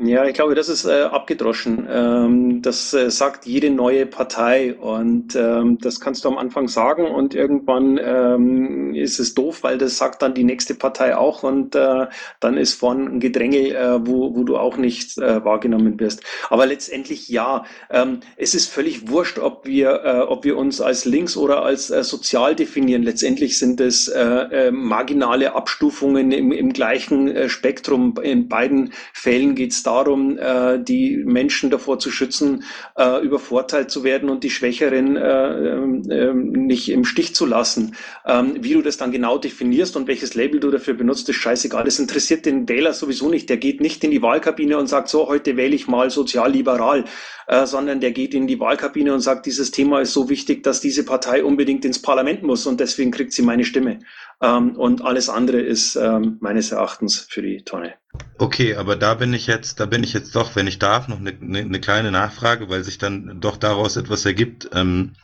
Ja, 0.02 0.24
ich 0.24 0.32
glaube, 0.32 0.54
das 0.54 0.70
ist 0.70 0.86
äh, 0.86 1.02
abgedroschen. 1.02 1.86
Ähm, 1.90 2.62
das 2.62 2.94
äh, 2.94 3.10
sagt 3.10 3.44
jede 3.44 3.68
neue 3.68 4.06
Partei 4.06 4.74
und 4.74 5.36
ähm, 5.36 5.76
das 5.78 6.00
kannst 6.00 6.24
du 6.24 6.30
am 6.30 6.38
Anfang 6.38 6.68
sagen 6.68 7.04
und 7.04 7.34
irgendwann 7.34 8.00
ähm, 8.02 8.94
ist 8.94 9.20
es 9.20 9.34
doof, 9.34 9.62
weil 9.62 9.76
das 9.76 9.98
sagt 9.98 10.22
dann 10.22 10.32
die 10.32 10.44
nächste 10.44 10.74
Partei 10.74 11.14
auch 11.14 11.42
und 11.42 11.74
äh, 11.74 12.06
dann 12.40 12.56
ist 12.56 12.72
vorn 12.72 13.08
ein 13.08 13.20
Gedränge, 13.20 13.74
äh, 13.74 14.06
wo, 14.06 14.34
wo 14.34 14.44
du 14.44 14.56
auch 14.56 14.78
nicht 14.78 15.18
äh, 15.18 15.44
wahrgenommen 15.44 16.00
wirst. 16.00 16.22
Aber 16.48 16.64
letztendlich 16.64 17.28
ja, 17.28 17.66
ähm, 17.90 18.20
es 18.38 18.54
ist 18.54 18.72
völlig 18.72 19.10
wurscht, 19.10 19.38
ob 19.38 19.66
wir, 19.66 20.02
äh, 20.02 20.20
ob 20.20 20.44
wir 20.44 20.56
uns 20.56 20.80
als 20.80 21.04
links 21.04 21.36
oder 21.36 21.62
als 21.62 21.90
äh, 21.90 22.02
sozial 22.04 22.54
definieren. 22.54 23.02
Letztendlich 23.02 23.58
sind 23.58 23.82
es 23.82 24.08
äh, 24.08 24.18
äh, 24.18 24.70
marginale 24.70 25.54
Abstufungen 25.54 26.32
im, 26.32 26.52
im 26.52 26.72
gleichen 26.72 27.28
äh, 27.28 27.50
Spektrum. 27.50 28.14
In 28.22 28.48
beiden 28.48 28.94
Fällen 29.12 29.54
geht 29.54 29.72
es 29.72 29.89
darum, 29.90 30.38
äh, 30.38 30.79
die 30.79 31.16
Menschen 31.24 31.70
davor 31.70 31.98
zu 31.98 32.11
schützen, 32.11 32.62
äh, 32.96 33.20
übervorteilt 33.24 33.90
zu 33.90 34.05
werden 34.05 34.31
und 34.31 34.44
die 34.44 34.50
Schwächeren 34.50 35.16
äh, 35.16 36.29
äh, 36.29 36.35
nicht 36.35 36.90
im 36.90 37.05
Stich 37.05 37.35
zu 37.35 37.44
lassen. 37.44 37.96
Ähm, 38.24 38.57
wie 38.61 38.74
du 38.74 38.83
das 38.83 38.96
dann 38.96 39.11
genau 39.11 39.38
definierst 39.38 39.96
und 39.96 40.07
welches 40.07 40.35
Label 40.35 40.61
du 40.61 40.70
dafür 40.70 40.94
benutzt, 40.94 41.29
ist 41.29 41.37
scheißegal. 41.37 41.85
Das 41.85 41.98
interessiert 41.98 42.46
den 42.46 42.68
Wähler 42.68 42.92
sowieso 42.92 43.29
nicht. 43.29 43.48
Der 43.50 43.57
geht 43.57 43.81
nicht 43.81 44.05
in 44.05 44.12
die 44.12 44.22
Wahlkabine 44.22 44.79
und 44.79 44.87
sagt, 44.87 45.09
so, 45.09 45.26
heute 45.26 45.57
wähle 45.57 45.74
ich 45.74 45.88
mal 45.88 46.11
sozial-liberal, 46.11 47.05
äh, 47.50 47.66
sondern 47.66 47.98
der 47.98 48.12
geht 48.12 48.32
in 48.32 48.46
die 48.46 48.60
Wahlkabine 48.60 49.12
und 49.12 49.22
sagt, 49.22 49.44
dieses 49.44 49.72
Thema 49.72 50.00
ist 50.00 50.12
so 50.12 50.28
wichtig, 50.28 50.62
dass 50.62 50.80
diese 50.80 51.04
Partei 51.04 51.42
unbedingt 51.42 51.84
ins 51.84 52.00
Parlament 52.00 52.44
muss 52.44 52.64
und 52.64 52.78
deswegen 52.78 53.10
kriegt 53.10 53.32
sie 53.32 53.42
meine 53.42 53.64
Stimme. 53.64 53.98
Ähm, 54.40 54.76
und 54.76 55.02
alles 55.02 55.28
andere 55.28 55.60
ist 55.60 55.96
ähm, 55.96 56.38
meines 56.40 56.70
Erachtens 56.70 57.26
für 57.28 57.42
die 57.42 57.64
Tonne. 57.64 57.94
Okay, 58.38 58.76
aber 58.76 58.94
da 58.94 59.14
bin 59.14 59.34
ich 59.34 59.48
jetzt, 59.48 59.80
da 59.80 59.86
bin 59.86 60.04
ich 60.04 60.12
jetzt 60.12 60.36
doch, 60.36 60.54
wenn 60.54 60.68
ich 60.68 60.78
darf, 60.78 61.08
noch 61.08 61.18
eine, 61.18 61.30
eine, 61.30 61.58
eine 61.58 61.80
kleine 61.80 62.12
Nachfrage, 62.12 62.70
weil 62.70 62.84
sich 62.84 62.98
dann 62.98 63.40
doch 63.40 63.56
daraus 63.56 63.96
etwas 63.96 64.24
ergibt, 64.24 64.70
ähm, 64.72 65.14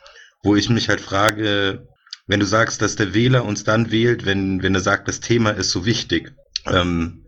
wo 0.43 0.57
ich 0.57 0.69
mich 0.69 0.89
halt 0.89 0.99
frage, 0.99 1.87
wenn 2.27 2.41
du 2.41 2.45
sagst, 2.45 2.81
dass 2.81 2.97
der 2.97 3.13
Wähler 3.13 3.45
uns 3.45 3.63
dann 3.63 3.89
wählt, 3.89 4.25
wenn, 4.25 4.61
wenn 4.63 4.75
er 4.75 4.81
sagt, 4.81 5.07
das 5.07 5.21
Thema 5.21 5.51
ist 5.51 5.69
so 5.69 5.85
wichtig. 5.85 6.33
Ähm, 6.65 7.23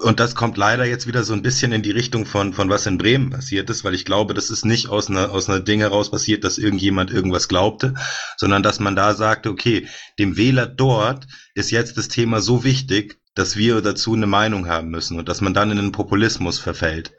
und 0.00 0.20
das 0.20 0.34
kommt 0.34 0.56
leider 0.56 0.86
jetzt 0.86 1.06
wieder 1.06 1.22
so 1.22 1.34
ein 1.34 1.42
bisschen 1.42 1.72
in 1.72 1.82
die 1.82 1.90
Richtung 1.90 2.24
von, 2.24 2.54
von 2.54 2.70
was 2.70 2.86
in 2.86 2.96
Bremen 2.96 3.30
passiert 3.30 3.68
ist, 3.68 3.84
weil 3.84 3.94
ich 3.94 4.06
glaube, 4.06 4.32
das 4.32 4.48
ist 4.50 4.64
nicht 4.64 4.88
aus 4.88 5.10
einer, 5.10 5.30
aus 5.30 5.50
einer 5.50 5.60
Ding 5.60 5.80
heraus 5.80 6.10
passiert, 6.10 6.44
dass 6.44 6.56
irgendjemand 6.56 7.10
irgendwas 7.10 7.48
glaubte, 7.48 7.94
sondern 8.38 8.62
dass 8.62 8.80
man 8.80 8.96
da 8.96 9.14
sagte, 9.14 9.50
okay, 9.50 9.86
dem 10.18 10.36
Wähler 10.36 10.66
dort 10.66 11.26
ist 11.54 11.70
jetzt 11.70 11.98
das 11.98 12.08
Thema 12.08 12.40
so 12.40 12.64
wichtig, 12.64 13.18
dass 13.34 13.56
wir 13.56 13.82
dazu 13.82 14.14
eine 14.14 14.26
Meinung 14.26 14.66
haben 14.66 14.88
müssen 14.88 15.18
und 15.18 15.28
dass 15.28 15.42
man 15.42 15.52
dann 15.52 15.70
in 15.70 15.76
den 15.76 15.92
Populismus 15.92 16.58
verfällt. 16.58 17.12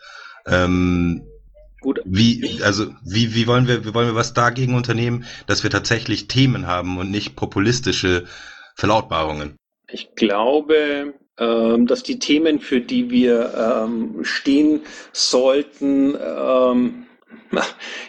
Ähm, 0.48 1.28
Gut. 1.80 2.02
Wie, 2.06 2.60
also, 2.64 2.88
wie, 3.06 3.36
wie 3.36 3.46
wollen 3.46 3.68
wir, 3.68 3.86
wie 3.86 3.94
wollen 3.94 4.08
wir 4.08 4.16
was 4.16 4.34
dagegen 4.34 4.74
unternehmen, 4.74 5.26
dass 5.46 5.62
wir 5.62 5.70
tatsächlich 5.70 6.28
Themen 6.28 6.66
haben 6.66 6.98
und 6.98 7.12
nicht 7.12 7.36
populistische 7.36 8.26
Verlautbarungen? 8.76 9.58
Ich 9.88 10.16
glaube, 10.16 11.14
ähm, 11.40 11.88
dass 11.88 12.04
die 12.04 12.20
Themen, 12.20 12.60
für 12.60 12.82
die 12.82 13.10
wir 13.10 13.86
ähm, 13.86 14.24
stehen 14.24 14.82
sollten, 15.12 16.16
ähm, 16.16 17.06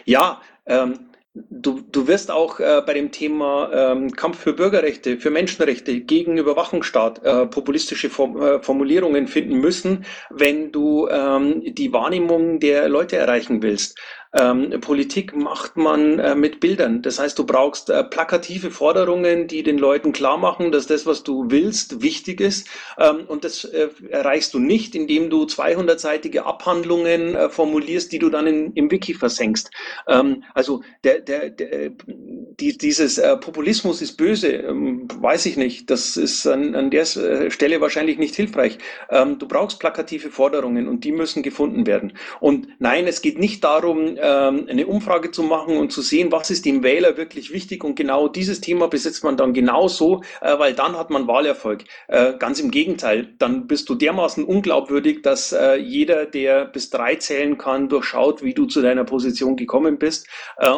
ja, 0.05 0.41
ähm, 0.65 1.09
Du, 1.51 1.81
du 1.91 2.07
wirst 2.07 2.31
auch 2.31 2.59
äh, 2.59 2.81
bei 2.85 2.93
dem 2.93 3.11
Thema 3.11 3.69
ähm, 3.71 4.11
Kampf 4.11 4.39
für 4.39 4.53
Bürgerrechte, 4.53 5.17
für 5.19 5.29
Menschenrechte 5.29 6.01
gegen 6.01 6.37
Überwachungsstaat 6.37 7.23
äh, 7.23 7.45
populistische 7.45 8.09
Form, 8.09 8.41
äh, 8.41 8.61
Formulierungen 8.63 9.27
finden 9.27 9.59
müssen, 9.59 10.05
wenn 10.31 10.71
du 10.71 11.07
ähm, 11.07 11.61
die 11.63 11.93
Wahrnehmung 11.93 12.59
der 12.59 12.89
Leute 12.89 13.17
erreichen 13.17 13.61
willst. 13.61 13.99
Ähm, 14.31 14.79
Politik 14.81 15.35
macht 15.35 15.75
man 15.75 16.19
äh, 16.19 16.35
mit 16.35 16.59
Bildern. 16.59 17.01
Das 17.01 17.17
heißt, 17.17 17.39
du 17.39 17.45
brauchst 17.45 17.89
äh, 17.89 18.03
plakative 18.03 18.69
Forderungen, 18.69 19.47
die 19.47 19.63
den 19.63 19.79
Leuten 19.79 20.11
klar 20.11 20.37
machen, 20.37 20.71
dass 20.71 20.85
das, 20.85 21.07
was 21.07 21.23
du 21.23 21.49
willst, 21.49 22.03
wichtig 22.03 22.39
ist. 22.39 22.67
Ähm, 22.99 23.21
und 23.27 23.43
das 23.43 23.63
äh, 23.65 23.89
erreichst 24.09 24.53
du 24.53 24.59
nicht, 24.59 24.93
indem 24.93 25.31
du 25.31 25.45
200-seitige 25.45 26.41
Abhandlungen 26.41 27.33
äh, 27.33 27.49
formulierst, 27.49 28.11
die 28.11 28.19
du 28.19 28.29
dann 28.29 28.45
in, 28.45 28.73
im 28.73 28.91
Wiki 28.91 29.15
versenkst. 29.15 29.71
Ähm, 30.07 30.43
also 30.53 30.83
der, 31.03 31.21
der, 31.21 31.49
der, 31.49 31.89
die, 32.59 32.77
dieses 32.77 33.17
äh, 33.17 33.35
Populismus 33.37 33.99
ist 33.99 34.15
böse, 34.15 34.49
ähm, 34.49 35.07
weiß 35.15 35.47
ich 35.47 35.57
nicht. 35.57 35.89
Das 35.89 36.17
ist 36.17 36.45
an, 36.45 36.75
an 36.75 36.91
der 36.91 37.01
äh, 37.01 37.49
Stelle 37.49 37.81
wahrscheinlich 37.81 38.19
nicht 38.19 38.35
hilfreich. 38.35 38.77
Ähm, 39.09 39.39
du 39.39 39.47
brauchst 39.47 39.79
plakative 39.79 40.29
Forderungen 40.29 40.87
und 40.87 41.03
die 41.03 41.13
müssen 41.13 41.41
gefunden 41.41 41.87
werden. 41.87 42.13
Und 42.39 42.67
nein, 42.77 43.07
es 43.07 43.23
geht 43.23 43.39
nicht 43.39 43.63
darum, 43.63 44.18
ähm, 44.21 44.67
eine 44.69 44.87
Umfrage 44.87 45.31
zu 45.31 45.43
machen 45.43 45.77
und 45.77 45.91
zu 45.91 46.01
sehen, 46.01 46.31
was 46.31 46.49
ist 46.49 46.65
dem 46.65 46.83
Wähler 46.83 47.17
wirklich 47.17 47.51
wichtig 47.51 47.83
und 47.83 47.95
genau 47.95 48.27
dieses 48.27 48.61
Thema 48.61 48.87
besetzt 48.87 49.23
man 49.23 49.37
dann 49.37 49.53
genauso, 49.53 50.21
äh, 50.41 50.57
weil 50.59 50.73
dann 50.73 50.97
hat 50.97 51.09
man 51.09 51.27
Wahlerfolg. 51.27 51.83
Äh, 52.07 52.33
ganz 52.37 52.59
im 52.59 52.71
Gegenteil, 52.71 53.33
dann 53.39 53.67
bist 53.67 53.89
du 53.89 53.95
dermaßen 53.95 54.43
unglaubwürdig, 54.43 55.21
dass 55.21 55.51
äh, 55.51 55.75
jeder, 55.75 56.25
der 56.25 56.65
bis 56.65 56.89
drei 56.89 57.15
zählen 57.15 57.57
kann, 57.57 57.89
durchschaut, 57.89 58.43
wie 58.43 58.53
du 58.53 58.65
zu 58.65 58.81
deiner 58.81 59.03
Position 59.03 59.55
gekommen 59.55 59.97
bist 59.97 60.27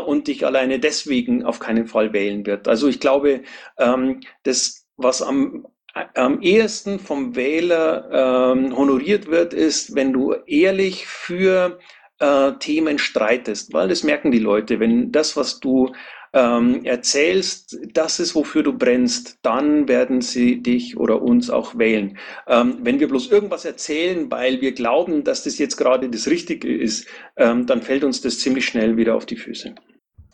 und 0.06 0.28
dich 0.28 0.46
alleine 0.46 0.80
deswegen 0.80 1.44
auf 1.44 1.60
keinen 1.60 1.88
Fall 1.88 2.14
wählen 2.14 2.46
wird. 2.46 2.68
Also 2.68 2.88
ich 2.88 3.00
glaube, 3.00 3.42
ähm, 3.78 4.22
das, 4.44 4.86
was 4.98 5.22
am 5.22 5.66
am 5.94 6.42
ehesten 6.42 7.00
vom 7.00 7.36
Wähler 7.36 8.54
ähm, 8.54 8.76
honoriert 8.78 9.28
wird, 9.30 9.54
ist, 9.54 9.96
wenn 9.96 10.14
du 10.14 10.34
ehrlich 10.46 11.06
für 11.06 11.80
äh, 12.22 12.54
Themen 12.60 13.00
streitest, 13.00 13.74
weil 13.74 13.90
das 13.90 14.04
merken 14.04 14.32
die 14.32 14.40
Leute. 14.40 14.80
Wenn 14.80 15.12
das, 15.12 15.36
was 15.36 15.60
du 15.60 15.92
ähm, 16.34 16.86
erzählst, 16.86 17.78
das 17.94 18.20
ist, 18.20 18.36
wofür 18.36 18.64
du 18.64 18.78
brennst, 18.78 19.40
dann 19.42 19.88
werden 19.88 20.22
sie 20.22 20.62
dich 20.62 20.98
oder 20.98 21.22
uns 21.22 21.50
auch 21.50 21.78
wählen. 21.78 22.18
Ähm, 22.48 22.78
wenn 22.82 23.00
wir 23.00 23.08
bloß 23.10 23.32
irgendwas 23.32 23.66
erzählen, 23.66 24.32
weil 24.32 24.62
wir 24.62 24.74
glauben, 24.74 25.24
dass 25.24 25.44
das 25.44 25.58
jetzt 25.58 25.78
gerade 25.78 26.10
das 26.10 26.28
Richtige 26.28 26.74
ist, 26.74 27.08
ähm, 27.36 27.66
dann 27.66 27.82
fällt 27.82 28.04
uns 28.04 28.22
das 28.22 28.40
ziemlich 28.40 28.66
schnell 28.66 28.96
wieder 28.96 29.16
auf 29.16 29.26
die 29.26 29.36
Füße. 29.36 29.76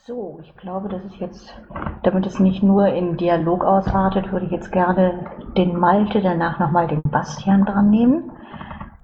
So, 0.05 0.39
ich 0.41 0.55
glaube, 0.55 0.87
das 0.87 1.03
ist 1.03 1.19
jetzt, 1.19 1.53
damit 2.03 2.25
es 2.25 2.39
nicht 2.39 2.63
nur 2.63 2.87
in 2.87 3.17
Dialog 3.17 3.65
ausartet, 3.65 4.31
würde 4.31 4.45
ich 4.45 4.51
jetzt 4.53 4.71
gerne 4.71 5.25
den 5.57 5.77
Malte, 5.77 6.21
danach 6.21 6.59
nochmal 6.59 6.87
den 6.87 7.01
Bastian 7.01 7.65
dran 7.65 7.89
nehmen. 7.89 8.31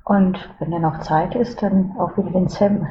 Und 0.03 0.49
wenn 0.59 0.73
er 0.73 0.79
noch 0.79 0.99
Zeit 1.01 1.35
ist, 1.35 1.61
dann 1.61 1.95
auch 1.97 2.17
wieder 2.17 2.31
den 2.31 2.49
Sam. 2.49 2.87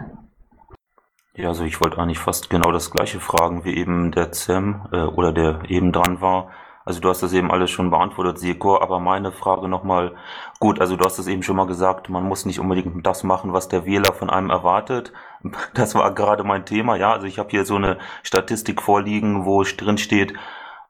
Ja, 1.34 1.48
also 1.48 1.64
ich 1.64 1.80
wollte 1.80 1.98
eigentlich 1.98 2.18
fast 2.18 2.50
genau 2.50 2.72
das 2.72 2.90
gleiche 2.90 3.20
fragen 3.20 3.64
wie 3.64 3.76
eben 3.76 4.12
der 4.12 4.34
Sam 4.34 4.88
äh, 4.92 5.02
oder 5.04 5.32
der 5.32 5.62
eben 5.68 5.92
dran 5.92 6.20
war. 6.20 6.50
Also 6.84 7.00
du 7.00 7.08
hast 7.08 7.22
das 7.22 7.32
eben 7.32 7.50
alles 7.50 7.70
schon 7.70 7.90
beantwortet, 7.90 8.38
Seko, 8.38 8.80
aber 8.80 8.98
meine 8.98 9.30
Frage 9.30 9.68
nochmal, 9.68 10.16
gut, 10.58 10.80
also 10.80 10.96
du 10.96 11.04
hast 11.04 11.18
es 11.18 11.28
eben 11.28 11.42
schon 11.42 11.56
mal 11.56 11.66
gesagt, 11.66 12.08
man 12.08 12.24
muss 12.24 12.44
nicht 12.44 12.58
unbedingt 12.58 13.06
das 13.06 13.22
machen, 13.22 13.52
was 13.52 13.68
der 13.68 13.86
Wähler 13.86 14.12
von 14.14 14.30
einem 14.30 14.50
erwartet. 14.50 15.12
Das 15.74 15.94
war 15.94 16.14
gerade 16.14 16.44
mein 16.44 16.66
Thema, 16.66 16.96
ja. 16.96 17.12
Also 17.12 17.26
ich 17.26 17.38
habe 17.38 17.50
hier 17.50 17.64
so 17.64 17.76
eine 17.76 17.98
Statistik 18.22 18.82
vorliegen, 18.82 19.44
wo 19.44 19.62
drin 19.62 19.98
steht, 19.98 20.34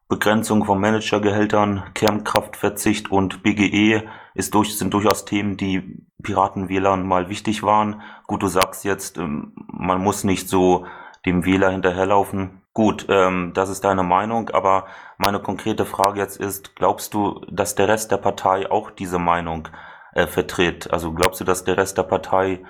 Begrenzung 0.09 0.65
von 0.65 0.81
Managergehältern, 0.81 1.85
Kernkraftverzicht 1.95 3.11
und 3.11 3.43
BGE 3.43 4.03
ist 4.35 4.55
durch, 4.55 4.77
sind 4.77 4.95
durchaus 4.95 5.25
Themen, 5.25 5.57
die 5.57 6.05
Piratenwählern 6.23 7.07
mal 7.07 7.29
wichtig 7.29 7.63
waren. 7.63 8.03
Gut, 8.27 8.43
du 8.43 8.49
sagst 8.49 8.85
jetzt, 8.85 9.19
ähm, 9.19 9.53
man 9.67 10.01
muss 10.01 10.25
nicht 10.25 10.49
so 10.49 10.87
dem 11.27 11.45
Wähler 11.45 11.71
hinterherlaufen. 11.71 12.63
Gut, 12.75 13.07
ähm, 13.09 13.53
das 13.55 13.69
ist 13.69 13.85
deine 13.85 14.03
Meinung, 14.03 14.51
aber 14.51 14.87
meine 15.19 15.41
konkrete 15.41 15.85
Frage 15.85 16.21
jetzt 16.21 16.39
ist, 16.39 16.75
glaubst 16.75 17.13
du, 17.13 17.45
dass 17.51 17.75
der 17.75 17.89
Rest 17.89 18.11
der 18.11 18.17
Partei 18.17 18.71
auch 18.71 18.91
diese 18.91 19.19
Meinung 19.19 19.69
äh, 20.15 20.27
vertritt? 20.27 20.91
Also 20.91 21.13
glaubst 21.13 21.41
du, 21.41 21.45
dass 21.45 21.65
der 21.65 21.77
Rest 21.77 21.99
der 21.99 22.05
Partei 22.05 22.61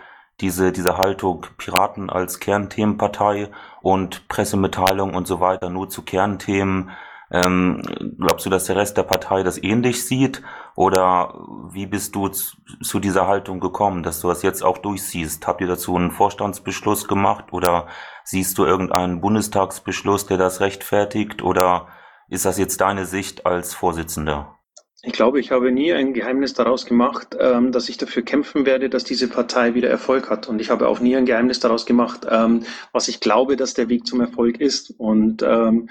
diese, 0.41 0.73
diese 0.73 0.99
Haltung 0.99 1.47
Piraten 1.57 2.11
als 2.11 2.41
Kernthemenpartei 2.41 3.51
und 3.81 4.27
Pressemitteilung 4.29 5.15
und 5.15 5.29
so 5.29 5.41
weiter 5.41 5.71
nur 5.71 5.89
zu 5.89 6.03
Kernthemen 6.03 6.91
ähm, 7.33 7.83
glaubst 8.19 8.45
du, 8.45 8.51
dass 8.51 8.65
der 8.65 8.77
Rest 8.77 8.99
der 8.99 9.05
Partei 9.05 9.43
das 9.43 9.63
ähnlich 9.63 10.05
sieht? 10.05 10.43
Oder 10.75 11.35
wie 11.71 11.87
bist 11.87 12.15
du 12.15 12.29
zu 12.29 13.01
dieser 13.01 13.27
Haltung 13.27 13.59
gekommen, 13.59 14.03
dass 14.03 14.21
du 14.21 14.29
das 14.29 14.43
jetzt 14.43 14.63
auch 14.63 14.79
durchsiehst? 14.79 15.47
Habt 15.47 15.63
ihr 15.63 15.67
dazu 15.67 15.97
einen 15.97 16.11
Vorstandsbeschluss 16.11 17.09
gemacht 17.09 17.47
oder 17.53 17.87
siehst 18.25 18.59
du 18.59 18.67
irgendeinen 18.67 19.23
Bundestagsbeschluss, 19.23 20.27
der 20.27 20.37
das 20.37 20.61
rechtfertigt? 20.61 21.43
Oder 21.43 21.89
ist 22.29 22.45
das 22.45 22.59
jetzt 22.59 22.83
deine 22.83 23.07
Sicht 23.07 23.47
als 23.47 23.75
Vorsitzender? 23.75 24.59
Ich 25.05 25.13
glaube, 25.13 25.41
ich 25.41 25.51
habe 25.51 25.73
nie 25.73 25.93
ein 25.93 26.15
Geheimnis 26.15 26.55
daraus 26.55 26.87
gemacht, 26.87 27.37
ähm, 27.41 27.73
dass 27.73 27.89
ich 27.89 27.97
dafür 27.97 28.23
kämpfen 28.23 28.67
werde, 28.67 28.89
dass 28.89 29.03
diese 29.03 29.29
Partei 29.29 29.75
wieder 29.75 29.89
Erfolg 29.89 30.31
hat. 30.31 30.49
Und 30.49 30.61
ich 30.61 30.71
habe 30.71 30.87
auch 30.87 31.01
nie 31.01 31.17
ein 31.17 31.27
Geheimnis 31.27 31.59
daraus 31.59 31.87
gemacht, 31.87 32.25
ähm, 32.31 32.65
was 32.93 33.09
ich 33.09 33.19
glaube, 33.19 33.57
dass 33.57 33.75
der 33.75 33.89
Weg 33.89 34.07
zum 34.07 34.21
Erfolg 34.21 34.61
ist. 34.61 34.95
Und 34.99 35.43
ähm, 35.43 35.89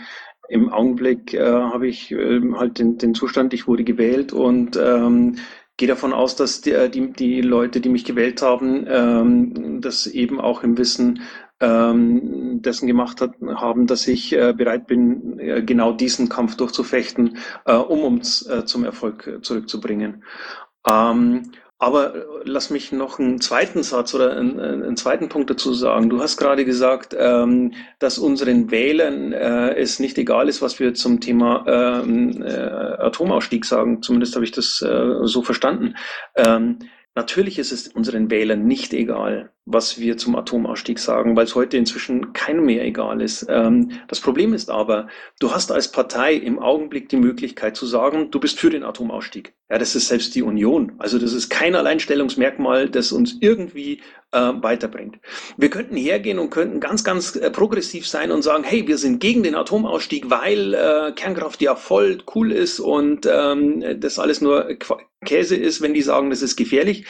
im 0.51 0.69
Augenblick 0.69 1.33
äh, 1.33 1.41
habe 1.41 1.87
ich 1.87 2.11
äh, 2.11 2.41
halt 2.53 2.77
den, 2.79 2.97
den 2.97 3.15
Zustand, 3.15 3.53
ich 3.53 3.67
wurde 3.67 3.83
gewählt 3.83 4.33
und 4.33 4.77
ähm, 4.77 5.37
gehe 5.77 5.87
davon 5.87 6.13
aus, 6.13 6.35
dass 6.35 6.61
die, 6.61 6.71
äh, 6.71 6.89
die, 6.89 7.11
die 7.13 7.41
Leute, 7.41 7.79
die 7.79 7.89
mich 7.89 8.03
gewählt 8.03 8.41
haben, 8.41 8.85
ähm, 8.87 9.81
das 9.81 10.07
eben 10.07 10.41
auch 10.41 10.63
im 10.63 10.77
Wissen 10.77 11.21
ähm, 11.61 12.61
dessen 12.61 12.87
gemacht 12.87 13.21
hat, 13.21 13.35
haben, 13.41 13.87
dass 13.87 14.07
ich 14.07 14.33
äh, 14.33 14.53
bereit 14.53 14.87
bin, 14.87 15.39
äh, 15.39 15.63
genau 15.63 15.93
diesen 15.93 16.27
Kampf 16.27 16.57
durchzufechten, 16.57 17.37
äh, 17.65 17.73
um 17.75 18.03
uns 18.03 18.45
äh, 18.47 18.65
zum 18.65 18.83
Erfolg 18.83 19.39
zurückzubringen. 19.43 20.23
Ähm, 20.89 21.51
aber 21.81 22.15
äh, 22.15 22.19
lass 22.45 22.69
mich 22.69 22.91
noch 22.91 23.17
einen 23.17 23.41
zweiten 23.41 23.81
Satz 23.81 24.13
oder 24.13 24.37
einen, 24.37 24.59
einen 24.59 24.95
zweiten 24.95 25.29
Punkt 25.29 25.49
dazu 25.49 25.73
sagen. 25.73 26.11
Du 26.11 26.21
hast 26.21 26.37
gerade 26.37 26.63
gesagt, 26.63 27.15
ähm, 27.17 27.73
dass 27.97 28.19
unseren 28.19 28.69
Wählern 28.69 29.33
äh, 29.33 29.73
es 29.73 29.99
nicht 29.99 30.19
egal 30.19 30.47
ist, 30.47 30.61
was 30.61 30.79
wir 30.79 30.93
zum 30.93 31.19
Thema 31.19 31.65
ähm, 31.67 32.43
äh, 32.43 32.51
Atomausstieg 32.51 33.65
sagen. 33.65 34.03
Zumindest 34.03 34.35
habe 34.35 34.45
ich 34.45 34.51
das 34.51 34.79
äh, 34.83 35.25
so 35.25 35.41
verstanden. 35.41 35.95
Ähm, 36.35 36.77
natürlich 37.15 37.57
ist 37.57 37.71
es 37.71 37.87
unseren 37.87 38.29
Wählern 38.29 38.63
nicht 38.63 38.93
egal 38.93 39.51
was 39.73 39.99
wir 39.99 40.17
zum 40.17 40.35
Atomausstieg 40.35 40.99
sagen, 40.99 41.35
weil 41.35 41.45
es 41.45 41.55
heute 41.55 41.77
inzwischen 41.77 42.33
keinem 42.33 42.65
mehr 42.65 42.85
egal 42.85 43.21
ist. 43.21 43.45
Ähm, 43.49 43.91
das 44.07 44.19
Problem 44.19 44.53
ist 44.53 44.69
aber, 44.69 45.07
du 45.39 45.53
hast 45.53 45.71
als 45.71 45.91
Partei 45.91 46.33
im 46.33 46.59
Augenblick 46.59 47.09
die 47.09 47.17
Möglichkeit 47.17 47.75
zu 47.75 47.85
sagen, 47.85 48.31
du 48.31 48.39
bist 48.39 48.59
für 48.59 48.69
den 48.69 48.83
Atomausstieg. 48.83 49.53
Ja, 49.69 49.77
das 49.77 49.95
ist 49.95 50.09
selbst 50.09 50.35
die 50.35 50.41
Union. 50.41 50.93
Also 50.99 51.17
das 51.17 51.33
ist 51.33 51.49
kein 51.49 51.75
Alleinstellungsmerkmal, 51.75 52.89
das 52.89 53.11
uns 53.11 53.37
irgendwie 53.39 54.01
äh, 54.31 54.51
weiterbringt. 54.61 55.19
Wir 55.57 55.69
könnten 55.69 55.95
hergehen 55.95 56.39
und 56.39 56.49
könnten 56.49 56.79
ganz, 56.79 57.03
ganz 57.03 57.35
äh, 57.35 57.49
progressiv 57.49 58.07
sein 58.07 58.31
und 58.31 58.41
sagen, 58.41 58.63
hey, 58.63 58.87
wir 58.87 58.97
sind 58.97 59.19
gegen 59.19 59.43
den 59.43 59.55
Atomausstieg, 59.55 60.29
weil 60.29 60.73
äh, 60.73 61.11
Kernkraft 61.13 61.61
ja 61.61 61.75
voll 61.75 62.19
cool 62.35 62.51
ist 62.51 62.79
und 62.79 63.25
ähm, 63.31 63.83
das 63.99 64.19
alles 64.19 64.41
nur 64.41 64.77
Käse 65.23 65.55
ist, 65.55 65.81
wenn 65.81 65.93
die 65.93 66.01
sagen, 66.01 66.31
das 66.31 66.41
ist 66.41 66.55
gefährlich. 66.55 67.05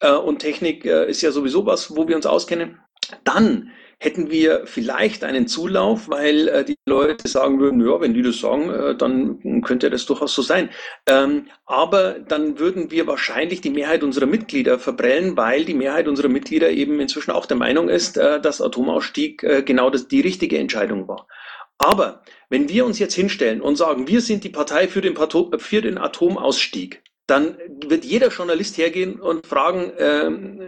Äh, 0.00 0.12
und 0.12 0.38
Technik 0.38 0.84
äh, 0.84 1.08
ist 1.10 1.22
ja 1.22 1.32
sowieso 1.32 1.66
was, 1.66 1.96
wo 1.96 2.05
wir 2.08 2.16
uns 2.16 2.26
auskennen, 2.26 2.78
dann 3.24 3.70
hätten 3.98 4.30
wir 4.30 4.66
vielleicht 4.66 5.24
einen 5.24 5.46
Zulauf, 5.46 6.08
weil 6.08 6.48
äh, 6.48 6.64
die 6.64 6.76
Leute 6.86 7.28
sagen 7.28 7.60
würden, 7.60 7.80
ja, 7.80 7.98
wenn 8.00 8.12
die 8.12 8.22
das 8.22 8.40
sagen, 8.40 8.70
äh, 8.70 8.94
dann 8.94 9.62
könnte 9.62 9.88
das 9.88 10.04
durchaus 10.04 10.34
so 10.34 10.42
sein. 10.42 10.68
Ähm, 11.06 11.46
aber 11.64 12.18
dann 12.18 12.58
würden 12.58 12.90
wir 12.90 13.06
wahrscheinlich 13.06 13.62
die 13.62 13.70
Mehrheit 13.70 14.02
unserer 14.02 14.26
Mitglieder 14.26 14.78
verbrellen, 14.78 15.36
weil 15.36 15.64
die 15.64 15.74
Mehrheit 15.74 16.08
unserer 16.08 16.28
Mitglieder 16.28 16.70
eben 16.70 17.00
inzwischen 17.00 17.30
auch 17.30 17.46
der 17.46 17.56
Meinung 17.56 17.88
ist, 17.88 18.18
äh, 18.18 18.40
dass 18.40 18.60
Atomausstieg 18.60 19.42
äh, 19.42 19.62
genau 19.62 19.88
das, 19.88 20.08
die 20.08 20.20
richtige 20.20 20.58
Entscheidung 20.58 21.08
war. 21.08 21.26
Aber 21.78 22.22
wenn 22.50 22.68
wir 22.68 22.84
uns 22.84 22.98
jetzt 22.98 23.14
hinstellen 23.14 23.62
und 23.62 23.76
sagen, 23.76 24.08
wir 24.08 24.20
sind 24.20 24.44
die 24.44 24.50
Partei 24.50 24.88
für 24.88 25.00
den, 25.00 25.16
für 25.58 25.82
den 25.82 25.98
Atomausstieg, 25.98 27.02
dann 27.26 27.56
wird 27.86 28.04
jeder 28.04 28.28
Journalist 28.28 28.78
hergehen 28.78 29.20
und 29.20 29.46
fragen, 29.46 29.92
ähm, 29.98 30.60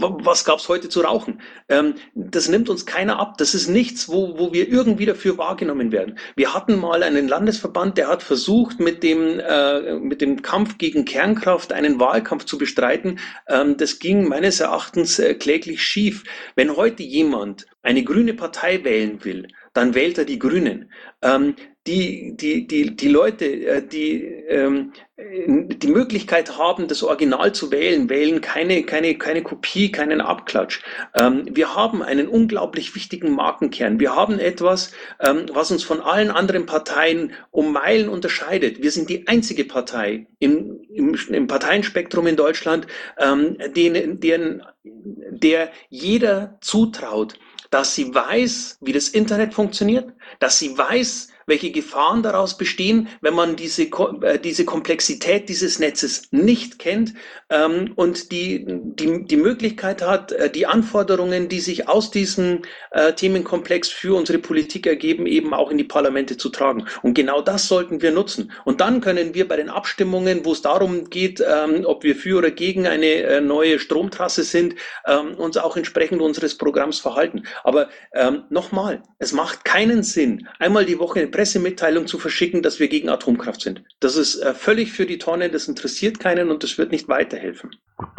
was 0.00 0.44
gab's 0.44 0.68
heute 0.68 0.88
zu 0.88 1.00
rauchen? 1.00 1.40
Ähm, 1.68 1.94
das 2.14 2.48
nimmt 2.48 2.68
uns 2.68 2.86
keiner 2.86 3.18
ab. 3.18 3.36
Das 3.38 3.54
ist 3.54 3.68
nichts, 3.68 4.08
wo, 4.08 4.38
wo 4.38 4.52
wir 4.52 4.68
irgendwie 4.68 5.06
dafür 5.06 5.38
wahrgenommen 5.38 5.92
werden. 5.92 6.18
Wir 6.36 6.54
hatten 6.54 6.78
mal 6.78 7.02
einen 7.02 7.28
Landesverband, 7.28 7.98
der 7.98 8.08
hat 8.08 8.22
versucht, 8.22 8.78
mit 8.78 9.02
dem, 9.02 9.40
äh, 9.40 9.94
mit 9.94 10.20
dem 10.20 10.42
Kampf 10.42 10.78
gegen 10.78 11.04
Kernkraft 11.04 11.72
einen 11.72 11.98
Wahlkampf 11.98 12.44
zu 12.44 12.58
bestreiten. 12.58 13.18
Ähm, 13.48 13.76
das 13.76 13.98
ging 13.98 14.28
meines 14.28 14.60
Erachtens 14.60 15.18
äh, 15.18 15.34
kläglich 15.34 15.82
schief. 15.82 16.24
Wenn 16.54 16.76
heute 16.76 17.02
jemand 17.02 17.66
eine 17.82 18.04
grüne 18.04 18.34
Partei 18.34 18.84
wählen 18.84 19.24
will, 19.24 19.48
dann 19.76 19.94
wählt 19.94 20.18
er 20.18 20.24
die 20.24 20.38
Grünen. 20.38 20.90
Ähm, 21.22 21.54
die, 21.86 22.36
die, 22.36 22.66
die, 22.66 22.96
die 22.96 23.08
Leute, 23.08 23.44
äh, 23.46 23.86
die 23.86 24.22
ähm, 24.48 24.92
die 25.18 25.86
Möglichkeit 25.86 26.58
haben, 26.58 26.88
das 26.88 27.02
Original 27.02 27.52
zu 27.52 27.70
wählen, 27.70 28.10
wählen 28.10 28.42
keine, 28.42 28.82
keine, 28.82 29.16
keine 29.16 29.42
Kopie, 29.42 29.90
keinen 29.90 30.20
Abklatsch. 30.20 30.82
Ähm, 31.14 31.46
wir 31.50 31.74
haben 31.74 32.02
einen 32.02 32.28
unglaublich 32.28 32.94
wichtigen 32.94 33.34
Markenkern. 33.34 33.98
Wir 33.98 34.14
haben 34.14 34.38
etwas, 34.38 34.92
ähm, 35.20 35.46
was 35.50 35.70
uns 35.70 35.84
von 35.84 36.02
allen 36.02 36.30
anderen 36.30 36.66
Parteien 36.66 37.32
um 37.50 37.72
Meilen 37.72 38.10
unterscheidet. 38.10 38.82
Wir 38.82 38.90
sind 38.90 39.08
die 39.08 39.26
einzige 39.26 39.64
Partei 39.64 40.26
im, 40.38 40.82
im, 40.92 41.16
im 41.30 41.46
Parteienspektrum 41.46 42.26
in 42.26 42.36
Deutschland, 42.36 42.86
ähm, 43.18 43.56
denen, 43.74 44.20
deren, 44.20 44.62
der 44.84 45.70
jeder 45.88 46.58
zutraut, 46.60 47.38
dass 47.76 47.94
sie 47.94 48.14
weiß, 48.14 48.78
wie 48.80 48.94
das 48.94 49.10
Internet 49.10 49.52
funktioniert, 49.52 50.10
dass 50.38 50.58
sie 50.58 50.78
weiß, 50.78 51.28
welche 51.46 51.70
Gefahren 51.70 52.22
daraus 52.22 52.56
bestehen, 52.56 53.08
wenn 53.20 53.34
man 53.34 53.56
diese, 53.56 53.84
äh, 53.84 54.38
diese 54.38 54.64
Komplexität 54.64 55.48
dieses 55.48 55.78
Netzes 55.78 56.28
nicht 56.32 56.78
kennt 56.78 57.14
ähm, 57.50 57.92
und 57.94 58.32
die, 58.32 58.64
die, 58.66 59.24
die 59.24 59.36
Möglichkeit 59.36 60.02
hat, 60.02 60.32
äh, 60.32 60.50
die 60.50 60.66
Anforderungen, 60.66 61.48
die 61.48 61.60
sich 61.60 61.88
aus 61.88 62.10
diesem 62.10 62.62
äh, 62.90 63.12
Themenkomplex 63.12 63.88
für 63.88 64.16
unsere 64.16 64.38
Politik 64.38 64.86
ergeben, 64.86 65.26
eben 65.26 65.54
auch 65.54 65.70
in 65.70 65.78
die 65.78 65.84
Parlamente 65.84 66.36
zu 66.36 66.48
tragen. 66.48 66.86
Und 67.02 67.14
genau 67.14 67.40
das 67.40 67.68
sollten 67.68 68.02
wir 68.02 68.10
nutzen. 68.10 68.52
Und 68.64 68.80
dann 68.80 69.00
können 69.00 69.34
wir 69.34 69.46
bei 69.46 69.56
den 69.56 69.70
Abstimmungen, 69.70 70.44
wo 70.44 70.52
es 70.52 70.62
darum 70.62 71.08
geht, 71.10 71.40
ähm, 71.40 71.84
ob 71.84 72.02
wir 72.02 72.16
für 72.16 72.38
oder 72.38 72.50
gegen 72.50 72.86
eine 72.86 73.06
äh, 73.06 73.40
neue 73.40 73.78
Stromtrasse 73.78 74.42
sind, 74.42 74.74
ähm, 75.06 75.34
uns 75.36 75.56
auch 75.56 75.76
entsprechend 75.76 76.20
unseres 76.20 76.58
Programms 76.58 76.98
verhalten. 76.98 77.44
Aber 77.62 77.88
ähm, 78.12 78.44
nochmal, 78.50 79.02
es 79.18 79.32
macht 79.32 79.64
keinen 79.64 80.02
Sinn, 80.02 80.48
einmal 80.58 80.84
die 80.84 80.98
Woche 80.98 81.20
Pressemitteilung 81.36 82.06
zu 82.06 82.18
verschicken, 82.18 82.62
dass 82.62 82.80
wir 82.80 82.88
gegen 82.88 83.10
Atomkraft 83.10 83.60
sind. 83.60 83.84
Das 84.00 84.16
ist 84.16 84.40
äh, 84.40 84.54
völlig 84.54 84.92
für 84.92 85.04
die 85.04 85.18
Tonne, 85.18 85.50
das 85.50 85.68
interessiert 85.68 86.18
keinen 86.18 86.50
und 86.50 86.62
das 86.62 86.78
wird 86.78 86.92
nicht 86.92 87.08
weiterhelfen. 87.08 87.70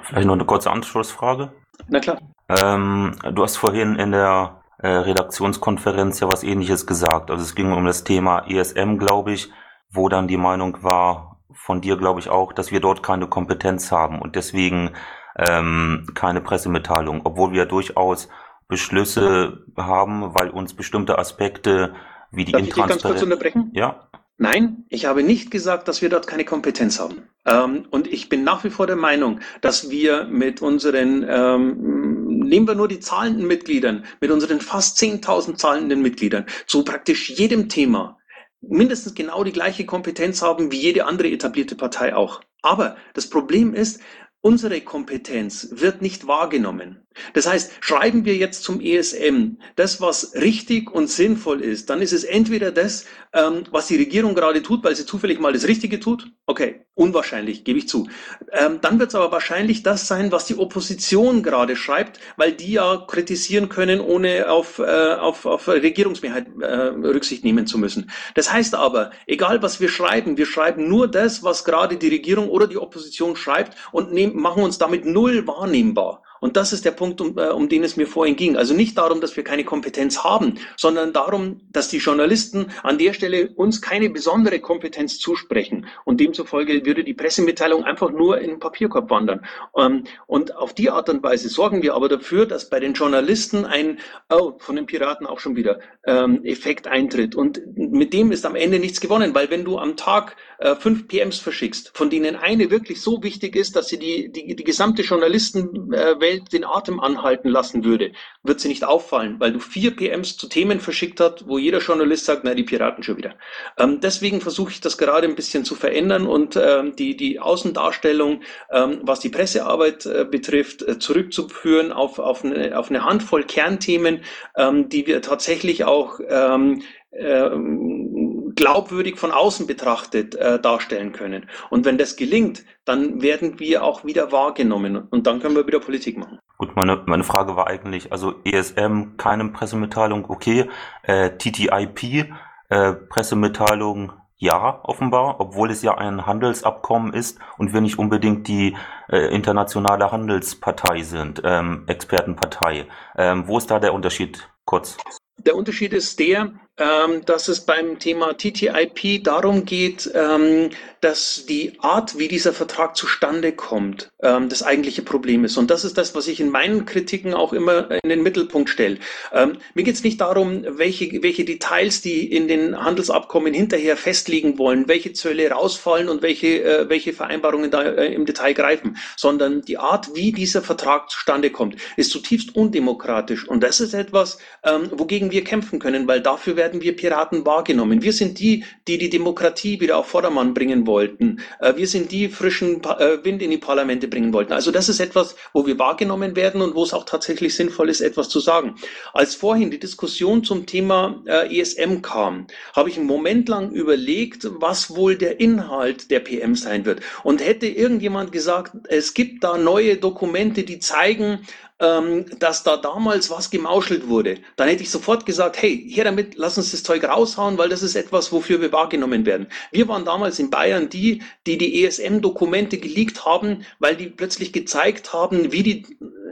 Vielleicht 0.03 0.27
noch 0.27 0.35
eine 0.35 0.45
kurze 0.45 0.69
Anschlussfrage. 0.69 1.51
Na 1.87 1.99
klar. 1.99 2.19
Ähm, 2.47 3.15
du 3.33 3.41
hast 3.41 3.57
vorhin 3.57 3.95
in 3.95 4.11
der 4.11 4.61
äh, 4.77 4.87
Redaktionskonferenz 4.89 6.19
ja 6.19 6.27
was 6.31 6.43
ähnliches 6.43 6.85
gesagt. 6.85 7.31
Also 7.31 7.43
es 7.43 7.55
ging 7.55 7.71
um 7.71 7.85
das 7.85 8.03
Thema 8.03 8.45
ESM, 8.47 8.97
glaube 8.97 9.33
ich, 9.33 9.49
wo 9.89 10.09
dann 10.09 10.27
die 10.27 10.37
Meinung 10.37 10.83
war, 10.83 11.39
von 11.53 11.81
dir 11.81 11.97
glaube 11.97 12.19
ich 12.19 12.29
auch, 12.29 12.53
dass 12.53 12.71
wir 12.71 12.81
dort 12.81 13.01
keine 13.01 13.27
Kompetenz 13.27 13.91
haben 13.91 14.21
und 14.21 14.35
deswegen 14.35 14.91
ähm, 15.35 16.05
keine 16.13 16.41
Pressemitteilung, 16.41 17.21
obwohl 17.23 17.51
wir 17.51 17.65
durchaus 17.65 18.29
Beschlüsse 18.67 19.65
haben, 19.75 20.35
weil 20.35 20.51
uns 20.51 20.75
bestimmte 20.75 21.17
Aspekte 21.17 21.95
wie 22.31 22.45
die 22.45 22.51
Darf 22.51 22.61
ich 22.61 22.73
dich 22.73 22.85
ganz 22.85 23.01
kurz 23.01 23.21
unterbrechen? 23.21 23.71
Ja. 23.73 24.09
Nein, 24.39 24.85
ich 24.89 25.07
habe 25.07 25.23
nicht 25.23 25.49
gesagt, 25.49 25.87
dass 25.87 26.03
wir 26.03 26.09
dort 26.09 26.27
keine 26.27 26.45
Kompetenz 26.45 26.99
haben. 26.99 27.27
Ähm, 27.45 27.87
und 27.89 28.05
ich 28.07 28.29
bin 28.29 28.43
nach 28.43 28.63
wie 28.63 28.69
vor 28.69 28.85
der 28.85 28.95
Meinung, 28.95 29.39
dass 29.61 29.89
wir 29.89 30.25
mit 30.25 30.61
unseren, 30.61 31.25
ähm, 31.27 32.27
nehmen 32.27 32.67
wir 32.67 32.75
nur 32.75 32.87
die 32.87 32.99
zahlenden 32.99 33.47
Mitgliedern, 33.47 34.05
mit 34.21 34.29
unseren 34.29 34.61
fast 34.61 34.99
10.000 34.99 35.55
zahlenden 35.55 36.03
Mitgliedern 36.03 36.45
zu 36.67 36.83
praktisch 36.83 37.31
jedem 37.31 37.67
Thema 37.67 38.17
mindestens 38.61 39.13
genau 39.15 39.43
die 39.43 39.51
gleiche 39.51 39.85
Kompetenz 39.85 40.41
haben 40.41 40.71
wie 40.71 40.79
jede 40.79 41.05
andere 41.05 41.29
etablierte 41.29 41.75
Partei 41.75 42.15
auch. 42.15 42.41
Aber 42.61 42.97
das 43.13 43.29
Problem 43.29 43.73
ist, 43.73 44.01
Unsere 44.47 44.79
Kompetenz 44.79 45.67
wird 45.71 46.01
nicht 46.01 46.25
wahrgenommen. 46.25 47.05
Das 47.33 47.47
heißt, 47.47 47.71
schreiben 47.81 48.25
wir 48.25 48.35
jetzt 48.35 48.63
zum 48.63 48.79
ESM 48.79 49.57
das, 49.75 50.01
was 50.01 50.33
richtig 50.35 50.91
und 50.91 51.09
sinnvoll 51.09 51.61
ist, 51.61 51.89
dann 51.89 52.01
ist 52.01 52.13
es 52.13 52.23
entweder 52.23 52.71
das, 52.71 53.05
ähm, 53.33 53.63
was 53.71 53.87
die 53.87 53.97
Regierung 53.97 54.35
gerade 54.35 54.61
tut, 54.61 54.83
weil 54.83 54.95
sie 54.95 55.05
zufällig 55.05 55.39
mal 55.39 55.53
das 55.53 55.67
Richtige 55.67 55.99
tut. 55.99 56.31
Okay, 56.45 56.85
unwahrscheinlich, 56.95 57.63
gebe 57.63 57.79
ich 57.79 57.87
zu. 57.87 58.07
Ähm, 58.51 58.79
dann 58.81 58.99
wird 58.99 59.09
es 59.09 59.15
aber 59.15 59.31
wahrscheinlich 59.31 59.83
das 59.83 60.07
sein, 60.07 60.31
was 60.31 60.45
die 60.45 60.57
Opposition 60.57 61.43
gerade 61.43 61.75
schreibt, 61.75 62.19
weil 62.37 62.53
die 62.53 62.73
ja 62.73 63.03
kritisieren 63.07 63.69
können, 63.69 63.99
ohne 63.99 64.49
auf, 64.49 64.79
äh, 64.79 65.15
auf, 65.15 65.45
auf 65.45 65.67
Regierungsmehrheit 65.67 66.47
äh, 66.61 66.65
Rücksicht 66.65 67.43
nehmen 67.43 67.67
zu 67.67 67.77
müssen. 67.77 68.09
Das 68.35 68.51
heißt 68.51 68.75
aber, 68.75 69.11
egal 69.25 69.61
was 69.61 69.79
wir 69.79 69.89
schreiben, 69.89 70.37
wir 70.37 70.45
schreiben 70.45 70.87
nur 70.87 71.07
das, 71.07 71.43
was 71.43 71.65
gerade 71.65 71.97
die 71.97 72.09
Regierung 72.09 72.49
oder 72.49 72.67
die 72.67 72.77
Opposition 72.77 73.35
schreibt 73.35 73.77
und 73.91 74.13
nehmen, 74.13 74.36
machen 74.37 74.63
uns 74.63 74.77
damit 74.77 75.05
null 75.05 75.45
wahrnehmbar. 75.47 76.23
Und 76.47 76.55
das 76.55 76.71
ist 76.71 76.85
der 76.85 76.91
Punkt, 76.91 77.19
um, 77.19 77.37
äh, 77.37 77.49
um 77.49 77.67
den 77.67 77.83
es 77.83 77.97
mir 77.97 78.07
vorhin 78.07 78.37
ging. 78.37 78.55
Also 78.55 78.73
nicht 78.73 78.97
darum, 78.97 79.19
dass 79.19 79.35
wir 79.35 79.43
keine 79.43 79.65
Kompetenz 79.65 80.23
haben, 80.23 80.53
sondern 80.77 81.11
darum, 81.11 81.59
dass 81.73 81.89
die 81.89 81.97
Journalisten 81.97 82.67
an 82.83 82.97
der 82.97 83.11
Stelle 83.11 83.49
uns 83.57 83.81
keine 83.81 84.09
besondere 84.09 84.61
Kompetenz 84.61 85.19
zusprechen. 85.19 85.87
Und 86.05 86.21
demzufolge 86.21 86.85
würde 86.85 87.03
die 87.03 87.13
Pressemitteilung 87.13 87.83
einfach 87.83 88.11
nur 88.11 88.39
in 88.39 88.51
den 88.51 88.59
Papierkorb 88.59 89.09
wandern. 89.09 89.45
Ähm, 89.77 90.05
und 90.25 90.55
auf 90.55 90.73
die 90.73 90.89
Art 90.89 91.09
und 91.09 91.21
Weise 91.21 91.49
sorgen 91.49 91.83
wir 91.83 91.95
aber 91.95 92.07
dafür, 92.07 92.45
dass 92.45 92.69
bei 92.69 92.79
den 92.79 92.93
Journalisten 92.93 93.65
ein, 93.65 93.99
oh, 94.29 94.53
von 94.57 94.77
den 94.77 94.85
Piraten 94.85 95.27
auch 95.27 95.41
schon 95.41 95.57
wieder, 95.57 95.81
ähm, 96.05 96.45
Effekt 96.45 96.87
eintritt. 96.87 97.35
Und 97.35 97.61
mit 97.75 98.13
dem 98.13 98.31
ist 98.31 98.45
am 98.45 98.55
Ende 98.55 98.79
nichts 98.79 99.01
gewonnen, 99.01 99.35
weil 99.35 99.49
wenn 99.49 99.65
du 99.65 99.79
am 99.79 99.97
Tag 99.97 100.37
äh, 100.59 100.75
fünf 100.75 101.09
PMs 101.09 101.39
verschickst, 101.39 101.91
von 101.93 102.09
denen 102.09 102.37
eine 102.37 102.71
wirklich 102.71 103.01
so 103.01 103.21
wichtig 103.21 103.57
ist, 103.57 103.75
dass 103.75 103.89
sie 103.89 103.99
die, 103.99 104.31
die, 104.31 104.55
die 104.55 104.63
gesamte 104.63 105.01
Journalistenwelt 105.01 106.36
Den 106.41 106.63
Atem 106.63 106.99
anhalten 106.99 107.49
lassen 107.49 107.83
würde, 107.83 108.11
wird 108.43 108.59
sie 108.59 108.67
nicht 108.67 108.83
auffallen, 108.83 109.39
weil 109.39 109.51
du 109.53 109.59
vier 109.59 109.95
PMs 109.95 110.37
zu 110.37 110.47
Themen 110.47 110.79
verschickt 110.79 111.19
hast, 111.19 111.47
wo 111.47 111.57
jeder 111.57 111.79
Journalist 111.79 112.25
sagt, 112.25 112.43
na, 112.43 112.53
die 112.53 112.63
Piraten 112.63 113.03
schon 113.03 113.17
wieder. 113.17 113.35
Ähm, 113.77 113.99
deswegen 114.01 114.41
versuche 114.41 114.71
ich 114.71 114.81
das 114.81 114.97
gerade 114.97 115.27
ein 115.27 115.35
bisschen 115.35 115.65
zu 115.65 115.75
verändern 115.75 116.27
und 116.27 116.55
ähm, 116.55 116.95
die, 116.95 117.15
die 117.15 117.39
Außendarstellung, 117.39 118.41
ähm, 118.71 118.99
was 119.03 119.19
die 119.19 119.29
Pressearbeit 119.29 120.05
äh, 120.05 120.25
betrifft, 120.25 120.81
äh, 120.81 120.99
zurückzuführen 120.99 121.91
auf, 121.91 122.19
auf, 122.19 122.43
eine, 122.43 122.77
auf 122.77 122.89
eine 122.89 123.05
Handvoll 123.05 123.43
Kernthemen, 123.43 124.21
ähm, 124.55 124.89
die 124.89 125.07
wir 125.07 125.21
tatsächlich 125.21 125.85
auch 125.85 126.19
ähm, 126.27 126.81
ähm, 127.11 128.16
glaubwürdig 128.57 129.17
von 129.17 129.31
außen 129.31 129.67
betrachtet 129.67 130.35
äh, 130.35 130.59
darstellen 130.59 131.13
können. 131.13 131.49
Und 131.69 131.85
wenn 131.85 131.97
das 131.97 132.17
gelingt, 132.17 132.65
dann 132.83 133.21
werden 133.21 133.59
wir 133.59 133.83
auch 133.83 134.03
wieder 134.03 134.33
wahrgenommen 134.33 135.07
und 135.09 135.25
dann 135.27 135.39
können 135.39 135.55
wir 135.55 135.65
wieder 135.65 135.79
Politik 135.79 136.17
machen. 136.17 136.39
Gut, 136.57 136.75
meine, 136.75 137.03
meine 137.05 137.23
Frage 137.23 137.55
war 137.55 137.67
eigentlich, 137.67 138.11
also 138.11 138.33
ESM, 138.43 139.15
keine 139.17 139.45
Pressemitteilung, 139.49 140.25
okay, 140.29 140.69
äh, 141.03 141.29
TTIP, 141.29 142.33
äh, 142.69 142.93
Pressemitteilung, 142.93 144.11
ja, 144.39 144.81
offenbar, 144.83 145.39
obwohl 145.39 145.71
es 145.71 145.81
ja 145.81 145.95
ein 145.97 146.25
Handelsabkommen 146.25 147.13
ist 147.13 147.39
und 147.57 147.73
wir 147.73 147.81
nicht 147.81 147.97
unbedingt 147.97 148.47
die 148.47 148.75
äh, 149.09 149.33
internationale 149.33 150.11
Handelspartei 150.11 151.01
sind, 151.03 151.41
ähm, 151.43 151.83
Expertenpartei. 151.87 152.85
Ähm, 153.17 153.47
wo 153.47 153.57
ist 153.57 153.71
da 153.71 153.79
der 153.79 153.93
Unterschied? 153.93 154.49
Kurz. 154.65 154.97
Der 155.37 155.55
Unterschied 155.55 155.93
ist 155.93 156.19
der, 156.19 156.53
ähm, 156.77 157.25
dass 157.25 157.47
es 157.47 157.61
beim 157.61 157.99
Thema 157.99 158.33
TTIP 158.37 159.23
darum 159.23 159.65
geht, 159.65 160.09
ähm, 160.13 160.69
dass 161.01 161.45
die 161.47 161.73
Art, 161.79 162.17
wie 162.17 162.27
dieser 162.27 162.53
Vertrag 162.53 162.95
zustande 162.95 163.51
kommt, 163.51 164.09
ähm, 164.21 164.49
das 164.49 164.63
eigentliche 164.63 165.01
Problem 165.01 165.45
ist. 165.45 165.57
Und 165.57 165.69
das 165.69 165.85
ist 165.85 165.97
das, 165.97 166.15
was 166.15 166.27
ich 166.27 166.39
in 166.39 166.49
meinen 166.49 166.85
Kritiken 166.85 167.33
auch 167.33 167.53
immer 167.53 167.91
in 168.03 168.09
den 168.09 168.23
Mittelpunkt 168.23 168.69
stelle. 168.69 168.97
Ähm, 169.33 169.57
mir 169.73 169.83
geht 169.83 169.95
es 169.95 170.03
nicht 170.03 170.21
darum, 170.21 170.65
welche, 170.67 171.21
welche 171.21 171.45
Details 171.45 172.01
die 172.01 172.31
in 172.31 172.47
den 172.47 172.83
Handelsabkommen 172.83 173.53
hinterher 173.53 173.97
festlegen 173.97 174.57
wollen, 174.57 174.87
welche 174.87 175.13
Zölle 175.13 175.49
rausfallen 175.51 176.09
und 176.09 176.21
welche, 176.21 176.63
äh, 176.63 176.89
welche 176.89 177.13
Vereinbarungen 177.13 177.71
da 177.71 177.83
äh, 177.83 178.13
im 178.13 178.25
Detail 178.25 178.53
greifen, 178.53 178.97
sondern 179.15 179.61
die 179.61 179.77
Art, 179.77 180.15
wie 180.15 180.31
dieser 180.31 180.61
Vertrag 180.61 181.09
zustande 181.09 181.51
kommt, 181.51 181.75
ist 181.95 182.11
zutiefst 182.11 182.55
undemokratisch. 182.55 183.47
Und 183.47 183.61
das 183.63 183.79
ist 183.79 183.93
etwas, 183.93 184.39
ähm, 184.63 184.89
wogegen 184.91 185.31
wir 185.31 185.43
kämpfen 185.43 185.79
können, 185.79 186.07
weil 186.07 186.21
dafür 186.21 186.55
werden 186.55 186.66
wir 186.73 186.95
Piraten 186.95 187.45
wahrgenommen. 187.45 188.01
Wir 188.01 188.13
sind 188.13 188.39
die, 188.39 188.63
die 188.87 188.97
die 188.97 189.09
Demokratie 189.09 189.79
wieder 189.79 189.97
auf 189.97 190.07
Vordermann 190.07 190.53
bringen 190.53 190.85
wollten. 190.87 191.39
Äh, 191.59 191.75
wir 191.75 191.87
sind 191.87 192.11
die 192.11 192.29
frischen 192.29 192.83
äh, 192.83 193.23
Wind 193.23 193.41
in 193.41 193.51
die 193.51 193.57
Parlamente 193.57 194.07
bringen 194.07 194.33
wollten. 194.33 194.53
Also 194.53 194.71
das 194.71 194.89
ist 194.89 194.99
etwas, 194.99 195.35
wo 195.53 195.65
wir 195.65 195.79
wahrgenommen 195.79 196.35
werden 196.35 196.61
und 196.61 196.75
wo 196.75 196.83
es 196.83 196.93
auch 196.93 197.05
tatsächlich 197.05 197.55
sinnvoll 197.55 197.89
ist, 197.89 198.01
etwas 198.01 198.29
zu 198.29 198.39
sagen. 198.39 198.75
Als 199.13 199.35
vorhin 199.35 199.71
die 199.71 199.79
Diskussion 199.79 200.43
zum 200.43 200.65
Thema 200.65 201.21
äh, 201.25 201.59
ESM 201.59 202.01
kam, 202.01 202.47
habe 202.73 202.89
ich 202.89 202.97
einen 202.97 203.07
Moment 203.07 203.49
lang 203.49 203.71
überlegt, 203.71 204.47
was 204.59 204.95
wohl 204.95 205.15
der 205.15 205.39
Inhalt 205.39 206.11
der 206.11 206.19
PM 206.19 206.55
sein 206.55 206.85
wird. 206.85 207.01
Und 207.23 207.43
hätte 207.43 207.67
irgendjemand 207.67 208.31
gesagt, 208.31 208.73
es 208.89 209.13
gibt 209.13 209.43
da 209.43 209.57
neue 209.57 209.97
Dokumente, 209.97 210.63
die 210.63 210.79
zeigen, 210.79 211.39
ähm, 211.79 212.25
dass 212.39 212.63
da 212.63 212.77
damals 212.77 213.29
was 213.29 213.49
gemauschelt 213.49 214.07
wurde, 214.07 214.39
dann 214.55 214.67
hätte 214.67 214.83
ich 214.83 214.89
sofort 214.89 215.25
gesagt, 215.25 215.61
hey, 215.61 215.85
hier 215.87 216.03
damit, 216.03 216.35
lass 216.35 216.57
uns 216.57 216.71
das 216.71 216.83
Zeug 216.83 217.03
raushauen, 217.03 217.57
weil 217.57 217.69
das 217.69 217.83
ist 217.83 217.95
etwas, 217.95 218.31
wofür 218.31 218.61
wir 218.61 218.71
wahrgenommen 218.71 219.25
werden. 219.25 219.47
Wir 219.71 219.87
waren 219.87 220.05
damals 220.05 220.39
in 220.39 220.49
Bayern 220.49 220.89
die, 220.89 221.21
die 221.45 221.57
die 221.57 221.85
ESM-Dokumente 221.85 222.77
geleakt 222.77 223.25
haben, 223.25 223.65
weil 223.79 223.95
die 223.95 224.07
plötzlich 224.07 224.53
gezeigt 224.53 225.13
haben, 225.13 225.51
wie 225.51 225.63
die 225.63 225.85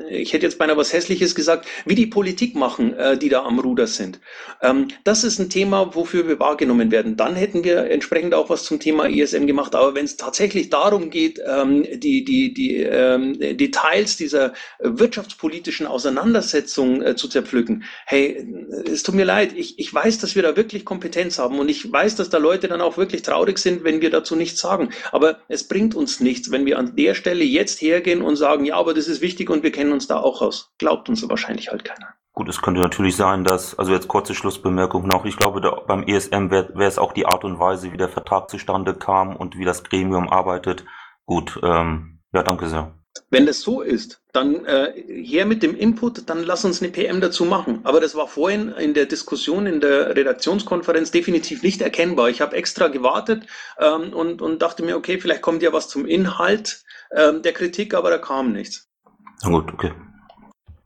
ich 0.09 0.33
hätte 0.33 0.45
jetzt 0.45 0.57
beinahe 0.57 0.77
was 0.77 0.93
Hässliches 0.93 1.35
gesagt, 1.35 1.67
wie 1.85 1.95
die 1.95 2.07
Politik 2.07 2.55
machen, 2.55 2.93
äh, 2.93 3.17
die 3.17 3.29
da 3.29 3.43
am 3.43 3.59
Ruder 3.59 3.87
sind. 3.87 4.19
Ähm, 4.61 4.87
das 5.03 5.23
ist 5.23 5.39
ein 5.39 5.49
Thema, 5.49 5.95
wofür 5.95 6.27
wir 6.27 6.39
wahrgenommen 6.39 6.91
werden. 6.91 7.17
Dann 7.17 7.35
hätten 7.35 7.63
wir 7.63 7.89
entsprechend 7.89 8.33
auch 8.33 8.49
was 8.49 8.63
zum 8.63 8.79
Thema 8.79 9.07
ISM 9.07 9.47
gemacht. 9.47 9.75
Aber 9.75 9.95
wenn 9.95 10.05
es 10.05 10.17
tatsächlich 10.17 10.69
darum 10.69 11.09
geht, 11.09 11.39
ähm, 11.45 11.85
die, 11.99 12.23
die, 12.23 12.53
die 12.53 12.77
ähm, 12.77 13.37
Details 13.39 14.17
dieser 14.17 14.53
wirtschaftspolitischen 14.79 15.87
Auseinandersetzung 15.87 17.01
äh, 17.01 17.15
zu 17.15 17.27
zerpflücken, 17.27 17.83
hey, 18.05 18.47
es 18.91 19.03
tut 19.03 19.15
mir 19.15 19.25
leid, 19.25 19.53
ich, 19.55 19.79
ich 19.79 19.93
weiß, 19.93 20.19
dass 20.19 20.35
wir 20.35 20.43
da 20.43 20.55
wirklich 20.55 20.85
Kompetenz 20.85 21.39
haben 21.39 21.59
und 21.59 21.69
ich 21.69 21.91
weiß, 21.91 22.15
dass 22.15 22.29
da 22.29 22.37
Leute 22.37 22.67
dann 22.67 22.81
auch 22.81 22.97
wirklich 22.97 23.21
traurig 23.21 23.57
sind, 23.57 23.83
wenn 23.83 24.01
wir 24.01 24.09
dazu 24.09 24.35
nichts 24.35 24.59
sagen. 24.59 24.89
Aber 25.11 25.39
es 25.47 25.67
bringt 25.67 25.95
uns 25.95 26.19
nichts, 26.19 26.51
wenn 26.51 26.65
wir 26.65 26.77
an 26.77 26.95
der 26.95 27.15
Stelle 27.15 27.43
jetzt 27.43 27.81
hergehen 27.81 28.21
und 28.21 28.35
sagen, 28.35 28.65
ja, 28.65 28.75
aber 28.75 28.93
das 28.93 29.07
ist 29.07 29.21
wichtig 29.21 29.49
und 29.49 29.63
wir 29.63 29.71
kennen 29.71 29.91
uns 29.95 30.07
da 30.07 30.19
auch 30.19 30.41
aus. 30.41 30.71
Glaubt 30.77 31.09
uns 31.09 31.27
wahrscheinlich 31.27 31.69
halt 31.69 31.83
keiner. 31.83 32.13
Gut, 32.33 32.49
es 32.49 32.61
könnte 32.61 32.81
natürlich 32.81 33.15
sein, 33.15 33.45
dass, 33.45 33.79
also 33.79 33.93
jetzt 33.93 34.09
kurze 34.09 34.35
Schlussbemerkung 34.35 35.07
noch, 35.07 35.23
ich 35.23 35.37
glaube, 35.37 35.61
da, 35.61 35.71
beim 35.87 36.03
ESM 36.03 36.51
wäre 36.51 36.69
wär 36.75 36.87
es 36.87 36.99
auch 36.99 37.13
die 37.13 37.25
Art 37.25 37.45
und 37.45 37.59
Weise, 37.59 37.93
wie 37.93 37.97
der 37.97 38.09
Vertrag 38.09 38.49
zustande 38.49 38.93
kam 38.93 39.37
und 39.37 39.57
wie 39.57 39.63
das 39.63 39.85
Gremium 39.85 40.29
arbeitet. 40.29 40.83
Gut, 41.25 41.57
ähm, 41.63 42.19
ja, 42.33 42.43
danke 42.43 42.67
sehr. 42.67 42.93
Wenn 43.29 43.45
das 43.45 43.61
so 43.61 43.81
ist, 43.81 44.21
dann 44.33 44.65
äh, 44.65 44.91
her 45.07 45.45
mit 45.45 45.63
dem 45.63 45.77
Input, 45.77 46.29
dann 46.29 46.43
lass 46.43 46.65
uns 46.65 46.81
eine 46.81 46.91
PM 46.91 47.21
dazu 47.21 47.45
machen. 47.45 47.79
Aber 47.85 48.01
das 48.01 48.15
war 48.15 48.27
vorhin 48.27 48.73
in 48.73 48.93
der 48.93 49.05
Diskussion 49.05 49.65
in 49.65 49.79
der 49.79 50.13
Redaktionskonferenz 50.15 51.11
definitiv 51.11 51.63
nicht 51.63 51.81
erkennbar. 51.81 52.27
Ich 52.27 52.41
habe 52.41 52.57
extra 52.57 52.89
gewartet 52.89 53.45
ähm, 53.79 54.11
und, 54.11 54.41
und 54.41 54.61
dachte 54.61 54.83
mir, 54.83 54.97
okay, 54.97 55.19
vielleicht 55.19 55.41
kommt 55.41 55.63
ja 55.63 55.71
was 55.71 55.87
zum 55.87 56.05
Inhalt 56.05 56.83
ähm, 57.15 57.41
der 57.41 57.53
Kritik, 57.53 57.93
aber 57.93 58.09
da 58.09 58.17
kam 58.17 58.51
nichts. 58.51 58.84
Na 59.43 59.49
gut, 59.49 59.73
okay. 59.73 59.91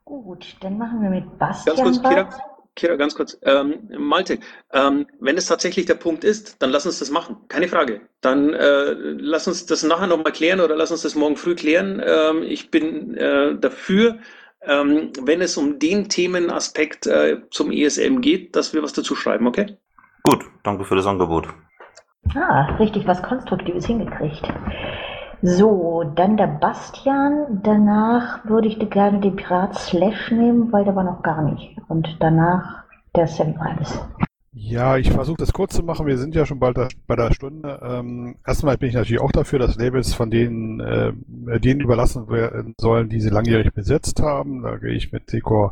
Gut, 0.05 0.55
dann 0.61 0.77
machen 0.77 1.01
wir 1.01 1.09
mit 1.09 1.37
Bastian 1.37 1.75
Ganz 1.75 2.01
kurz, 2.01 2.01
Kira, 2.01 2.25
weiter. 2.27 2.43
Kira 2.75 2.95
ganz 2.95 3.15
kurz. 3.15 3.37
Ähm, 3.43 3.89
Malte, 3.97 4.39
ähm, 4.73 5.05
wenn 5.19 5.37
es 5.37 5.45
tatsächlich 5.45 5.85
der 5.85 5.95
Punkt 5.95 6.23
ist, 6.23 6.61
dann 6.61 6.71
lass 6.71 6.85
uns 6.85 6.99
das 6.99 7.11
machen. 7.11 7.37
Keine 7.47 7.67
Frage. 7.67 8.01
Dann 8.21 8.53
äh, 8.53 8.93
lass 8.93 9.47
uns 9.47 9.65
das 9.65 9.83
nachher 9.83 10.07
nochmal 10.07 10.31
klären 10.31 10.61
oder 10.61 10.75
lass 10.75 10.91
uns 10.91 11.03
das 11.03 11.15
morgen 11.15 11.35
früh 11.35 11.55
klären. 11.55 12.01
Ähm, 12.03 12.43
ich 12.43 12.71
bin 12.71 13.15
äh, 13.17 13.55
dafür, 13.59 14.17
ähm, 14.61 15.11
wenn 15.21 15.41
es 15.41 15.57
um 15.57 15.77
den 15.79 16.09
Themenaspekt 16.09 17.05
äh, 17.07 17.41
zum 17.51 17.71
ESM 17.71 18.21
geht, 18.21 18.55
dass 18.55 18.73
wir 18.73 18.81
was 18.81 18.93
dazu 18.93 19.15
schreiben, 19.15 19.47
okay? 19.47 19.77
Gut, 20.23 20.43
danke 20.63 20.85
für 20.85 20.95
das 20.95 21.05
Angebot. 21.05 21.47
Ah, 22.35 22.75
richtig 22.77 23.07
was 23.07 23.21
Konstruktives 23.23 23.85
hingekriegt. 23.85 24.41
So, 25.41 26.03
dann 26.15 26.35
der 26.37 26.47
Bastian. 26.47 27.61
Danach 27.63 28.43
würde 28.45 28.67
ich 28.67 28.77
gerne 28.89 29.19
den 29.19 29.35
Pirat 29.35 29.75
Slash 29.75 30.31
nehmen, 30.31 30.71
weil 30.71 30.83
der 30.83 30.95
war 30.95 31.03
noch 31.03 31.23
gar 31.23 31.41
nicht. 31.41 31.77
Und 31.87 32.17
danach 32.19 32.83
der 33.15 33.27
Sam 33.27 33.55
Reines. 33.57 33.99
Ja, 34.51 34.97
ich 34.97 35.11
versuche 35.11 35.37
das 35.37 35.53
kurz 35.53 35.75
zu 35.75 35.83
machen. 35.83 36.07
Wir 36.07 36.17
sind 36.17 36.35
ja 36.35 36.45
schon 36.45 36.59
bald 36.59 36.77
bei 37.07 37.15
der 37.15 37.31
Stunde. 37.33 37.79
Ähm, 37.81 38.35
erstmal 38.45 38.77
bin 38.77 38.89
ich 38.89 38.95
natürlich 38.95 39.21
auch 39.21 39.31
dafür, 39.31 39.59
dass 39.59 39.77
Labels 39.77 40.13
von 40.13 40.29
denen, 40.29 40.79
äh, 40.79 41.59
denen 41.59 41.79
überlassen 41.79 42.27
werden 42.29 42.73
sollen, 42.77 43.07
die 43.09 43.21
sie 43.21 43.29
langjährig 43.29 43.73
besetzt 43.73 44.21
haben. 44.21 44.63
Da 44.63 44.75
gehe 44.77 44.93
ich 44.93 45.13
mit 45.13 45.31
Decor 45.31 45.71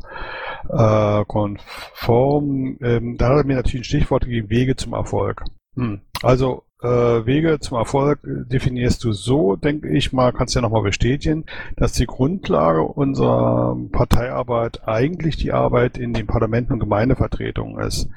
äh, 0.70 1.26
konform. 1.26 2.78
Ähm, 2.82 3.18
da 3.18 3.30
hat 3.30 3.38
er 3.38 3.45
mir 3.45 3.57
natürlich 3.57 3.82
ein 3.82 3.84
Stichwort 3.84 4.26
gegeben, 4.26 4.49
Wege 4.49 4.76
zum 4.76 4.93
Erfolg. 4.93 5.43
Hm. 5.76 6.01
Also 6.24 6.63
Wege 6.80 7.59
zum 7.59 7.78
Erfolg 7.78 8.19
definierst 8.23 9.03
du 9.03 9.11
so, 9.11 9.55
denke 9.55 9.89
ich 9.89 10.13
mal, 10.13 10.32
kannst 10.32 10.53
ja 10.53 10.61
nochmal 10.61 10.84
bestätigen, 10.84 11.45
dass 11.75 11.93
die 11.93 12.05
Grundlage 12.05 12.84
unserer 12.84 13.75
Parteiarbeit 13.91 14.88
eigentlich 14.88 15.38
die 15.38 15.51
Arbeit 15.51 15.97
in 15.97 16.13
den 16.13 16.28
Parlamenten 16.28 16.73
und 16.73 16.80
Gemeindevertretungen 16.80 17.84
ist. 17.84 18.09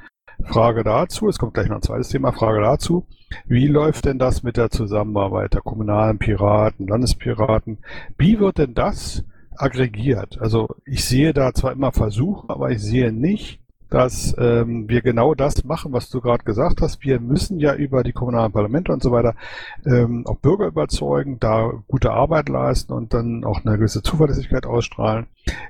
Frage 0.45 0.85
dazu, 0.85 1.29
es 1.29 1.39
kommt 1.39 1.55
gleich 1.55 1.69
noch 1.69 1.77
ein 1.77 1.83
zweites 1.83 2.09
Thema, 2.09 2.33
Frage 2.33 2.61
dazu, 2.61 3.07
wie 3.47 3.67
läuft 3.67 4.05
denn 4.05 4.19
das 4.19 4.43
mit 4.43 4.57
der 4.57 4.71
Zusammenarbeit 4.71 5.55
der 5.55 5.61
kommunalen 5.63 6.19
Piraten, 6.19 6.87
Landespiraten? 6.87 7.79
Wie 8.19 8.41
wird 8.41 8.59
denn 8.59 8.75
das 8.75 9.25
aggregiert? 9.57 10.39
Also 10.41 10.69
ich 10.85 11.05
sehe 11.05 11.33
da 11.33 11.55
zwar 11.55 11.73
immer 11.73 11.93
Versuche, 11.93 12.49
aber 12.49 12.71
ich 12.71 12.83
sehe 12.83 13.13
nicht, 13.13 13.61
dass 13.91 14.35
ähm, 14.39 14.89
wir 14.89 15.03
genau 15.03 15.35
das 15.35 15.65
machen, 15.65 15.93
was 15.93 16.09
du 16.09 16.21
gerade 16.21 16.45
gesagt 16.45 16.81
hast. 16.81 17.05
Wir 17.05 17.21
müssen 17.21 17.59
ja 17.59 17.75
über 17.75 18.03
die 18.03 18.13
kommunalen 18.13 18.53
Parlamente 18.53 18.93
und 18.93 19.03
so 19.03 19.11
weiter 19.11 19.35
ähm, 19.85 20.27
auch 20.27 20.37
Bürger 20.37 20.67
überzeugen, 20.67 21.39
da 21.41 21.73
gute 21.89 22.13
Arbeit 22.13 22.49
leisten 22.49 22.93
und 22.93 23.13
dann 23.13 23.45
auch 23.45 23.65
eine 23.65 23.77
gewisse 23.77 24.03
Zuverlässigkeit 24.03 24.65
ausstrahlen. 24.65 25.27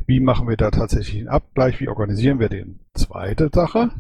Wie 0.06 0.20
machen 0.20 0.48
wir 0.48 0.56
da 0.56 0.70
tatsächlich 0.70 1.20
einen 1.20 1.28
Abgleich? 1.28 1.80
Wie 1.80 1.88
organisieren 1.88 2.38
wir 2.38 2.48
den? 2.48 2.80
Zweite 2.94 3.50
Sache. 3.52 3.90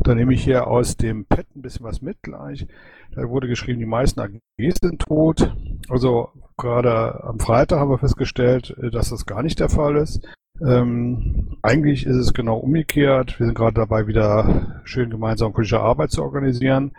Da 0.00 0.14
nehme 0.14 0.34
ich 0.34 0.44
hier 0.44 0.66
aus 0.66 0.96
dem 0.96 1.24
Pad 1.24 1.46
ein 1.54 1.62
bisschen 1.62 1.84
was 1.84 2.02
mit 2.02 2.22
gleich. 2.22 2.66
Da 3.14 3.28
wurde 3.28 3.48
geschrieben, 3.48 3.80
die 3.80 3.86
meisten 3.86 4.20
AGs 4.20 4.78
sind 4.80 5.02
tot. 5.02 5.54
Also 5.88 6.30
gerade 6.56 7.24
am 7.24 7.38
Freitag 7.38 7.80
haben 7.80 7.90
wir 7.90 7.98
festgestellt, 7.98 8.76
äh, 8.82 8.90
dass 8.90 9.10
das 9.10 9.26
gar 9.26 9.42
nicht 9.42 9.60
der 9.60 9.68
Fall 9.68 9.96
ist. 9.96 10.26
Ähm, 10.60 11.56
eigentlich 11.62 12.06
ist 12.06 12.16
es 12.16 12.32
genau 12.32 12.56
umgekehrt. 12.56 13.38
Wir 13.38 13.46
sind 13.46 13.56
gerade 13.56 13.74
dabei, 13.74 14.06
wieder 14.06 14.80
schön 14.84 15.10
gemeinsam 15.10 15.52
politische 15.52 15.80
Arbeit 15.80 16.10
zu 16.10 16.22
organisieren. 16.22 16.92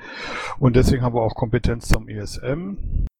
Und 0.59 0.75
deswegen 0.75 1.03
haben 1.03 1.15
wir 1.15 1.21
auch 1.21 1.35
Kompetenz 1.35 1.87
zum 1.87 2.07
ESM. 2.07 2.77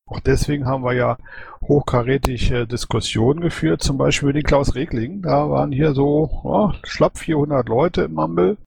Auch 0.10 0.20
deswegen 0.22 0.66
haben 0.66 0.84
wir 0.84 0.94
ja 0.94 1.18
hochkarätige 1.62 2.66
Diskussionen 2.66 3.42
geführt, 3.42 3.84
zum 3.84 3.98
Beispiel 3.98 4.28
mit 4.28 4.38
den 4.38 4.44
Klaus 4.44 4.76
Regling. 4.76 5.22
Da 5.22 5.50
waren 5.50 5.72
hier 5.72 5.94
so 5.94 6.30
oh, 6.44 6.72
schlapp 6.84 7.18
400 7.18 7.68
Leute 7.68 8.04
im 8.04 8.14
Mumble. 8.14 8.58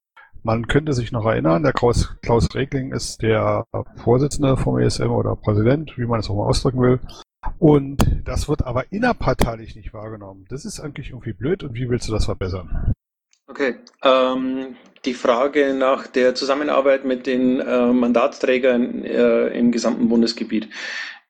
Man 0.43 0.66
könnte 0.68 0.93
sich 0.93 1.12
noch 1.12 1.27
erinnern, 1.27 1.62
der 1.62 1.73
Klaus, 1.73 2.16
Klaus 2.23 2.55
Regling 2.55 2.93
ist 2.93 3.23
der 3.23 3.64
Vorsitzende 3.97 4.57
vom 4.57 4.79
ESM 4.79 5.11
oder 5.11 5.37
Präsident, 5.37 5.97
wie 5.99 6.07
man 6.07 6.21
es 6.21 6.31
auch 6.31 6.37
mal 6.37 6.47
ausdrücken 6.47 6.81
will. 6.81 7.01
Und 7.59 8.22
das 8.24 8.49
wird 8.49 8.64
aber 8.64 8.93
innerparteilich 8.93 9.76
nicht 9.76 9.93
wahrgenommen. 9.93 10.47
Das 10.49 10.64
ist 10.64 10.80
eigentlich 10.80 11.11
irgendwie 11.11 11.32
blöd 11.32 11.62
und 11.62 11.74
wie 11.74 11.88
willst 11.88 12.09
du 12.09 12.12
das 12.12 12.26
verbessern? 12.26 12.95
Okay, 13.47 13.76
ähm, 14.05 14.76
die 15.05 15.14
Frage 15.14 15.74
nach 15.74 16.07
der 16.07 16.34
Zusammenarbeit 16.34 17.05
mit 17.05 17.26
den 17.26 17.61
äh, 17.61 17.93
Mandatsträgern 17.93 19.05
äh, 19.05 19.49
im 19.49 19.72
gesamten 19.72 20.09
Bundesgebiet. 20.09 20.68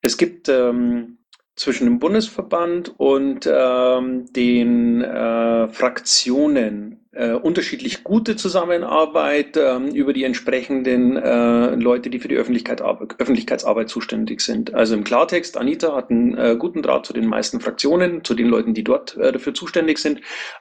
Es 0.02 0.18
gibt 0.18 0.48
ähm, 0.48 1.18
zwischen 1.56 1.84
dem 1.84 1.98
Bundesverband 1.98 2.98
und 2.98 3.48
ähm, 3.50 4.32
den 4.32 5.02
äh, 5.02 5.68
Fraktionen 5.68 6.99
äh, 7.12 7.32
unterschiedlich 7.32 8.04
gute 8.04 8.36
Zusammenarbeit 8.36 9.56
ähm, 9.56 9.88
über 9.88 10.12
die 10.12 10.22
entsprechenden 10.22 11.16
äh, 11.16 11.74
Leute, 11.74 12.08
die 12.08 12.20
für 12.20 12.28
die 12.28 12.36
Öffentlichkeit, 12.36 12.80
Öffentlichkeitsarbeit 12.82 13.88
zuständig 13.88 14.40
sind. 14.40 14.74
Also 14.74 14.94
im 14.94 15.02
Klartext, 15.02 15.56
Anita 15.56 15.96
hat 15.96 16.10
einen 16.10 16.38
äh, 16.38 16.56
guten 16.56 16.82
Draht 16.82 17.06
zu 17.06 17.12
den 17.12 17.26
meisten 17.26 17.60
Fraktionen, 17.60 18.22
zu 18.22 18.34
den 18.34 18.46
Leuten, 18.46 18.74
die 18.74 18.84
dort 18.84 19.16
äh, 19.16 19.32
dafür 19.32 19.54
zuständig 19.54 19.98
sind. 19.98 20.20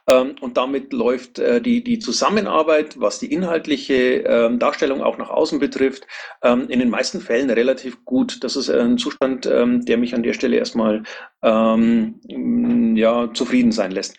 Ähm, 0.10 0.36
und 0.42 0.58
damit 0.58 0.92
läuft 0.92 1.38
äh, 1.38 1.62
die, 1.62 1.84
die 1.84 2.00
Zusammenarbeit, 2.00 3.00
was 3.00 3.20
die 3.20 3.32
inhaltliche 3.32 4.24
ähm, 4.26 4.58
Darstellung 4.58 5.04
auch 5.04 5.20
nach 5.20 5.30
außen 5.30 5.60
betrifft, 5.60 6.08
ähm, 6.42 6.68
in 6.70 6.80
den 6.80 6.90
meisten 6.90 7.22
Fällen 7.22 7.52
relativ 7.52 8.04
gut. 8.06 8.44
Das 8.44 8.56
ist 8.56 8.72
ein 8.72 8.98
Zustand, 8.98 9.46
ähm, 9.46 9.86
der 9.86 9.98
mich 9.98 10.16
an 10.16 10.24
der 10.24 10.34
Stelle 10.34 10.58
erstmal 10.58 11.04
ähm, 11.44 12.96
ja, 12.96 13.32
zufrieden 13.34 13.72
sein 13.72 13.92
lässt. 13.92 14.18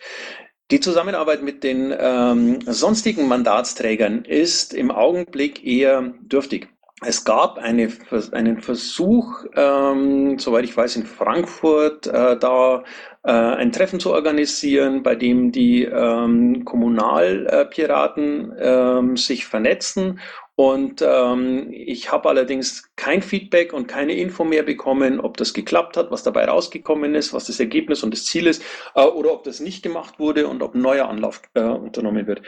Die 0.71 0.79
Zusammenarbeit 0.79 1.43
mit 1.43 1.65
den 1.65 1.93
ähm, 1.99 2.59
sonstigen 2.65 3.27
Mandatsträgern 3.27 4.23
ist 4.23 4.73
im 4.73 4.89
Augenblick 4.89 5.65
eher 5.65 6.13
dürftig. 6.21 6.69
Es 7.03 7.25
gab 7.25 7.57
eine, 7.57 7.89
einen 8.31 8.61
Versuch, 8.61 9.43
ähm, 9.55 10.39
soweit 10.39 10.63
ich 10.63 10.77
weiß, 10.77 10.95
in 10.95 11.05
Frankfurt 11.05 12.07
äh, 12.07 12.37
da 12.37 12.83
äh, 13.23 13.31
ein 13.31 13.73
Treffen 13.73 13.99
zu 13.99 14.13
organisieren, 14.13 15.03
bei 15.03 15.15
dem 15.15 15.51
die 15.51 15.83
ähm, 15.83 16.63
Kommunalpiraten 16.63 18.53
ähm, 18.57 19.17
sich 19.17 19.47
vernetzen 19.47 20.19
und 20.61 21.01
ähm, 21.01 21.69
ich 21.71 22.11
habe 22.11 22.29
allerdings 22.29 22.91
kein 22.95 23.23
Feedback 23.23 23.73
und 23.73 23.87
keine 23.87 24.13
Info 24.13 24.43
mehr 24.43 24.61
bekommen, 24.61 25.19
ob 25.19 25.35
das 25.37 25.55
geklappt 25.55 25.97
hat, 25.97 26.11
was 26.11 26.21
dabei 26.21 26.45
rausgekommen 26.45 27.15
ist, 27.15 27.33
was 27.33 27.47
das 27.47 27.59
Ergebnis 27.59 28.03
und 28.03 28.13
das 28.13 28.25
Ziel 28.25 28.45
ist, 28.45 28.61
äh, 28.93 29.01
oder 29.01 29.33
ob 29.33 29.43
das 29.43 29.59
nicht 29.59 29.81
gemacht 29.81 30.19
wurde 30.19 30.47
und 30.47 30.61
ob 30.61 30.75
ein 30.75 30.81
neuer 30.81 31.09
Anlauf 31.09 31.41
äh, 31.55 31.61
unternommen 31.61 32.27
wird. 32.27 32.43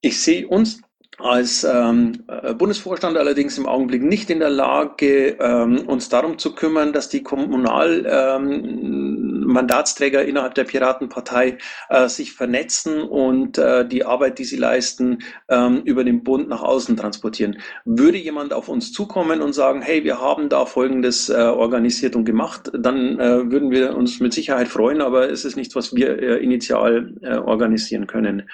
Ich 0.00 0.22
sehe 0.22 0.48
uns 0.48 0.80
als 1.18 1.62
ähm, 1.62 2.24
äh, 2.28 2.54
Bundesvorstand 2.54 3.18
allerdings 3.18 3.58
im 3.58 3.66
Augenblick 3.66 4.02
nicht 4.02 4.30
in 4.30 4.38
der 4.38 4.48
Lage, 4.48 5.36
ähm, 5.38 5.80
uns 5.88 6.08
darum 6.08 6.38
zu 6.38 6.54
kümmern, 6.54 6.94
dass 6.94 7.10
die 7.10 7.22
Kommunal 7.22 8.06
ähm, 8.08 9.27
Mandatsträger 9.48 10.24
innerhalb 10.24 10.54
der 10.54 10.64
Piratenpartei 10.64 11.58
äh, 11.88 12.08
sich 12.08 12.32
vernetzen 12.32 13.02
und 13.02 13.58
äh, 13.58 13.86
die 13.86 14.04
Arbeit, 14.04 14.38
die 14.38 14.44
sie 14.44 14.56
leisten, 14.56 15.18
ähm, 15.48 15.82
über 15.84 16.04
den 16.04 16.22
Bund 16.22 16.48
nach 16.48 16.62
außen 16.62 16.96
transportieren. 16.96 17.58
Würde 17.84 18.18
jemand 18.18 18.52
auf 18.52 18.68
uns 18.68 18.92
zukommen 18.92 19.40
und 19.40 19.52
sagen, 19.54 19.82
hey, 19.82 20.04
wir 20.04 20.20
haben 20.20 20.48
da 20.48 20.66
Folgendes 20.66 21.28
äh, 21.28 21.34
organisiert 21.34 22.14
und 22.14 22.24
gemacht, 22.24 22.70
dann 22.72 23.18
äh, 23.18 23.50
würden 23.50 23.70
wir 23.70 23.96
uns 23.96 24.20
mit 24.20 24.32
Sicherheit 24.32 24.68
freuen, 24.68 25.00
aber 25.00 25.30
es 25.30 25.44
ist 25.44 25.56
nichts, 25.56 25.74
was 25.74 25.94
wir 25.94 26.22
äh, 26.22 26.36
initial 26.42 27.14
äh, 27.22 27.36
organisieren 27.36 28.06
können. 28.06 28.48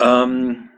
Ähm, 0.00 0.70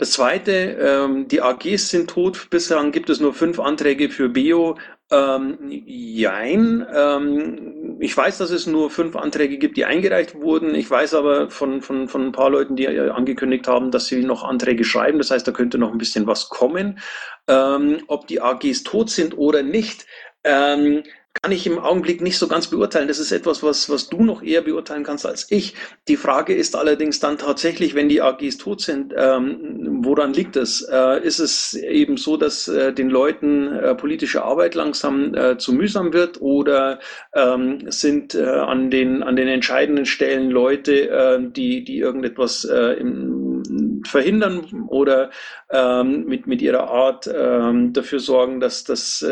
das 0.00 0.12
zweite, 0.12 0.52
ähm, 0.80 1.28
die 1.28 1.42
AGs 1.42 1.90
sind 1.90 2.08
tot. 2.08 2.48
Bislang 2.48 2.90
gibt 2.90 3.10
es 3.10 3.20
nur 3.20 3.34
fünf 3.34 3.60
Anträge 3.60 4.08
für 4.08 4.30
Bio. 4.30 4.78
Ähm, 5.10 5.58
jein. 5.68 6.86
Ähm, 6.90 7.79
ich 8.02 8.16
weiß, 8.16 8.38
dass 8.38 8.50
es 8.50 8.66
nur 8.66 8.90
fünf 8.90 9.14
Anträge 9.14 9.58
gibt, 9.58 9.76
die 9.76 9.84
eingereicht 9.84 10.34
wurden. 10.34 10.74
Ich 10.74 10.90
weiß 10.90 11.14
aber 11.14 11.50
von, 11.50 11.82
von, 11.82 12.08
von 12.08 12.26
ein 12.26 12.32
paar 12.32 12.48
Leuten, 12.48 12.74
die 12.74 12.88
angekündigt 12.88 13.68
haben, 13.68 13.90
dass 13.90 14.06
sie 14.06 14.24
noch 14.24 14.42
Anträge 14.42 14.84
schreiben. 14.84 15.18
Das 15.18 15.30
heißt, 15.30 15.46
da 15.46 15.52
könnte 15.52 15.76
noch 15.76 15.92
ein 15.92 15.98
bisschen 15.98 16.26
was 16.26 16.48
kommen. 16.48 16.98
Ähm, 17.46 18.02
ob 18.06 18.26
die 18.26 18.40
AGs 18.40 18.84
tot 18.84 19.10
sind 19.10 19.36
oder 19.36 19.62
nicht, 19.62 20.06
ähm, 20.44 21.02
kann 21.34 21.52
ich 21.52 21.66
im 21.66 21.78
Augenblick 21.78 22.20
nicht 22.20 22.38
so 22.38 22.48
ganz 22.48 22.66
beurteilen. 22.66 23.06
Das 23.06 23.20
ist 23.20 23.30
etwas, 23.30 23.62
was, 23.62 23.88
was 23.88 24.08
du 24.08 24.22
noch 24.22 24.42
eher 24.42 24.62
beurteilen 24.62 25.04
kannst 25.04 25.24
als 25.24 25.46
ich. 25.50 25.74
Die 26.08 26.16
Frage 26.16 26.54
ist 26.54 26.74
allerdings 26.74 27.20
dann 27.20 27.38
tatsächlich, 27.38 27.94
wenn 27.94 28.08
die 28.08 28.20
AGs 28.20 28.58
tot 28.58 28.80
sind, 28.80 29.14
ähm, 29.16 30.00
woran 30.02 30.34
liegt 30.34 30.56
es? 30.56 30.82
Äh, 30.82 31.24
ist 31.24 31.38
es 31.38 31.74
eben 31.74 32.16
so, 32.16 32.36
dass 32.36 32.66
äh, 32.66 32.92
den 32.92 33.10
Leuten 33.10 33.72
äh, 33.72 33.94
politische 33.94 34.42
Arbeit 34.42 34.74
langsam 34.74 35.34
äh, 35.34 35.56
zu 35.56 35.72
mühsam 35.72 36.12
wird 36.12 36.42
oder 36.42 36.98
ähm, 37.34 37.90
sind 37.90 38.34
äh, 38.34 38.44
an, 38.44 38.90
den, 38.90 39.22
an 39.22 39.36
den 39.36 39.48
entscheidenden 39.48 40.06
Stellen 40.06 40.50
Leute, 40.50 41.10
äh, 41.10 41.38
die, 41.40 41.84
die 41.84 41.98
irgendetwas 41.98 42.64
im, 42.64 44.02
verhindern 44.06 44.86
oder 44.88 45.30
ähm, 45.70 46.24
mit, 46.26 46.46
mit 46.46 46.60
ihrer 46.60 46.88
Art 46.88 47.30
ähm, 47.32 47.92
dafür 47.92 48.18
sorgen, 48.18 48.58
dass 48.60 48.84
das 48.84 49.24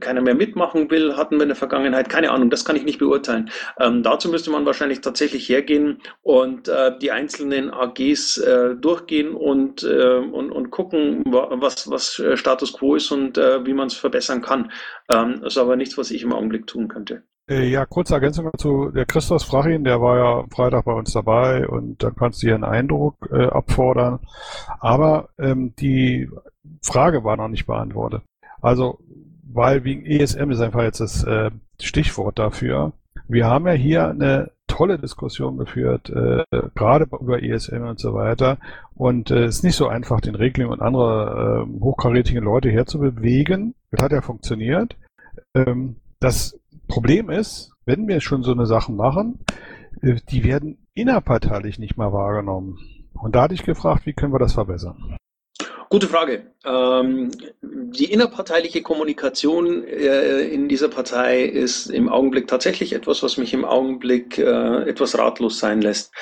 keiner 0.00 0.20
mehr 0.20 0.34
mitmachen 0.34 0.90
will? 0.90 1.16
Hatten 1.16 1.38
wir 1.38 1.45
in 1.46 1.48
der 1.48 1.56
Vergangenheit? 1.56 2.08
Keine 2.08 2.30
Ahnung, 2.30 2.50
das 2.50 2.64
kann 2.64 2.76
ich 2.76 2.84
nicht 2.84 2.98
beurteilen. 2.98 3.50
Ähm, 3.80 4.02
dazu 4.02 4.28
müsste 4.28 4.50
man 4.50 4.66
wahrscheinlich 4.66 5.00
tatsächlich 5.00 5.48
hergehen 5.48 6.02
und 6.22 6.68
äh, 6.68 6.98
die 6.98 7.12
einzelnen 7.12 7.70
AGs 7.70 8.38
äh, 8.38 8.74
durchgehen 8.74 9.34
und, 9.34 9.84
äh, 9.84 10.16
und, 10.16 10.50
und 10.50 10.70
gucken, 10.70 11.22
was, 11.26 11.88
was 11.90 12.18
äh, 12.18 12.36
Status 12.36 12.72
quo 12.72 12.96
ist 12.96 13.10
und 13.10 13.38
äh, 13.38 13.64
wie 13.64 13.74
man 13.74 13.86
es 13.86 13.94
verbessern 13.94 14.42
kann. 14.42 14.72
Ähm, 15.10 15.40
das 15.42 15.54
ist 15.54 15.58
aber 15.58 15.76
nichts, 15.76 15.96
was 15.96 16.10
ich 16.10 16.22
im 16.22 16.32
Augenblick 16.32 16.66
tun 16.66 16.88
könnte. 16.88 17.22
Äh, 17.48 17.68
ja, 17.68 17.86
kurze 17.86 18.14
Ergänzung 18.14 18.50
dazu. 18.50 18.90
Der 18.90 19.06
Christos 19.06 19.44
Frachin, 19.44 19.84
der 19.84 20.00
war 20.00 20.16
ja 20.18 20.44
Freitag 20.52 20.84
bei 20.84 20.92
uns 20.92 21.12
dabei 21.12 21.66
und 21.68 22.02
dann 22.02 22.16
kannst 22.16 22.42
du 22.42 22.48
hier 22.48 22.56
einen 22.56 22.64
Eindruck 22.64 23.14
äh, 23.30 23.46
abfordern. 23.46 24.18
Aber 24.80 25.28
ähm, 25.38 25.72
die 25.78 26.28
Frage 26.82 27.22
war 27.22 27.36
noch 27.36 27.48
nicht 27.48 27.66
beantwortet. 27.66 28.22
Also 28.60 28.98
weil 29.56 29.84
wegen 29.84 30.04
ESM 30.04 30.50
ist 30.50 30.60
einfach 30.60 30.82
jetzt 30.82 31.00
das 31.00 31.24
äh, 31.24 31.50
Stichwort 31.80 32.38
dafür. 32.38 32.92
Wir 33.26 33.46
haben 33.46 33.66
ja 33.66 33.72
hier 33.72 34.08
eine 34.08 34.50
tolle 34.66 34.98
Diskussion 34.98 35.56
geführt, 35.56 36.10
äh, 36.10 36.44
gerade 36.74 37.06
über 37.20 37.42
ESM 37.42 37.82
und 37.82 37.98
so 37.98 38.14
weiter. 38.14 38.58
Und 38.94 39.30
äh, 39.30 39.44
es 39.44 39.56
ist 39.56 39.64
nicht 39.64 39.76
so 39.76 39.88
einfach, 39.88 40.20
den 40.20 40.34
Regling 40.34 40.68
und 40.68 40.82
andere 40.82 41.66
äh, 41.66 41.80
hochkarätige 41.80 42.40
Leute 42.40 42.70
herzubewegen. 42.70 43.74
Das 43.90 44.02
hat 44.02 44.12
ja 44.12 44.20
funktioniert. 44.20 44.96
Ähm, 45.54 45.96
das 46.20 46.58
Problem 46.86 47.30
ist, 47.30 47.72
wenn 47.86 48.06
wir 48.08 48.20
schon 48.20 48.42
so 48.42 48.52
eine 48.52 48.66
Sachen 48.66 48.96
machen, 48.96 49.38
äh, 50.02 50.16
die 50.28 50.44
werden 50.44 50.78
innerparteilich 50.94 51.78
nicht 51.78 51.96
mal 51.96 52.12
wahrgenommen. 52.12 52.78
Und 53.14 53.34
da 53.34 53.42
hatte 53.42 53.54
ich 53.54 53.62
gefragt, 53.62 54.04
wie 54.04 54.12
können 54.12 54.34
wir 54.34 54.38
das 54.38 54.52
verbessern? 54.52 55.16
Gute 55.88 56.08
Frage. 56.08 56.50
Ähm, 56.64 57.30
die 57.62 58.12
innerparteiliche 58.12 58.82
Kommunikation 58.82 59.84
äh, 59.84 60.42
in 60.42 60.68
dieser 60.68 60.88
Partei 60.88 61.42
ist 61.42 61.86
im 61.86 62.08
Augenblick 62.08 62.48
tatsächlich 62.48 62.92
etwas, 62.92 63.22
was 63.22 63.36
mich 63.36 63.54
im 63.54 63.64
Augenblick 63.64 64.38
äh, 64.38 64.88
etwas 64.88 65.16
ratlos 65.16 65.58
sein 65.58 65.80
lässt. 65.80 66.12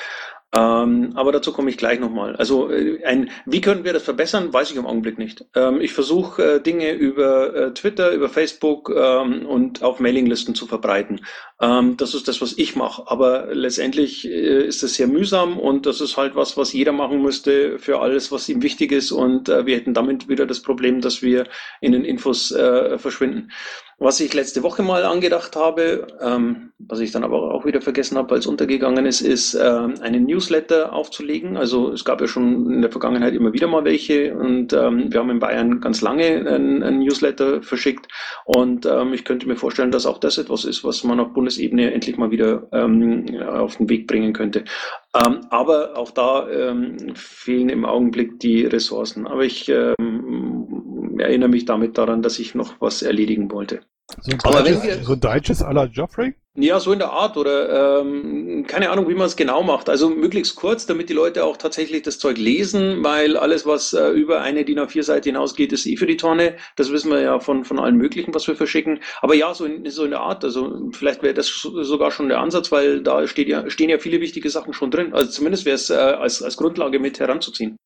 Ähm, 0.56 1.12
aber 1.16 1.32
dazu 1.32 1.52
komme 1.52 1.70
ich 1.70 1.76
gleich 1.76 1.98
nochmal. 1.98 2.36
Also 2.36 2.70
äh, 2.70 3.02
ein, 3.04 3.30
wie 3.44 3.60
können 3.60 3.82
wir 3.82 3.92
das 3.92 4.04
verbessern, 4.04 4.52
weiß 4.52 4.70
ich 4.70 4.76
im 4.76 4.86
Augenblick 4.86 5.18
nicht. 5.18 5.44
Ähm, 5.56 5.80
ich 5.80 5.92
versuche 5.92 6.42
äh, 6.42 6.60
Dinge 6.60 6.92
über 6.92 7.54
äh, 7.54 7.74
Twitter, 7.74 8.12
über 8.12 8.28
Facebook 8.28 8.92
ähm, 8.94 9.46
und 9.46 9.82
auf 9.82 9.98
Mailinglisten 9.98 10.54
zu 10.54 10.66
verbreiten. 10.66 11.26
Ähm, 11.60 11.96
das 11.96 12.14
ist 12.14 12.28
das, 12.28 12.40
was 12.40 12.56
ich 12.56 12.76
mache. 12.76 13.02
Aber 13.06 13.52
letztendlich 13.52 14.26
äh, 14.26 14.64
ist 14.64 14.84
es 14.84 14.94
sehr 14.94 15.08
mühsam 15.08 15.58
und 15.58 15.86
das 15.86 16.00
ist 16.00 16.16
halt 16.16 16.36
was, 16.36 16.56
was 16.56 16.72
jeder 16.72 16.92
machen 16.92 17.20
müsste 17.20 17.80
für 17.80 17.98
alles, 17.98 18.30
was 18.30 18.48
ihm 18.48 18.62
wichtig 18.62 18.92
ist. 18.92 19.10
Und 19.10 19.48
äh, 19.48 19.66
wir 19.66 19.76
hätten 19.76 19.94
damit 19.94 20.28
wieder 20.28 20.46
das 20.46 20.62
Problem, 20.62 21.00
dass 21.00 21.20
wir 21.20 21.48
in 21.80 21.92
den 21.92 22.04
Infos 22.04 22.54
verschwinden. 22.96 23.50
Was 23.98 24.18
ich 24.20 24.34
letzte 24.34 24.62
Woche 24.62 24.82
mal 24.82 25.04
angedacht 25.04 25.54
habe, 25.54 26.06
ähm, 26.20 26.72
was 26.78 27.00
ich 27.00 27.12
dann 27.12 27.22
aber 27.22 27.54
auch 27.54 27.64
wieder 27.64 27.80
vergessen 27.80 28.18
habe, 28.18 28.30
weil 28.30 28.38
es 28.38 28.46
untergegangen 28.46 29.06
ist, 29.06 29.20
ist 29.20 29.54
äh, 29.54 29.60
einen 30.00 30.26
Newsletter 30.26 30.92
aufzulegen. 30.92 31.56
Also 31.56 31.92
es 31.92 32.04
gab 32.04 32.20
ja 32.20 32.26
schon 32.26 32.70
in 32.72 32.82
der 32.82 32.90
Vergangenheit 32.90 33.34
immer 33.34 33.52
wieder 33.52 33.68
mal 33.68 33.84
welche 33.84 34.34
und 34.36 34.72
ähm, 34.72 35.12
wir 35.12 35.20
haben 35.20 35.30
in 35.30 35.38
Bayern 35.38 35.80
ganz 35.80 36.00
lange 36.00 36.24
einen, 36.24 36.82
einen 36.82 36.98
Newsletter 36.98 37.62
verschickt 37.62 38.08
und 38.44 38.84
ähm, 38.84 39.14
ich 39.14 39.24
könnte 39.24 39.46
mir 39.46 39.56
vorstellen, 39.56 39.92
dass 39.92 40.06
auch 40.06 40.18
das 40.18 40.38
etwas 40.38 40.64
ist, 40.64 40.82
was 40.82 41.04
man 41.04 41.20
auf 41.20 41.32
Bundesebene 41.32 41.92
endlich 41.92 42.16
mal 42.16 42.30
wieder 42.30 42.66
ähm, 42.72 43.26
auf 43.40 43.76
den 43.76 43.88
Weg 43.88 44.06
bringen 44.08 44.32
könnte. 44.32 44.64
Ähm, 45.14 45.46
aber 45.50 45.96
auch 45.96 46.10
da 46.10 46.48
ähm, 46.50 47.14
fehlen 47.14 47.68
im 47.68 47.84
Augenblick 47.84 48.40
die 48.40 48.66
Ressourcen. 48.66 49.26
Aber 49.26 49.44
ich 49.44 49.68
ähm, 49.68 51.16
erinnere 51.18 51.48
mich 51.48 51.64
damit 51.64 51.96
daran, 51.98 52.22
dass 52.22 52.38
ich 52.38 52.54
noch 52.54 52.80
was 52.80 53.02
erledigen 53.02 53.50
wollte. 53.50 53.80
So 54.20 54.32
ein 54.32 54.38
Aber 54.44 54.62
deutsches, 54.62 54.82
wir, 54.82 55.02
so 55.02 55.12
ein 55.14 55.20
deutsches 55.20 55.62
à 55.62 55.72
la 55.72 55.84
Joffrey? 55.86 56.34
Ja, 56.56 56.78
so 56.78 56.92
in 56.92 57.00
der 57.00 57.10
Art 57.10 57.36
oder 57.36 58.00
ähm, 58.00 58.64
keine 58.68 58.90
Ahnung, 58.90 59.08
wie 59.08 59.14
man 59.14 59.26
es 59.26 59.34
genau 59.34 59.64
macht. 59.64 59.88
Also 59.88 60.08
möglichst 60.08 60.54
kurz, 60.54 60.86
damit 60.86 61.08
die 61.08 61.14
Leute 61.14 61.42
auch 61.42 61.56
tatsächlich 61.56 62.02
das 62.02 62.20
Zeug 62.20 62.38
lesen, 62.38 63.02
weil 63.02 63.36
alles, 63.36 63.66
was 63.66 63.92
äh, 63.92 64.10
über 64.10 64.40
eine 64.42 64.64
DIN 64.64 64.78
A4-Seite 64.78 65.30
hinausgeht, 65.30 65.72
ist 65.72 65.86
eh 65.86 65.96
für 65.96 66.06
die 66.06 66.16
Tonne. 66.16 66.56
Das 66.76 66.92
wissen 66.92 67.10
wir 67.10 67.20
ja 67.20 67.40
von, 67.40 67.64
von 67.64 67.80
allen 67.80 67.96
möglichen, 67.96 68.32
was 68.34 68.46
wir 68.46 68.54
verschicken. 68.54 69.00
Aber 69.20 69.34
ja, 69.34 69.52
so 69.52 69.64
in, 69.64 69.90
so 69.90 70.04
in 70.04 70.10
der 70.10 70.20
Art. 70.20 70.44
Also 70.44 70.90
vielleicht 70.92 71.22
wäre 71.24 71.34
das 71.34 71.48
sogar 71.48 72.12
schon 72.12 72.28
der 72.28 72.38
Ansatz, 72.38 72.70
weil 72.70 73.02
da 73.02 73.26
steht 73.26 73.48
ja, 73.48 73.68
stehen 73.68 73.90
ja 73.90 73.98
viele 73.98 74.20
wichtige 74.20 74.48
Sachen 74.48 74.74
schon 74.74 74.92
drin. 74.92 75.12
Also 75.12 75.32
zumindest 75.32 75.64
wäre 75.64 75.74
es 75.74 75.90
äh, 75.90 75.94
als, 75.94 76.40
als 76.40 76.56
Grundlage 76.56 77.00
mit 77.00 77.18
heranzuziehen. 77.18 77.76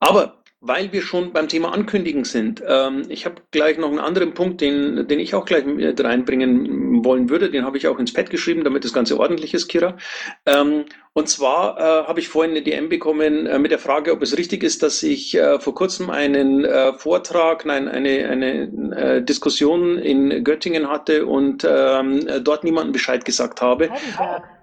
Aber 0.00 0.42
weil 0.66 0.92
wir 0.92 1.02
schon 1.02 1.32
beim 1.32 1.48
Thema 1.48 1.72
Ankündigen 1.72 2.24
sind, 2.24 2.62
ähm, 2.66 3.04
ich 3.08 3.24
habe 3.24 3.36
gleich 3.50 3.78
noch 3.78 3.88
einen 3.88 3.98
anderen 3.98 4.34
Punkt, 4.34 4.60
den, 4.60 5.06
den 5.08 5.20
ich 5.20 5.34
auch 5.34 5.44
gleich 5.44 5.64
mit 5.64 6.02
reinbringen 6.02 7.04
wollen 7.04 7.30
würde. 7.30 7.50
Den 7.50 7.64
habe 7.64 7.78
ich 7.78 7.88
auch 7.88 7.98
ins 7.98 8.12
Pad 8.12 8.30
geschrieben, 8.30 8.64
damit 8.64 8.84
das 8.84 8.92
Ganze 8.92 9.18
ordentlich 9.18 9.54
ist, 9.54 9.68
Kira. 9.68 9.96
Ähm, 10.44 10.84
und 11.12 11.28
zwar 11.28 11.78
äh, 11.78 12.06
habe 12.06 12.20
ich 12.20 12.28
vorhin 12.28 12.50
eine 12.50 12.62
DM 12.62 12.88
bekommen 12.88 13.46
äh, 13.46 13.58
mit 13.58 13.70
der 13.70 13.78
Frage, 13.78 14.12
ob 14.12 14.22
es 14.22 14.36
richtig 14.36 14.62
ist, 14.62 14.82
dass 14.82 15.02
ich 15.02 15.34
äh, 15.36 15.58
vor 15.58 15.74
kurzem 15.74 16.10
einen 16.10 16.66
Vortrag, 16.98 17.64
nein, 17.64 17.88
eine, 17.88 18.28
eine 18.28 19.22
Diskussion 19.22 19.98
in 19.98 20.44
Göttingen 20.44 20.88
hatte 20.88 21.26
und 21.26 21.66
ähm, 21.68 22.26
dort 22.42 22.64
niemandem 22.64 22.92
Bescheid 22.92 23.24
gesagt 23.24 23.62
habe. 23.62 23.90
Heidelberg. 23.90 24.55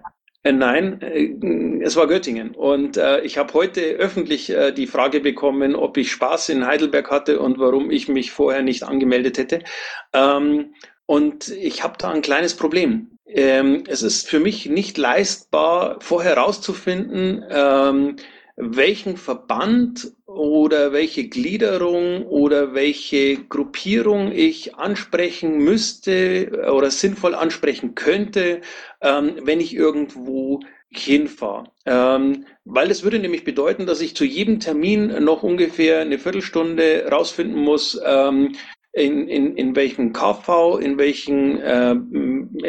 Äh, 0.44 0.52
nein, 0.52 1.02
äh, 1.02 1.82
es 1.84 1.96
war 1.96 2.08
Göttingen. 2.08 2.52
Und 2.52 2.98
äh, 2.98 3.22
ich 3.22 3.38
habe 3.38 3.54
heute 3.54 3.82
öffentlich 3.82 4.50
äh, 4.50 4.72
die 4.74 4.88
Frage 4.88 5.22
bekommen, 5.22 5.76
ob 5.76 5.98
ich 5.98 6.12
Spaß 6.12 6.50
in 6.50 6.66
Heidelberg 6.66 7.10
hatte 7.10 7.39
und 7.39 7.60
warum 7.60 7.89
ich 7.91 8.08
mich 8.10 8.32
vorher 8.32 8.62
nicht 8.62 8.84
angemeldet 8.84 9.38
hätte. 9.38 9.60
Ähm, 10.14 10.74
und 11.06 11.50
ich 11.50 11.84
habe 11.84 11.96
da 11.98 12.10
ein 12.12 12.22
kleines 12.22 12.56
Problem. 12.56 13.18
Ähm, 13.26 13.84
es 13.88 14.04
ist 14.04 14.28
für 14.28 14.39
mich 14.39 14.68
nicht 14.68 14.98
leistbar, 14.98 15.98
vorher 16.02 16.36
herauszufinden, 16.36 17.44
ähm, 17.50 18.18
welchen 18.56 19.18
Verband 19.18 20.12
oder 20.36 20.93
welche 20.93 21.27
Gliederung 21.27 22.25
oder 22.25 22.73
welche 22.73 23.38
Gruppierung 23.45 24.31
ich 24.31 24.75
ansprechen 24.75 25.59
müsste 25.59 26.67
oder 26.73 26.91
sinnvoll 26.91 27.36
ansprechen 27.36 27.95
könnte, 27.95 28.61
ähm, 29.01 29.36
wenn 29.43 29.61
ich 29.61 29.75
irgendwo 29.75 30.59
hinfahre. 30.89 31.65
Ähm, 31.86 32.45
weil 32.65 32.88
das 32.88 33.03
würde 33.03 33.19
nämlich 33.19 33.43
bedeuten, 33.43 33.86
dass 33.86 34.01
ich 34.01 34.15
zu 34.15 34.25
jedem 34.25 34.59
Termin 34.59 35.23
noch 35.23 35.43
ungefähr 35.43 36.01
eine 36.01 36.19
Viertelstunde 36.19 37.07
rausfinden 37.11 37.59
muss, 37.61 37.99
ähm, 38.05 38.55
in, 38.94 39.28
in, 39.28 39.58
in 39.58 39.76
welchem 39.76 40.14
KV, 40.14 40.78
in 40.80 41.00
welchem 41.00 41.58
äh, 41.60 41.96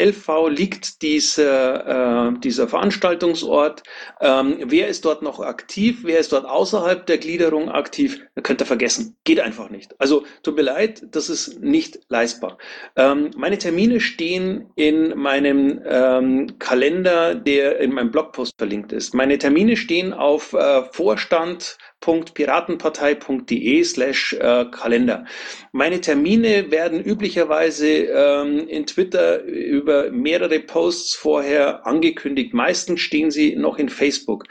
LV 0.06 0.48
liegt 0.48 1.02
dieser, 1.02 2.30
äh, 2.30 2.38
dieser 2.40 2.66
Veranstaltungsort, 2.66 3.82
ähm, 4.22 4.56
wer 4.64 4.88
ist 4.88 5.04
dort 5.04 5.20
noch 5.20 5.40
aktiv, 5.40 5.98
wer 6.02 6.18
ist 6.18 6.32
dort 6.32 6.46
außerhalb 6.46 7.04
der 7.04 7.18
Gliederung 7.18 7.68
aktiv, 7.68 8.20
könnt 8.42 8.62
ihr 8.62 8.66
vergessen. 8.66 9.16
Geht 9.24 9.38
einfach 9.38 9.68
nicht. 9.68 9.94
Also 10.00 10.24
tut 10.42 10.56
mir 10.56 10.62
leid, 10.62 11.02
das 11.10 11.28
ist 11.28 11.60
nicht 11.62 12.00
leistbar. 12.08 12.56
Ähm, 12.96 13.30
meine 13.36 13.58
Termine 13.58 14.00
stehen 14.00 14.70
in 14.76 15.18
meinem 15.18 15.82
ähm, 15.86 16.58
Kalender, 16.58 17.34
der 17.34 17.80
in 17.80 17.92
meinem 17.92 18.10
Blogpost 18.10 18.54
verlinkt 18.56 18.92
ist. 18.92 19.14
Meine 19.14 19.36
Termine 19.36 19.76
stehen 19.76 20.14
auf 20.14 20.54
äh, 20.54 20.84
Vorstand 20.90 21.76
www.piratenpartei.de 22.06 23.84
slash 23.84 24.34
äh, 24.34 24.66
Kalender. 24.66 25.24
Meine 25.72 26.00
Termine 26.00 26.70
werden 26.70 27.02
üblicherweise 27.02 27.88
ähm, 27.88 28.68
in 28.68 28.86
Twitter 28.86 29.42
über 29.42 30.10
mehrere 30.10 30.60
Posts 30.60 31.14
vorher 31.14 31.86
angekündigt. 31.86 32.54
Meistens 32.54 33.00
stehen 33.00 33.30
sie 33.30 33.56
noch 33.56 33.78
in 33.78 33.88
Facebook. 33.88 34.44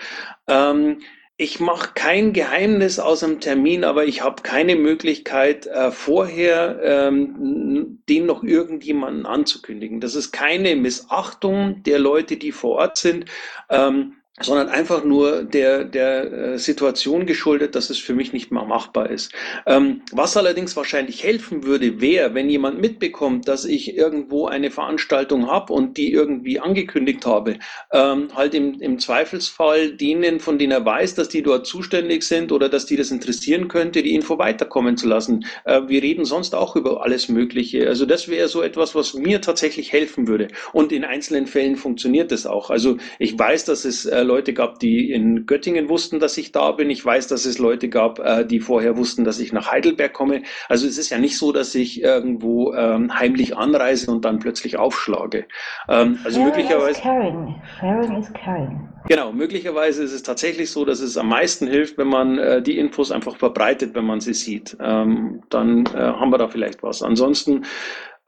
Ähm, 0.48 1.00
ich 1.36 1.60
mache 1.60 1.92
kein 1.96 2.32
Geheimnis 2.32 3.00
aus 3.00 3.24
einem 3.24 3.40
Termin, 3.40 3.84
aber 3.84 4.06
ich 4.06 4.22
habe 4.22 4.44
keine 4.44 4.76
Möglichkeit, 4.76 5.66
äh, 5.66 5.90
vorher 5.92 6.80
ähm, 6.84 8.00
den 8.08 8.28
noch 8.28 8.44
irgendjemanden 8.44 9.26
anzukündigen. 9.26 10.00
Das 10.00 10.14
ist 10.14 10.32
keine 10.32 10.76
Missachtung 10.76 11.82
der 11.84 11.98
Leute, 11.98 12.38
die 12.38 12.52
vor 12.52 12.76
Ort 12.78 12.98
sind. 12.98 13.26
Ähm, 13.70 14.14
sondern 14.42 14.68
einfach 14.68 15.04
nur 15.04 15.44
der, 15.44 15.84
der 15.84 16.34
äh, 16.34 16.58
Situation 16.58 17.28
geschuldet, 17.28 17.76
dass 17.76 17.92
es 17.92 18.00
für 18.00 18.16
mich 18.16 18.34
nicht 18.34 18.52
mehr 18.52 18.64
machbar 18.64 19.12
ist. 19.12 19.32
Ähm, 19.68 20.02
was 20.12 20.36
allerdings 20.36 20.76
wahrscheinlich 20.76 21.24
helfen 21.24 21.64
würde, 21.64 22.02
wäre, 22.02 22.34
wenn 22.34 22.50
jemand 22.50 22.82
mitbekommt, 22.82 23.48
dass 23.48 23.64
ich 23.64 23.96
irgendwo 23.96 24.48
eine 24.48 24.72
Veranstaltung 24.72 25.52
habe 25.52 25.72
und 25.72 25.98
die 25.98 26.12
irgendwie 26.12 26.60
angekündigt 26.60 27.28
habe, 27.28 27.60
ähm, 27.92 28.30
halt 28.34 28.56
im, 28.56 28.82
im 28.82 28.98
Zweifelsfall 28.98 29.94
denen, 29.94 30.40
von 30.40 30.58
denen 30.58 30.72
er 30.72 30.84
weiß, 30.84 31.14
dass 31.14 31.30
die 31.30 31.44
dort 31.44 31.68
zuständig 31.68 32.24
sind 32.24 32.52
oder 32.52 32.70
dass 32.70 32.88
die 32.88 32.96
das 32.96 33.12
interessieren 33.12 33.68
könnte, 33.68 34.02
die 34.02 34.16
Info 34.16 34.40
weiterkommen 34.40 34.98
zu 34.98 35.08
lassen. 35.08 35.46
Äh, 35.66 35.82
wir 35.86 36.02
reden 36.02 36.26
sonst 36.26 36.56
auch 36.56 36.76
über 36.76 37.04
alles 37.04 37.30
Mögliche. 37.30 37.88
Also 37.88 38.08
das 38.08 38.28
wäre 38.28 38.48
so 38.48 38.64
etwas, 38.64 38.96
was 38.96 39.14
mir 39.14 39.42
tatsächlich 39.42 39.92
helfen 39.92 40.28
würde. 40.28 40.48
Und 40.72 40.92
in 40.92 41.04
einzelnen 41.04 41.46
Fällen 41.46 41.76
funktioniert 41.76 42.32
das 42.32 42.48
auch. 42.48 42.72
Also 42.72 42.98
ich 43.20 43.38
weiß, 43.38 43.66
dass 43.66 43.86
es 43.86 44.08
äh, 44.08 44.23
Leute 44.24 44.54
gab, 44.54 44.80
die 44.80 45.12
in 45.12 45.46
Göttingen 45.46 45.90
wussten, 45.90 46.20
dass 46.20 46.38
ich 46.38 46.52
da 46.52 46.72
bin. 46.72 46.90
Ich 46.90 47.04
weiß, 47.06 47.28
dass 47.28 47.46
es 47.46 47.60
Leute 47.60 47.90
gab, 47.90 48.20
äh, 48.20 48.46
die 48.46 48.60
vorher 48.60 48.98
wussten, 48.98 49.24
dass 49.24 49.40
ich 49.40 49.54
nach 49.54 49.72
Heidelberg 49.72 50.14
komme. 50.14 50.44
Also 50.70 50.88
es 50.88 50.98
ist 50.98 51.10
ja 51.10 51.18
nicht 51.18 51.38
so, 51.38 51.52
dass 51.52 51.76
ich 51.76 52.02
irgendwo 52.02 52.74
ähm, 52.74 53.18
heimlich 53.18 53.58
anreise 53.58 54.12
und 54.12 54.26
dann 54.26 54.40
plötzlich 54.40 54.78
aufschlage. 54.78 55.46
Ähm, 55.90 56.20
also 56.24 56.40
Sharing 56.40 56.46
möglicherweise. 56.46 56.92
Is 56.92 57.02
caring. 57.02 57.62
Sharing 57.80 58.18
is 58.18 58.34
caring. 58.34 58.90
Genau, 59.08 59.34
möglicherweise 59.34 60.04
ist 60.04 60.14
es 60.14 60.24
tatsächlich 60.24 60.72
so, 60.72 60.86
dass 60.86 61.02
es 61.02 61.18
am 61.18 61.28
meisten 61.28 61.68
hilft, 61.68 61.98
wenn 61.98 62.08
man 62.08 62.38
äh, 62.38 62.62
die 62.62 62.78
Infos 62.78 63.12
einfach 63.12 63.36
verbreitet, 63.36 63.96
wenn 63.96 64.06
man 64.06 64.22
sie 64.22 64.34
sieht. 64.34 64.78
Ähm, 64.80 65.44
dann 65.50 65.86
äh, 65.88 65.98
haben 66.00 66.32
wir 66.32 66.38
da 66.38 66.48
vielleicht 66.48 66.84
was. 66.84 67.02
Ansonsten 67.04 67.66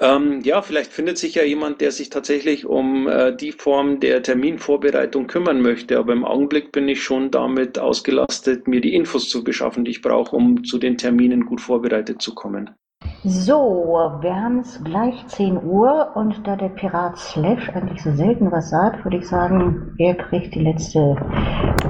ähm, 0.01 0.41
ja, 0.43 0.61
vielleicht 0.61 0.91
findet 0.91 1.17
sich 1.17 1.35
ja 1.35 1.43
jemand, 1.43 1.79
der 1.79 1.91
sich 1.91 2.09
tatsächlich 2.09 2.65
um 2.65 3.07
äh, 3.07 3.35
die 3.35 3.53
Form 3.53 4.01
der 4.01 4.21
Terminvorbereitung 4.21 5.27
kümmern 5.27 5.61
möchte. 5.61 5.97
Aber 5.97 6.11
im 6.11 6.25
Augenblick 6.25 6.73
bin 6.73 6.89
ich 6.89 7.01
schon 7.01 7.31
damit 7.31 7.79
ausgelastet, 7.79 8.67
mir 8.67 8.81
die 8.81 8.93
Infos 8.93 9.29
zu 9.29 9.43
beschaffen, 9.43 9.85
die 9.85 9.91
ich 9.91 10.01
brauche, 10.01 10.35
um 10.35 10.65
zu 10.65 10.79
den 10.79 10.97
Terminen 10.97 11.45
gut 11.45 11.61
vorbereitet 11.61 12.21
zu 12.21 12.35
kommen. 12.35 12.71
So, 13.23 14.19
wir 14.21 14.35
haben 14.35 14.59
es 14.59 14.83
gleich 14.83 15.25
10 15.27 15.63
Uhr 15.63 16.11
und 16.15 16.45
da 16.45 16.55
der 16.55 16.69
Pirat 16.69 17.17
Slash 17.17 17.69
eigentlich 17.69 18.01
so 18.01 18.13
selten 18.13 18.51
was 18.51 18.69
sagt, 18.69 19.03
würde 19.05 19.17
ich 19.17 19.27
sagen, 19.27 19.95
er 19.97 20.15
kriegt 20.15 20.55
die 20.55 20.61
letzte 20.61 20.99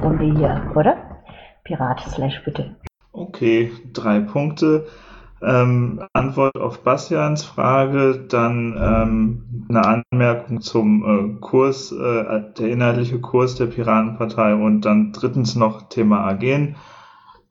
Runde 0.02 0.24
hier, 0.36 0.72
oder? 0.74 1.24
Pirat 1.64 2.00
Slash, 2.00 2.42
bitte. 2.44 2.76
Okay, 3.12 3.72
drei 3.92 4.20
Punkte. 4.20 4.86
Ähm, 5.46 6.02
Antwort 6.12 6.56
auf 6.56 6.82
Bastians 6.82 7.44
Frage, 7.44 8.26
dann 8.28 8.76
ähm, 8.76 9.44
eine 9.68 10.02
Anmerkung 10.10 10.60
zum 10.60 11.04
äh, 11.04 11.40
Kurs, 11.40 11.92
äh, 11.92 12.42
der 12.58 12.68
inhaltliche 12.68 13.20
Kurs 13.20 13.54
der 13.54 13.66
Piratenpartei 13.66 14.56
und 14.56 14.80
dann 14.80 15.12
drittens 15.12 15.54
noch 15.54 15.88
Thema 15.88 16.26
Agen. 16.26 16.74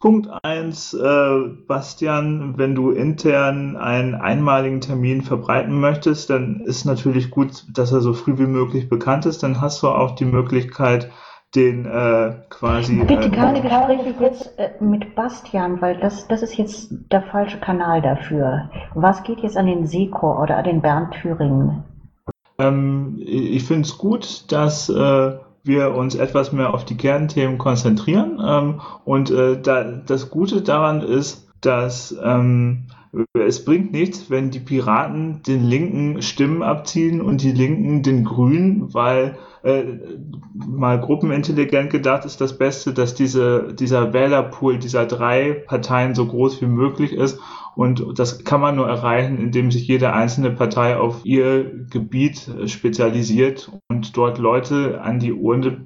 Punkt 0.01 0.27
eins, 0.43 0.93
äh, 0.93 1.39
Bastian, 1.67 2.57
wenn 2.57 2.75
du 2.75 2.91
intern 2.91 3.77
einen 3.77 4.13
einmaligen 4.13 4.81
Termin 4.81 5.21
verbreiten 5.21 5.79
möchtest, 5.79 6.29
dann 6.29 6.59
ist 6.59 6.83
natürlich 6.83 7.31
gut, 7.31 7.65
dass 7.73 7.93
er 7.93 8.01
so 8.01 8.11
früh 8.11 8.37
wie 8.37 8.45
möglich 8.45 8.89
bekannt 8.89 9.25
ist. 9.25 9.41
Dann 9.41 9.61
hast 9.61 9.81
du 9.81 9.87
auch 9.87 10.15
die 10.15 10.25
Möglichkeit, 10.25 11.11
den 11.55 11.85
äh, 11.85 12.33
quasi. 12.49 13.03
Bitte 13.05 13.27
äh, 13.27 13.31
keine 13.31 13.61
Gespräche 13.61 14.13
jetzt 14.19 14.57
äh, 14.57 14.71
mit 14.79 15.15
Bastian, 15.15 15.81
weil 15.81 15.97
das, 15.97 16.27
das 16.27 16.43
ist 16.43 16.57
jetzt 16.57 16.89
der 17.11 17.21
falsche 17.21 17.59
Kanal 17.59 18.01
dafür. 18.01 18.69
Was 18.93 19.23
geht 19.23 19.39
jetzt 19.39 19.57
an 19.57 19.67
den 19.67 19.85
Sekor 19.85 20.41
oder 20.41 20.57
an 20.57 20.65
den 20.65 20.81
Bernd 20.81 21.13
Thüringen? 21.13 21.83
Ähm, 22.57 23.17
ich 23.19 23.63
finde 23.63 23.83
es 23.83 23.97
gut, 23.97 24.51
dass 24.51 24.89
äh, 24.89 25.31
wir 25.63 25.95
uns 25.95 26.15
etwas 26.15 26.51
mehr 26.51 26.73
auf 26.73 26.85
die 26.85 26.97
Kernthemen 26.97 27.57
konzentrieren. 27.57 28.39
Ähm, 28.45 28.81
und 29.03 29.31
äh, 29.31 29.59
da, 29.61 29.83
das 29.83 30.29
Gute 30.29 30.61
daran 30.61 31.01
ist, 31.01 31.47
dass 31.61 32.15
ähm, 32.23 32.87
es 33.33 33.63
bringt 33.63 33.91
nichts, 33.91 34.29
wenn 34.29 34.51
die 34.51 34.59
Piraten 34.59 35.41
den 35.43 35.63
Linken 35.63 36.21
Stimmen 36.21 36.63
abziehen 36.63 37.21
und 37.21 37.41
die 37.41 37.51
Linken 37.51 38.03
den 38.03 38.23
Grünen, 38.23 38.93
weil 38.93 39.37
äh, 39.63 39.83
mal 40.53 40.99
gruppenintelligent 40.99 41.89
gedacht 41.89 42.25
ist 42.25 42.41
das 42.41 42.57
Beste, 42.57 42.93
dass 42.93 43.15
diese, 43.15 43.73
dieser 43.73 44.13
Wählerpool 44.13 44.77
dieser 44.77 45.05
drei 45.05 45.51
Parteien 45.53 46.15
so 46.15 46.25
groß 46.25 46.61
wie 46.61 46.67
möglich 46.67 47.13
ist. 47.13 47.39
Und 47.75 48.17
das 48.17 48.45
kann 48.45 48.61
man 48.61 48.75
nur 48.75 48.87
erreichen, 48.87 49.37
indem 49.37 49.69
sich 49.69 49.87
jede 49.87 50.13
einzelne 50.13 50.51
Partei 50.51 50.95
auf 50.95 51.25
ihr 51.25 51.85
Gebiet 51.89 52.49
spezialisiert 52.67 53.69
und 53.89 54.15
dort 54.15 54.37
Leute 54.37 55.01
an 55.01 55.19
die 55.19 55.33
Urne 55.33 55.85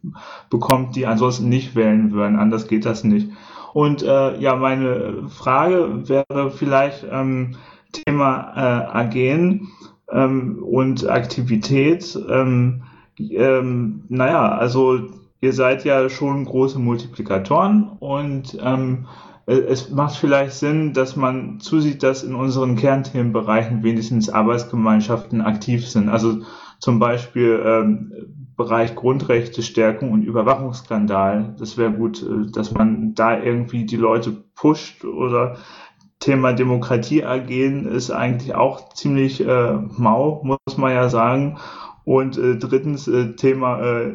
bekommt, 0.51 0.95
die 0.95 1.07
ansonsten 1.07 1.49
nicht 1.49 1.75
wählen 1.75 2.11
würden. 2.11 2.37
Anders 2.37 2.67
geht 2.67 2.85
das 2.85 3.03
nicht. 3.03 3.29
Und 3.73 4.03
äh, 4.03 4.39
ja, 4.39 4.55
meine 4.55 5.29
Frage 5.29 6.07
wäre 6.09 6.51
vielleicht 6.51 7.05
ähm, 7.09 7.55
Thema 7.91 8.53
äh, 8.55 8.97
Agen 8.97 9.69
ähm, 10.11 10.63
und 10.63 11.07
Aktivität. 11.07 12.17
Ähm, 12.29 12.83
ähm, 13.17 14.03
naja, 14.09 14.49
also 14.49 14.99
ihr 15.41 15.53
seid 15.53 15.85
ja 15.85 16.09
schon 16.09 16.45
große 16.45 16.79
Multiplikatoren 16.79 17.89
und 17.99 18.57
ähm, 18.61 19.07
es 19.45 19.89
macht 19.89 20.15
vielleicht 20.15 20.53
Sinn, 20.53 20.93
dass 20.93 21.15
man 21.15 21.59
zusieht, 21.59 22.03
dass 22.03 22.23
in 22.23 22.35
unseren 22.35 22.75
Kernthemenbereichen 22.75 23.81
wenigstens 23.81 24.29
Arbeitsgemeinschaften 24.29 25.41
aktiv 25.41 25.87
sind. 25.87 26.07
Also 26.07 26.41
zum 26.77 26.99
Beispiel 26.99 27.59
ähm, 27.65 28.38
Bereich 28.59 28.93
Grundrechte, 28.93 29.61
Stärkung 29.61 30.11
und 30.11 30.23
Überwachungsskandal. 30.23 31.55
Das 31.57 31.77
wäre 31.77 31.93
gut, 31.93 32.21
äh, 32.21 32.51
dass 32.51 32.73
man 32.73 33.15
da 33.15 33.39
irgendwie 33.39 33.85
die 33.85 33.95
Leute 33.95 34.33
pusht 34.53 35.05
oder 35.05 35.55
Thema 36.19 36.51
Demokratie 36.51 37.21
ergehen 37.21 37.87
ist 37.87 38.11
eigentlich 38.11 38.53
auch 38.53 38.89
ziemlich 38.89 39.39
äh, 39.39 39.77
mau, 39.97 40.41
muss 40.43 40.77
man 40.77 40.91
ja 40.91 41.07
sagen. 41.07 41.57
Und 42.03 42.37
äh, 42.37 42.57
drittens, 42.57 43.07
äh, 43.07 43.37
Thema 43.37 43.79
äh, 43.79 44.11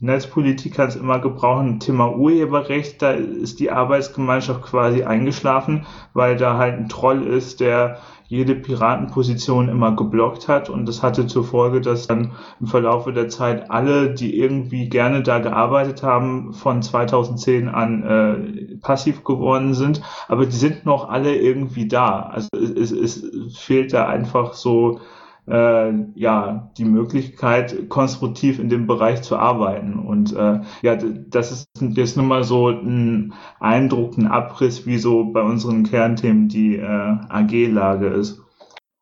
Netzpolitik 0.00 0.74
kann 0.74 0.88
es 0.88 0.96
immer 0.96 1.18
gebrauchen. 1.18 1.78
Thema 1.78 2.16
Urheberrecht, 2.16 3.02
da 3.02 3.10
ist 3.10 3.60
die 3.60 3.70
Arbeitsgemeinschaft 3.70 4.62
quasi 4.62 5.02
eingeschlafen, 5.02 5.84
weil 6.14 6.36
da 6.38 6.56
halt 6.56 6.78
ein 6.78 6.88
Troll 6.88 7.22
ist, 7.22 7.60
der 7.60 7.98
jede 8.32 8.54
Piratenposition 8.54 9.68
immer 9.68 9.94
geblockt 9.94 10.48
hat 10.48 10.70
und 10.70 10.86
das 10.86 11.02
hatte 11.02 11.26
zur 11.26 11.44
Folge, 11.44 11.82
dass 11.82 12.06
dann 12.06 12.32
im 12.60 12.66
Verlaufe 12.66 13.12
der 13.12 13.28
Zeit 13.28 13.70
alle, 13.70 14.14
die 14.14 14.38
irgendwie 14.38 14.88
gerne 14.88 15.22
da 15.22 15.38
gearbeitet 15.38 16.02
haben, 16.02 16.54
von 16.54 16.80
2010 16.80 17.68
an 17.68 18.02
äh, 18.02 18.76
passiv 18.78 19.22
geworden 19.22 19.74
sind, 19.74 20.00
aber 20.28 20.46
die 20.46 20.56
sind 20.56 20.86
noch 20.86 21.10
alle 21.10 21.36
irgendwie 21.36 21.86
da. 21.86 22.20
Also 22.22 22.48
es, 22.54 22.90
es, 22.90 23.22
es 23.22 23.58
fehlt 23.58 23.92
da 23.92 24.06
einfach 24.06 24.54
so 24.54 25.00
äh, 25.46 25.92
ja 26.14 26.70
die 26.78 26.84
Möglichkeit, 26.84 27.88
konstruktiv 27.88 28.58
in 28.58 28.68
dem 28.68 28.86
Bereich 28.86 29.22
zu 29.22 29.36
arbeiten. 29.36 29.98
Und 29.98 30.34
äh, 30.34 30.60
ja, 30.82 30.96
das 30.96 31.52
ist 31.52 31.68
jetzt 31.80 32.16
nur 32.16 32.26
mal 32.26 32.44
so 32.44 32.68
ein 32.68 33.34
Eindruck, 33.60 34.16
ein 34.16 34.26
Abriss, 34.26 34.86
wie 34.86 34.98
so 34.98 35.24
bei 35.24 35.42
unseren 35.42 35.84
Kernthemen 35.84 36.48
die 36.48 36.76
äh, 36.76 37.16
AG-Lage 37.28 38.08
ist. 38.08 38.40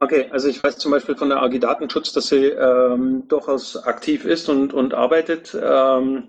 Okay, 0.02 0.26
also 0.30 0.48
ich 0.48 0.62
weiß 0.64 0.78
zum 0.78 0.92
Beispiel 0.92 1.14
von 1.14 1.28
der 1.28 1.42
AG 1.42 1.58
Datenschutz, 1.58 2.12
dass 2.12 2.28
sie 2.28 2.46
ähm, 2.46 3.24
durchaus 3.28 3.76
aktiv 3.76 4.24
ist 4.24 4.48
und, 4.48 4.72
und 4.72 4.94
arbeitet. 4.94 5.54
Ähm, 5.60 6.28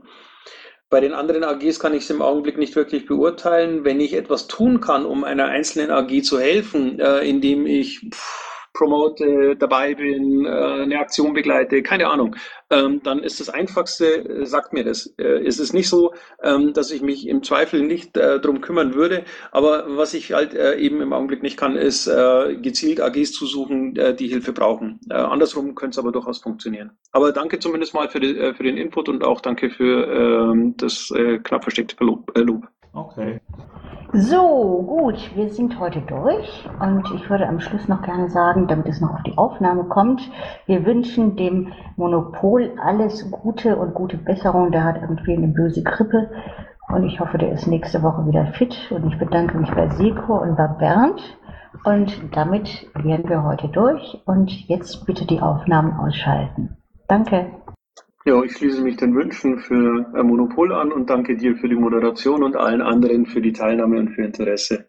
Bei 0.91 0.99
den 0.99 1.14
anderen 1.14 1.45
AGs 1.45 1.80
kann 1.80 1.93
ich 1.93 2.03
es 2.03 2.09
im 2.09 2.22
Augenblick 2.22 2.57
nicht 2.57 2.76
wirklich 2.76 3.05
beurteilen. 3.05 3.86
Wenn 3.86 4.01
ich 4.01 4.14
etwas 4.14 4.47
tun 4.47 4.82
kann, 4.82 5.05
um 5.05 5.24
einer 5.24 5.45
einzelnen 5.45 5.89
AG 5.89 6.22
zu 6.24 6.38
helfen, 6.38 6.99
äh, 6.99 7.20
indem 7.22 7.66
ich 7.66 8.09
pff, 8.12 8.51
promote, 8.74 9.56
dabei 9.58 9.96
bin, 9.96 10.46
äh, 10.46 10.50
eine 10.50 11.00
Aktion 11.00 11.34
begleite, 11.34 11.84
keine 11.84 12.08
Ahnung, 12.08 12.36
ähm, 12.70 13.02
dann 13.04 13.20
ist 13.20 13.40
das 13.40 13.50
Einfachste, 13.50 14.06
äh, 14.06 14.46
sagt 14.46 14.74
mir 14.74 14.84
das. 14.84 15.14
Äh, 15.18 15.46
es 15.46 15.60
ist 15.60 15.74
nicht 15.74 15.90
so, 15.90 16.14
ähm, 16.42 16.74
dass 16.74 16.92
ich 16.92 17.02
mich 17.02 17.28
im 17.28 17.44
Zweifel 17.44 17.82
nicht 17.82 18.12
drum 18.16 18.62
kümmern 18.62 18.94
würde, 18.94 19.24
aber 19.52 19.86
was 19.98 20.14
ich 20.14 20.34
halt 20.34 20.54
eben 20.54 21.02
im 21.02 21.14
Augenblick 21.14 21.42
nicht 21.44 21.58
kann, 21.58 21.76
ist 21.76 22.06
gezielt 22.62 23.00
AGs 23.00 23.32
zu 23.32 23.46
suchen, 23.46 23.98
die 24.18 24.28
Hilfe 24.28 24.54
brauchen. 24.54 25.00
Andersrum 25.10 25.76
könnte 25.76 25.96
es 25.96 26.00
aber 26.00 26.12
durchaus 26.12 26.40
funktionieren. 26.40 26.92
Aber 27.12 27.32
danke 27.32 27.60
zumindest 27.60 27.94
mal 27.94 28.10
für, 28.10 28.20
die, 28.20 28.54
für 28.54 28.64
den 28.64 28.78
Input 28.78 29.10
und 29.10 29.24
auch 29.24 29.42
danke 29.42 29.70
für 29.70 30.54
äh, 30.54 30.74
das 30.78 31.12
knapp 31.44 31.64
versteckte 31.64 31.96
Lob. 32.04 32.32
Okay. 32.94 33.39
So, 34.14 34.84
gut, 34.86 35.32
wir 35.36 35.50
sind 35.50 35.80
heute 35.80 36.02
durch 36.02 36.70
und 36.82 37.10
ich 37.16 37.30
würde 37.30 37.48
am 37.48 37.62
Schluss 37.62 37.88
noch 37.88 38.02
gerne 38.02 38.30
sagen, 38.30 38.68
damit 38.68 38.88
es 38.89 39.00
noch 39.00 39.14
auf 39.14 39.24
die 39.24 39.38
Aufnahme 39.38 39.86
kommt, 39.86 40.22
wir 40.66 40.86
wünschen 40.86 41.38
dem 41.38 41.72
Monopol 41.96 42.74
alles 42.84 43.32
Gute 43.32 43.78
und 43.78 43.94
gute 43.94 44.18
Besserung. 44.18 44.74
Der 44.74 44.84
hat 44.84 45.02
irgendwie 45.02 45.38
eine 45.38 45.48
böse 45.48 45.82
Grippe 45.84 46.30
und 46.89 47.06
ich 47.06 47.22
hoffe, 47.22 47.38
der 47.38 47.54
ist 47.54 47.68
nächste 47.68 48.04
Woche 48.04 48.28
wieder 48.28 48.48
fit 48.48 48.76
und 48.92 49.08
ich 49.08 49.18
bedanke 49.18 49.58
mich 49.58 49.72
bei 49.72 49.88
Seko 49.88 50.42
und 50.42 50.58
bei 50.58 50.68
Bernd 50.68 51.22
und 51.86 52.36
damit 52.36 52.89
wären 52.94 53.30
wir 53.30 53.44
heute 53.44 53.70
durch 53.70 54.22
und 54.26 54.52
jetzt 54.68 55.06
bitte 55.06 55.26
die 55.26 55.39
Aufnahmen 55.39 55.94
ausschalten. 55.94 56.76
Danke. 57.08 57.61
Ja, 58.24 58.44
ich 58.44 58.52
schließe 58.56 58.82
mich 58.84 58.98
den 58.98 59.16
Wünschen 59.16 59.58
für 59.58 60.06
äh, 60.16 60.22
Monopol 60.22 60.72
an 60.74 60.92
und 60.92 61.10
danke 61.10 61.36
dir 61.36 61.56
für 61.56 61.68
die 61.68 61.76
Moderation 61.76 62.44
und 62.44 62.56
allen 62.56 62.82
anderen 62.82 63.26
für 63.26 63.42
die 63.42 63.52
Teilnahme 63.52 63.98
und 63.98 64.10
für 64.10 64.22
Interesse. 64.22 64.88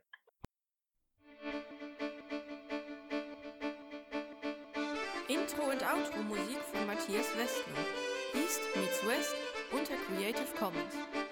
Intro 5.28 5.62
und 5.70 5.82
Outro 5.82 6.22
Musik 6.28 6.60
von 6.72 6.86
Matthias 6.86 7.32
Westner. 7.38 7.80
East 8.34 8.60
meets 8.76 9.06
West 9.06 9.34
unter 9.72 9.94
Creative 10.06 10.52
Commons. 10.58 11.31